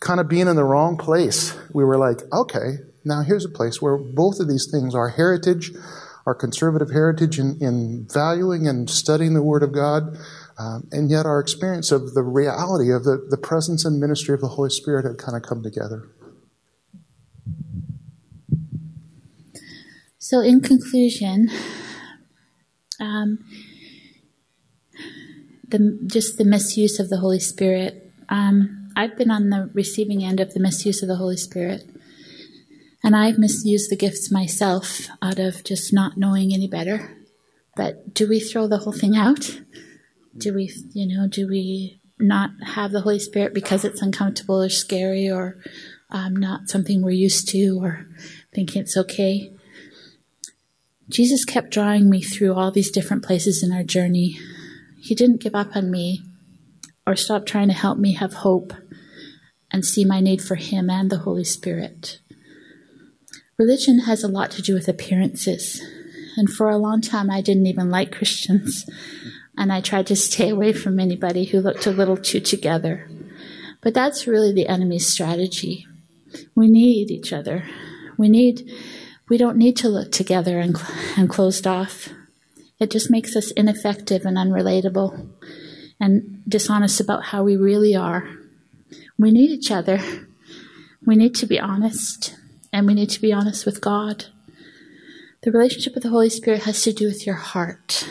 kind 0.00 0.20
of 0.20 0.28
being 0.28 0.48
in 0.48 0.56
the 0.56 0.64
wrong 0.64 0.96
place, 0.96 1.56
we 1.72 1.84
were 1.84 1.98
like, 1.98 2.20
okay, 2.32 2.78
now 3.04 3.22
here's 3.22 3.44
a 3.44 3.50
place 3.50 3.82
where 3.82 3.96
both 3.96 4.40
of 4.40 4.48
these 4.48 4.68
things, 4.70 4.94
our 4.94 5.10
heritage, 5.10 5.72
our 6.26 6.34
conservative 6.34 6.90
heritage 6.90 7.38
in, 7.38 7.56
in 7.60 8.06
valuing 8.12 8.66
and 8.66 8.88
studying 8.88 9.34
the 9.34 9.42
Word 9.42 9.62
of 9.62 9.72
God, 9.72 10.16
um, 10.58 10.86
and 10.92 11.10
yet 11.10 11.24
our 11.24 11.40
experience 11.40 11.90
of 11.90 12.14
the 12.14 12.22
reality 12.22 12.92
of 12.92 13.04
the, 13.04 13.26
the 13.30 13.38
presence 13.38 13.84
and 13.84 13.98
ministry 13.98 14.34
of 14.34 14.40
the 14.40 14.48
Holy 14.48 14.70
Spirit 14.70 15.04
had 15.04 15.16
kind 15.18 15.36
of 15.36 15.42
come 15.42 15.62
together. 15.62 16.08
So, 20.18 20.40
in 20.40 20.60
conclusion, 20.60 21.48
um, 23.00 23.38
the 25.70 25.98
just 26.06 26.38
the 26.38 26.44
misuse 26.44 26.98
of 26.98 27.08
the 27.08 27.18
Holy 27.18 27.40
Spirit. 27.40 28.12
Um, 28.28 28.90
I've 28.96 29.16
been 29.16 29.30
on 29.30 29.50
the 29.50 29.70
receiving 29.74 30.24
end 30.24 30.40
of 30.40 30.54
the 30.54 30.60
misuse 30.60 31.02
of 31.02 31.08
the 31.08 31.16
Holy 31.16 31.36
Spirit, 31.36 31.88
and 33.02 33.14
I've 33.14 33.38
misused 33.38 33.90
the 33.90 33.96
gifts 33.96 34.30
myself 34.32 35.08
out 35.22 35.38
of 35.38 35.64
just 35.64 35.92
not 35.92 36.16
knowing 36.16 36.52
any 36.52 36.68
better. 36.68 37.16
But 37.76 38.12
do 38.12 38.28
we 38.28 38.40
throw 38.40 38.66
the 38.66 38.78
whole 38.78 38.92
thing 38.92 39.16
out? 39.16 39.60
Do 40.36 40.52
we, 40.54 40.72
you 40.92 41.06
know, 41.06 41.28
do 41.28 41.46
we 41.48 42.00
not 42.18 42.50
have 42.74 42.90
the 42.90 43.02
Holy 43.02 43.20
Spirit 43.20 43.54
because 43.54 43.84
it's 43.84 44.02
uncomfortable 44.02 44.60
or 44.62 44.68
scary 44.68 45.30
or 45.30 45.58
um, 46.10 46.34
not 46.34 46.68
something 46.68 47.02
we're 47.02 47.10
used 47.10 47.48
to 47.50 47.78
or 47.80 48.06
thinking 48.52 48.82
it's 48.82 48.96
okay? 48.96 49.52
Jesus 51.08 51.44
kept 51.44 51.70
drawing 51.70 52.10
me 52.10 52.20
through 52.20 52.54
all 52.54 52.70
these 52.70 52.90
different 52.90 53.24
places 53.24 53.62
in 53.62 53.72
our 53.72 53.84
journey 53.84 54.38
he 55.00 55.14
didn't 55.14 55.40
give 55.40 55.54
up 55.54 55.74
on 55.76 55.90
me 55.90 56.22
or 57.06 57.16
stop 57.16 57.46
trying 57.46 57.68
to 57.68 57.74
help 57.74 57.98
me 57.98 58.12
have 58.12 58.34
hope 58.34 58.72
and 59.70 59.84
see 59.84 60.04
my 60.04 60.20
need 60.20 60.42
for 60.42 60.56
Him 60.56 60.90
and 60.90 61.10
the 61.10 61.18
Holy 61.18 61.44
Spirit. 61.44 62.20
Religion 63.58 64.00
has 64.00 64.22
a 64.22 64.28
lot 64.28 64.50
to 64.52 64.62
do 64.62 64.74
with 64.74 64.88
appearances, 64.88 65.82
and 66.36 66.48
for 66.48 66.68
a 66.68 66.76
long 66.76 67.00
time 67.00 67.30
I 67.30 67.40
didn't 67.40 67.66
even 67.66 67.90
like 67.90 68.12
Christians, 68.12 68.88
and 69.56 69.72
I 69.72 69.80
tried 69.80 70.06
to 70.08 70.16
stay 70.16 70.50
away 70.50 70.72
from 70.72 71.00
anybody 71.00 71.44
who 71.44 71.60
looked 71.60 71.86
a 71.86 71.90
little 71.90 72.16
too 72.16 72.40
together. 72.40 73.08
But 73.80 73.94
that's 73.94 74.26
really 74.26 74.52
the 74.52 74.68
enemy's 74.68 75.08
strategy. 75.08 75.86
We 76.54 76.68
need 76.68 77.10
each 77.10 77.32
other. 77.32 77.64
We 78.16 78.28
need 78.28 78.70
we 79.28 79.36
don't 79.36 79.56
need 79.56 79.76
to 79.78 79.88
look 79.88 80.10
together 80.10 80.58
and, 80.58 80.76
and 81.16 81.28
closed 81.28 81.66
off. 81.66 82.08
It 82.80 82.90
just 82.90 83.10
makes 83.10 83.34
us 83.34 83.50
ineffective 83.52 84.24
and 84.24 84.36
unrelatable 84.36 85.28
and 86.00 86.42
dishonest 86.48 87.00
about 87.00 87.24
how 87.24 87.42
we 87.42 87.56
really 87.56 87.96
are. 87.96 88.28
We 89.18 89.32
need 89.32 89.50
each 89.50 89.70
other. 89.70 90.00
We 91.04 91.16
need 91.16 91.34
to 91.36 91.46
be 91.46 91.58
honest, 91.58 92.36
and 92.72 92.86
we 92.86 92.94
need 92.94 93.10
to 93.10 93.20
be 93.20 93.32
honest 93.32 93.66
with 93.66 93.80
God. 93.80 94.26
The 95.42 95.50
relationship 95.50 95.94
with 95.94 96.02
the 96.02 96.10
Holy 96.10 96.28
Spirit 96.28 96.64
has 96.64 96.82
to 96.82 96.92
do 96.92 97.06
with 97.06 97.26
your 97.26 97.36
heart. 97.36 98.08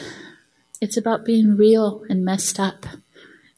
It's 0.81 0.97
about 0.97 1.25
being 1.25 1.57
real 1.57 2.03
and 2.09 2.25
messed 2.25 2.59
up 2.59 2.85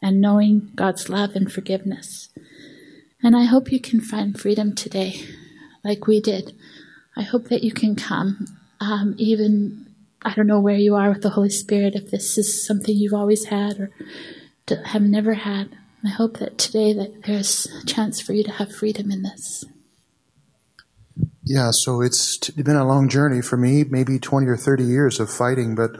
and 0.01 0.21
knowing 0.21 0.71
God's 0.75 1.09
love 1.09 1.35
and 1.35 1.51
forgiveness. 1.51 2.29
And 3.21 3.35
I 3.35 3.45
hope 3.45 3.71
you 3.71 3.79
can 3.79 3.99
find 3.99 4.39
freedom 4.39 4.73
today, 4.73 5.21
like 5.83 6.07
we 6.07 6.21
did. 6.21 6.55
I 7.15 7.23
hope 7.23 7.49
that 7.49 7.63
you 7.63 7.71
can 7.71 7.95
come, 7.95 8.45
um, 8.79 9.15
even 9.17 9.88
I 10.21 10.33
don't 10.33 10.47
know 10.47 10.59
where 10.59 10.75
you 10.75 10.95
are 10.95 11.09
with 11.09 11.21
the 11.21 11.29
Holy 11.29 11.49
Spirit, 11.49 11.95
if 11.95 12.11
this 12.11 12.37
is 12.37 12.65
something 12.65 12.95
you've 12.95 13.13
always 13.13 13.45
had 13.45 13.79
or 13.79 13.91
have 14.85 15.01
never 15.01 15.33
had. 15.33 15.77
I 16.03 16.09
hope 16.09 16.37
that 16.37 16.57
today 16.57 16.93
that 16.93 17.23
there's 17.23 17.67
a 17.81 17.85
chance 17.85 18.21
for 18.21 18.33
you 18.33 18.43
to 18.43 18.51
have 18.51 18.73
freedom 18.73 19.11
in 19.11 19.23
this. 19.23 19.65
Yeah, 21.43 21.71
so 21.71 22.01
it's 22.01 22.49
been 22.51 22.75
a 22.75 22.87
long 22.87 23.09
journey 23.09 23.41
for 23.41 23.57
me, 23.57 23.83
maybe 23.83 24.19
20 24.19 24.47
or 24.47 24.57
30 24.57 24.83
years 24.83 25.19
of 25.19 25.31
fighting, 25.31 25.75
but 25.75 25.91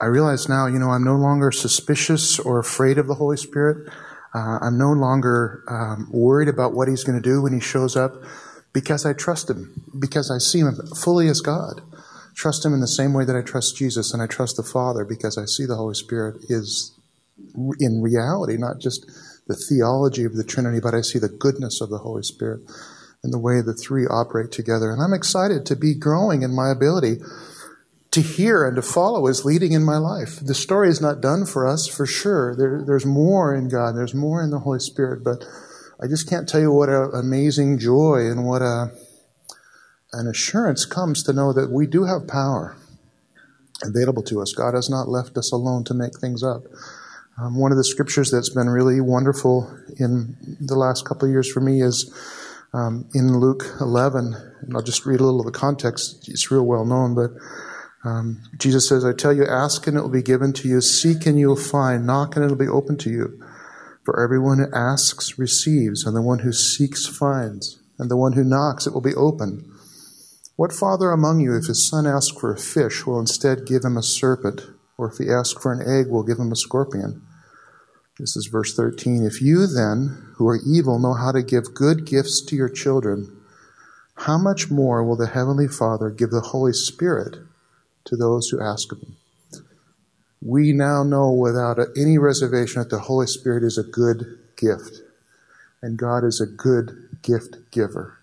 I 0.00 0.06
realize 0.06 0.48
now, 0.48 0.66
you 0.66 0.78
know, 0.78 0.90
I'm 0.90 1.04
no 1.04 1.16
longer 1.16 1.50
suspicious 1.50 2.38
or 2.38 2.58
afraid 2.58 2.98
of 2.98 3.06
the 3.06 3.14
Holy 3.14 3.36
Spirit. 3.36 3.88
Uh, 4.34 4.58
I'm 4.60 4.76
no 4.76 4.92
longer 4.92 5.64
um, 5.68 6.08
worried 6.12 6.48
about 6.48 6.74
what 6.74 6.88
He's 6.88 7.04
going 7.04 7.20
to 7.20 7.26
do 7.26 7.42
when 7.42 7.52
He 7.52 7.60
shows 7.60 7.96
up 7.96 8.22
because 8.72 9.06
I 9.06 9.12
trust 9.12 9.48
Him, 9.48 9.84
because 9.98 10.30
I 10.30 10.38
see 10.38 10.58
Him 10.58 10.74
fully 10.94 11.28
as 11.28 11.40
God 11.40 11.80
trust 12.34 12.64
Him 12.64 12.74
in 12.74 12.80
the 12.80 12.88
same 12.88 13.12
way 13.12 13.24
that 13.24 13.36
I 13.36 13.42
trust 13.42 13.76
Jesus 13.76 14.12
and 14.12 14.22
I 14.22 14.26
trust 14.26 14.56
the 14.56 14.62
Father 14.62 15.04
because 15.04 15.38
I 15.38 15.44
see 15.44 15.66
the 15.66 15.76
Holy 15.76 15.94
Spirit 15.94 16.44
is 16.48 16.92
in 17.80 18.00
reality, 18.02 18.56
not 18.56 18.80
just 18.80 19.06
the 19.46 19.56
theology 19.68 20.24
of 20.24 20.36
the 20.36 20.44
Trinity, 20.44 20.80
but 20.80 20.94
I 20.94 21.00
see 21.00 21.18
the 21.18 21.28
goodness 21.28 21.80
of 21.80 21.90
the 21.90 21.98
Holy 21.98 22.22
Spirit 22.22 22.60
and 23.22 23.32
the 23.32 23.38
way 23.38 23.60
the 23.60 23.74
three 23.74 24.06
operate 24.06 24.52
together. 24.52 24.90
And 24.90 25.02
I'm 25.02 25.12
excited 25.12 25.66
to 25.66 25.76
be 25.76 25.94
growing 25.94 26.42
in 26.42 26.54
my 26.54 26.70
ability 26.70 27.16
to 28.10 28.20
hear 28.20 28.64
and 28.64 28.76
to 28.76 28.82
follow 28.82 29.26
His 29.26 29.44
leading 29.44 29.72
in 29.72 29.82
my 29.82 29.96
life. 29.96 30.38
The 30.40 30.54
story 30.54 30.88
is 30.88 31.00
not 31.00 31.20
done 31.20 31.46
for 31.46 31.66
us, 31.66 31.88
for 31.88 32.06
sure. 32.06 32.54
There, 32.54 32.82
there's 32.86 33.06
more 33.06 33.54
in 33.54 33.68
God, 33.68 33.96
there's 33.96 34.14
more 34.14 34.42
in 34.42 34.50
the 34.50 34.60
Holy 34.60 34.78
Spirit, 34.78 35.24
but 35.24 35.44
I 36.02 36.06
just 36.06 36.28
can't 36.28 36.48
tell 36.48 36.60
you 36.60 36.72
what 36.72 36.88
an 36.88 37.10
amazing 37.14 37.78
joy 37.78 38.26
and 38.30 38.46
what 38.46 38.62
a 38.62 38.92
an 40.14 40.26
assurance 40.26 40.84
comes 40.84 41.22
to 41.24 41.32
know 41.32 41.52
that 41.52 41.70
we 41.70 41.86
do 41.86 42.04
have 42.04 42.26
power 42.26 42.76
available 43.82 44.22
to 44.22 44.40
us. 44.40 44.52
God 44.52 44.74
has 44.74 44.88
not 44.88 45.08
left 45.08 45.36
us 45.36 45.52
alone 45.52 45.84
to 45.84 45.94
make 45.94 46.18
things 46.18 46.42
up. 46.42 46.62
Um, 47.40 47.58
one 47.58 47.72
of 47.72 47.76
the 47.76 47.84
scriptures 47.84 48.30
that's 48.30 48.50
been 48.50 48.68
really 48.68 49.00
wonderful 49.00 49.68
in 49.98 50.36
the 50.60 50.76
last 50.76 51.04
couple 51.04 51.26
of 51.26 51.32
years 51.32 51.50
for 51.50 51.60
me 51.60 51.82
is 51.82 52.12
um, 52.72 53.08
in 53.14 53.38
Luke 53.38 53.64
11. 53.80 54.34
And 54.62 54.76
I'll 54.76 54.82
just 54.82 55.04
read 55.04 55.20
a 55.20 55.24
little 55.24 55.40
of 55.40 55.46
the 55.46 55.58
context. 55.58 56.28
It's 56.28 56.50
real 56.50 56.64
well 56.64 56.84
known, 56.84 57.14
but 57.14 57.32
um, 58.08 58.42
Jesus 58.58 58.88
says, 58.88 59.04
I 59.04 59.12
tell 59.12 59.32
you, 59.32 59.46
ask 59.46 59.86
and 59.86 59.96
it 59.96 60.02
will 60.02 60.10
be 60.10 60.22
given 60.22 60.52
to 60.54 60.68
you, 60.68 60.80
seek 60.80 61.26
and 61.26 61.38
you 61.38 61.48
will 61.48 61.56
find, 61.56 62.06
knock 62.06 62.36
and 62.36 62.44
it 62.44 62.48
will 62.48 62.56
be 62.56 62.68
open 62.68 62.96
to 62.98 63.10
you. 63.10 63.42
For 64.04 64.22
everyone 64.22 64.58
who 64.58 64.66
asks 64.76 65.38
receives, 65.38 66.04
and 66.04 66.14
the 66.14 66.20
one 66.20 66.40
who 66.40 66.52
seeks 66.52 67.06
finds, 67.06 67.80
and 67.98 68.10
the 68.10 68.18
one 68.18 68.34
who 68.34 68.44
knocks 68.44 68.86
it 68.86 68.92
will 68.92 69.00
be 69.00 69.14
opened. 69.14 69.64
What 70.56 70.72
father 70.72 71.10
among 71.10 71.40
you, 71.40 71.56
if 71.56 71.66
his 71.66 71.88
son 71.88 72.06
asks 72.06 72.38
for 72.38 72.52
a 72.52 72.58
fish, 72.58 73.06
will 73.06 73.18
instead 73.18 73.66
give 73.66 73.84
him 73.84 73.96
a 73.96 74.02
serpent, 74.02 74.62
or 74.96 75.10
if 75.10 75.18
he 75.18 75.28
asks 75.28 75.60
for 75.60 75.72
an 75.72 75.82
egg, 75.82 76.08
will 76.08 76.22
give 76.22 76.38
him 76.38 76.52
a 76.52 76.56
scorpion? 76.56 77.22
This 78.20 78.36
is 78.36 78.46
verse 78.46 78.72
13. 78.76 79.24
If 79.24 79.42
you 79.42 79.66
then, 79.66 80.32
who 80.36 80.46
are 80.48 80.60
evil, 80.64 81.00
know 81.00 81.14
how 81.14 81.32
to 81.32 81.42
give 81.42 81.74
good 81.74 82.06
gifts 82.06 82.40
to 82.42 82.54
your 82.54 82.68
children, 82.68 83.36
how 84.18 84.38
much 84.38 84.70
more 84.70 85.02
will 85.02 85.16
the 85.16 85.26
Heavenly 85.26 85.66
Father 85.66 86.08
give 86.10 86.30
the 86.30 86.40
Holy 86.40 86.72
Spirit 86.72 87.38
to 88.04 88.16
those 88.16 88.48
who 88.48 88.62
ask 88.62 88.92
of 88.92 89.00
him? 89.00 89.16
We 90.40 90.72
now 90.72 91.02
know 91.02 91.32
without 91.32 91.80
any 91.96 92.16
reservation 92.16 92.80
that 92.80 92.90
the 92.90 93.00
Holy 93.00 93.26
Spirit 93.26 93.64
is 93.64 93.76
a 93.76 93.82
good 93.82 94.38
gift, 94.56 95.00
and 95.82 95.98
God 95.98 96.22
is 96.22 96.40
a 96.40 96.46
good 96.46 97.18
gift 97.22 97.56
giver. 97.72 98.18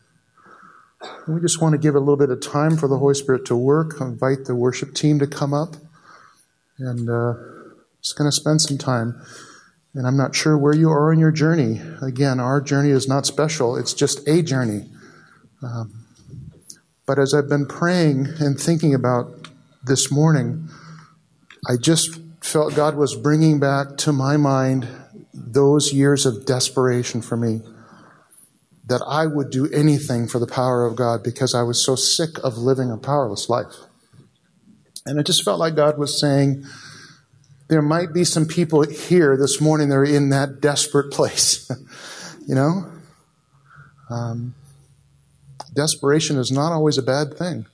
We 1.27 1.41
just 1.41 1.61
want 1.61 1.73
to 1.73 1.79
give 1.79 1.95
a 1.95 1.99
little 1.99 2.17
bit 2.17 2.29
of 2.29 2.41
time 2.41 2.77
for 2.77 2.87
the 2.87 2.97
Holy 2.97 3.13
Spirit 3.13 3.45
to 3.45 3.55
work. 3.55 4.01
I 4.01 4.05
invite 4.05 4.45
the 4.45 4.55
worship 4.55 4.93
team 4.93 5.19
to 5.19 5.27
come 5.27 5.53
up, 5.53 5.75
and 6.77 7.09
uh, 7.09 7.33
just 8.01 8.17
going 8.17 8.27
to 8.27 8.35
spend 8.35 8.61
some 8.61 8.77
time. 8.77 9.21
And 9.93 10.07
I'm 10.07 10.15
not 10.15 10.35
sure 10.35 10.57
where 10.57 10.75
you 10.75 10.89
are 10.89 11.11
in 11.11 11.19
your 11.19 11.31
journey. 11.31 11.81
Again, 12.01 12.39
our 12.39 12.61
journey 12.61 12.89
is 12.89 13.07
not 13.07 13.25
special, 13.25 13.75
it's 13.75 13.93
just 13.93 14.27
a 14.27 14.41
journey. 14.41 14.89
Um, 15.63 16.05
but 17.05 17.19
as 17.19 17.33
I've 17.33 17.49
been 17.49 17.65
praying 17.65 18.27
and 18.39 18.59
thinking 18.59 18.93
about 18.93 19.49
this 19.83 20.11
morning, 20.11 20.69
I 21.67 21.75
just 21.77 22.19
felt 22.41 22.75
God 22.75 22.95
was 22.95 23.15
bringing 23.15 23.59
back 23.59 23.97
to 23.97 24.11
my 24.11 24.37
mind 24.37 24.87
those 25.33 25.93
years 25.93 26.25
of 26.25 26.45
desperation 26.45 27.21
for 27.21 27.37
me. 27.37 27.61
That 28.91 29.01
I 29.07 29.25
would 29.25 29.51
do 29.51 29.69
anything 29.71 30.27
for 30.27 30.37
the 30.37 30.45
power 30.45 30.85
of 30.85 30.97
God 30.97 31.23
because 31.23 31.55
I 31.55 31.63
was 31.63 31.81
so 31.83 31.95
sick 31.95 32.37
of 32.43 32.57
living 32.57 32.91
a 32.91 32.97
powerless 32.97 33.47
life. 33.47 33.73
And 35.05 35.17
it 35.17 35.25
just 35.25 35.45
felt 35.45 35.59
like 35.59 35.75
God 35.75 35.97
was 35.97 36.19
saying, 36.19 36.65
there 37.69 37.81
might 37.81 38.11
be 38.11 38.25
some 38.25 38.45
people 38.45 38.81
here 38.81 39.37
this 39.37 39.61
morning 39.61 39.87
that 39.87 39.95
are 39.95 40.03
in 40.03 40.29
that 40.31 40.59
desperate 40.59 41.09
place. 41.09 41.71
you 42.45 42.53
know? 42.53 42.91
Um, 44.09 44.55
desperation 45.73 46.37
is 46.37 46.51
not 46.51 46.73
always 46.73 46.97
a 46.97 47.01
bad 47.01 47.37
thing. 47.37 47.67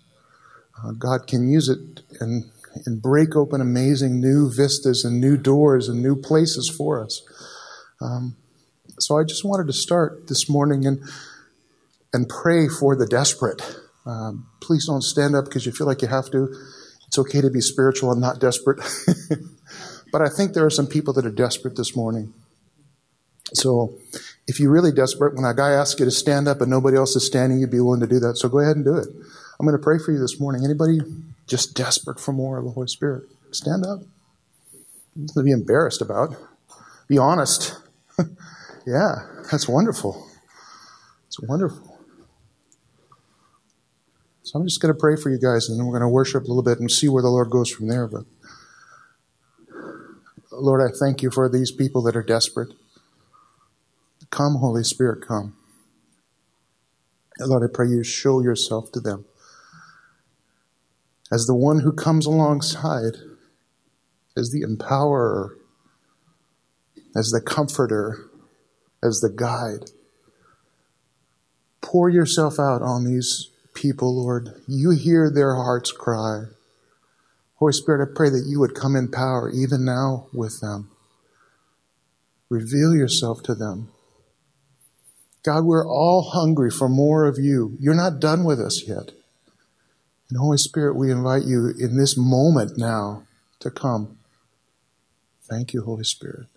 Uh, 0.84 0.92
God 0.92 1.26
can 1.26 1.50
use 1.50 1.68
it 1.68 1.80
and, 2.22 2.46
and 2.86 3.02
break 3.02 3.36
open 3.36 3.60
amazing 3.60 4.22
new 4.22 4.52
vistas 4.54 5.04
and 5.04 5.20
new 5.20 5.36
doors 5.36 5.90
and 5.90 6.04
new 6.04 6.16
places 6.16 6.70
for 6.70 7.04
us. 7.04 7.24
Um, 8.00 8.36
so 9.00 9.18
I 9.18 9.24
just 9.24 9.44
wanted 9.46 9.68
to 9.68 9.74
start 9.74 10.28
this 10.28 10.50
morning 10.50 10.86
and, 10.86 11.02
and 12.14 12.28
pray 12.28 12.68
for 12.68 12.96
the 12.96 13.06
desperate. 13.06 13.62
Um, 14.06 14.48
please 14.62 14.86
don't 14.86 15.02
stand 15.02 15.36
up 15.36 15.46
because 15.46 15.66
you 15.66 15.72
feel 15.72 15.88
like 15.88 16.02
you 16.02 16.08
have 16.08 16.32
to. 16.32 16.54
It's 17.08 17.18
okay 17.20 17.42
to 17.42 17.50
be 17.50 17.62
spiritual 17.62 18.12
and 18.12 18.20
not 18.20 18.40
desperate. 18.40 18.80
But 20.12 20.22
I 20.22 20.30
think 20.30 20.54
there 20.54 20.66
are 20.66 20.72
some 20.72 20.88
people 20.88 21.14
that 21.14 21.26
are 21.26 21.32
desperate 21.32 21.76
this 21.76 21.96
morning. 21.96 22.34
So 23.54 23.94
if 24.48 24.60
you're 24.60 24.72
really 24.72 24.92
desperate, 24.92 25.36
when 25.36 25.46
a 25.46 25.54
guy 25.54 25.72
asks 25.72 26.00
you 26.00 26.06
to 26.06 26.12
stand 26.12 26.48
up 26.48 26.62
and 26.62 26.70
nobody 26.70 26.98
else 26.98 27.16
is 27.16 27.26
standing, 27.26 27.60
you'd 27.60 27.72
be 27.72 27.80
willing 27.80 28.02
to 28.02 28.08
do 28.08 28.20
that. 28.20 28.38
So 28.38 28.50
go 28.50 28.60
ahead 28.60 28.76
and 28.76 28.86
do 28.86 28.96
it. 28.96 29.08
I'm 29.60 29.66
going 29.66 29.78
to 29.78 29.84
pray 29.84 29.98
for 30.00 30.12
you 30.12 30.20
this 30.20 30.40
morning. 30.40 30.64
Anybody 30.64 31.00
just 31.48 31.76
desperate 31.76 32.20
for 32.20 32.34
more 32.34 32.58
of 32.58 32.66
the 32.66 32.72
Holy 32.72 32.88
Spirit? 32.88 33.24
Stand 33.52 33.86
up. 33.86 34.02
Nothing 35.16 35.34
to 35.34 35.44
be 35.44 35.52
embarrassed 35.52 36.02
about. 36.02 36.36
Be 37.08 37.18
honest. 37.18 37.78
yeah, 38.88 39.16
that's 39.52 39.68
wonderful. 39.68 40.26
It's 41.28 41.42
wonderful. 41.42 42.00
So 44.44 44.58
I'm 44.58 44.66
just 44.66 44.82
going 44.82 44.94
to 44.94 45.00
pray 45.00 45.18
for 45.18 45.30
you 45.30 45.38
guys, 45.38 45.68
and 45.68 45.78
then 45.78 45.86
we're 45.86 45.92
going 46.00 46.08
to 46.08 46.08
worship 46.08 46.46
a 46.46 46.48
little 46.48 46.64
bit 46.64 46.80
and 46.80 46.90
see 46.90 47.10
where 47.10 47.22
the 47.22 47.30
Lord 47.30 47.50
goes 47.50 47.70
from 47.70 47.90
there. 47.90 48.08
But 48.08 48.24
Lord, 50.54 50.82
I 50.82 50.96
thank 50.98 51.22
you 51.22 51.30
for 51.30 51.50
these 51.50 51.70
people 51.70 52.02
that 52.04 52.16
are 52.16 52.24
desperate. 52.24 52.70
Come, 54.30 54.56
Holy 54.56 54.86
Spirit, 54.86 55.28
come. 55.28 55.58
Lord, 57.42 57.70
I 57.70 57.74
pray 57.74 57.88
you 57.90 58.06
show 58.06 58.42
yourself 58.42 58.94
to 58.94 59.02
them 59.02 59.26
as 61.30 61.46
the 61.46 61.54
one 61.54 61.82
who 61.82 61.92
comes 61.92 62.26
alongside, 62.26 63.18
as 64.38 64.52
the 64.52 64.62
empowerer, 64.62 65.50
as 67.18 67.32
the 67.32 67.42
comforter, 67.42 68.30
as 69.04 69.20
the 69.20 69.30
guide. 69.30 69.92
Pour 71.82 72.10
yourself 72.10 72.60
out 72.60 72.82
on 72.82 73.06
these 73.06 73.50
people, 73.74 74.16
Lord. 74.16 74.50
You 74.68 74.92
hear 74.92 75.32
their 75.34 75.56
hearts 75.56 75.92
cry. 75.92 76.46
Holy 77.56 77.74
Spirit, 77.74 78.08
I 78.08 78.16
pray 78.16 78.30
that 78.30 78.46
you 78.48 78.60
would 78.60 78.76
come 78.76 78.96
in 78.96 79.10
power 79.10 79.52
even 79.52 79.86
now 79.86 80.28
with 80.34 80.60
them. 80.62 80.92
Reveal 82.50 82.94
yourself 82.94 83.44
to 83.44 83.56
them. 83.56 83.90
God, 85.44 85.64
we're 85.64 85.88
all 85.88 86.32
hungry 86.34 86.70
for 86.70 86.90
more 86.90 87.26
of 87.26 87.38
you. 87.40 87.78
You're 87.80 87.96
not 87.96 88.20
done 88.20 88.44
with 88.44 88.60
us 88.60 88.84
yet. 88.88 89.12
And 90.30 90.38
Holy 90.38 90.58
Spirit, 90.58 90.96
we 90.96 91.12
invite 91.12 91.44
you 91.44 91.74
in 91.80 91.98
this 91.98 92.18
moment 92.18 92.78
now 92.78 93.24
to 93.60 93.72
come. 93.72 94.18
Thank 95.50 95.74
you, 95.74 95.84
Holy 95.84 96.04
Spirit. 96.04 96.48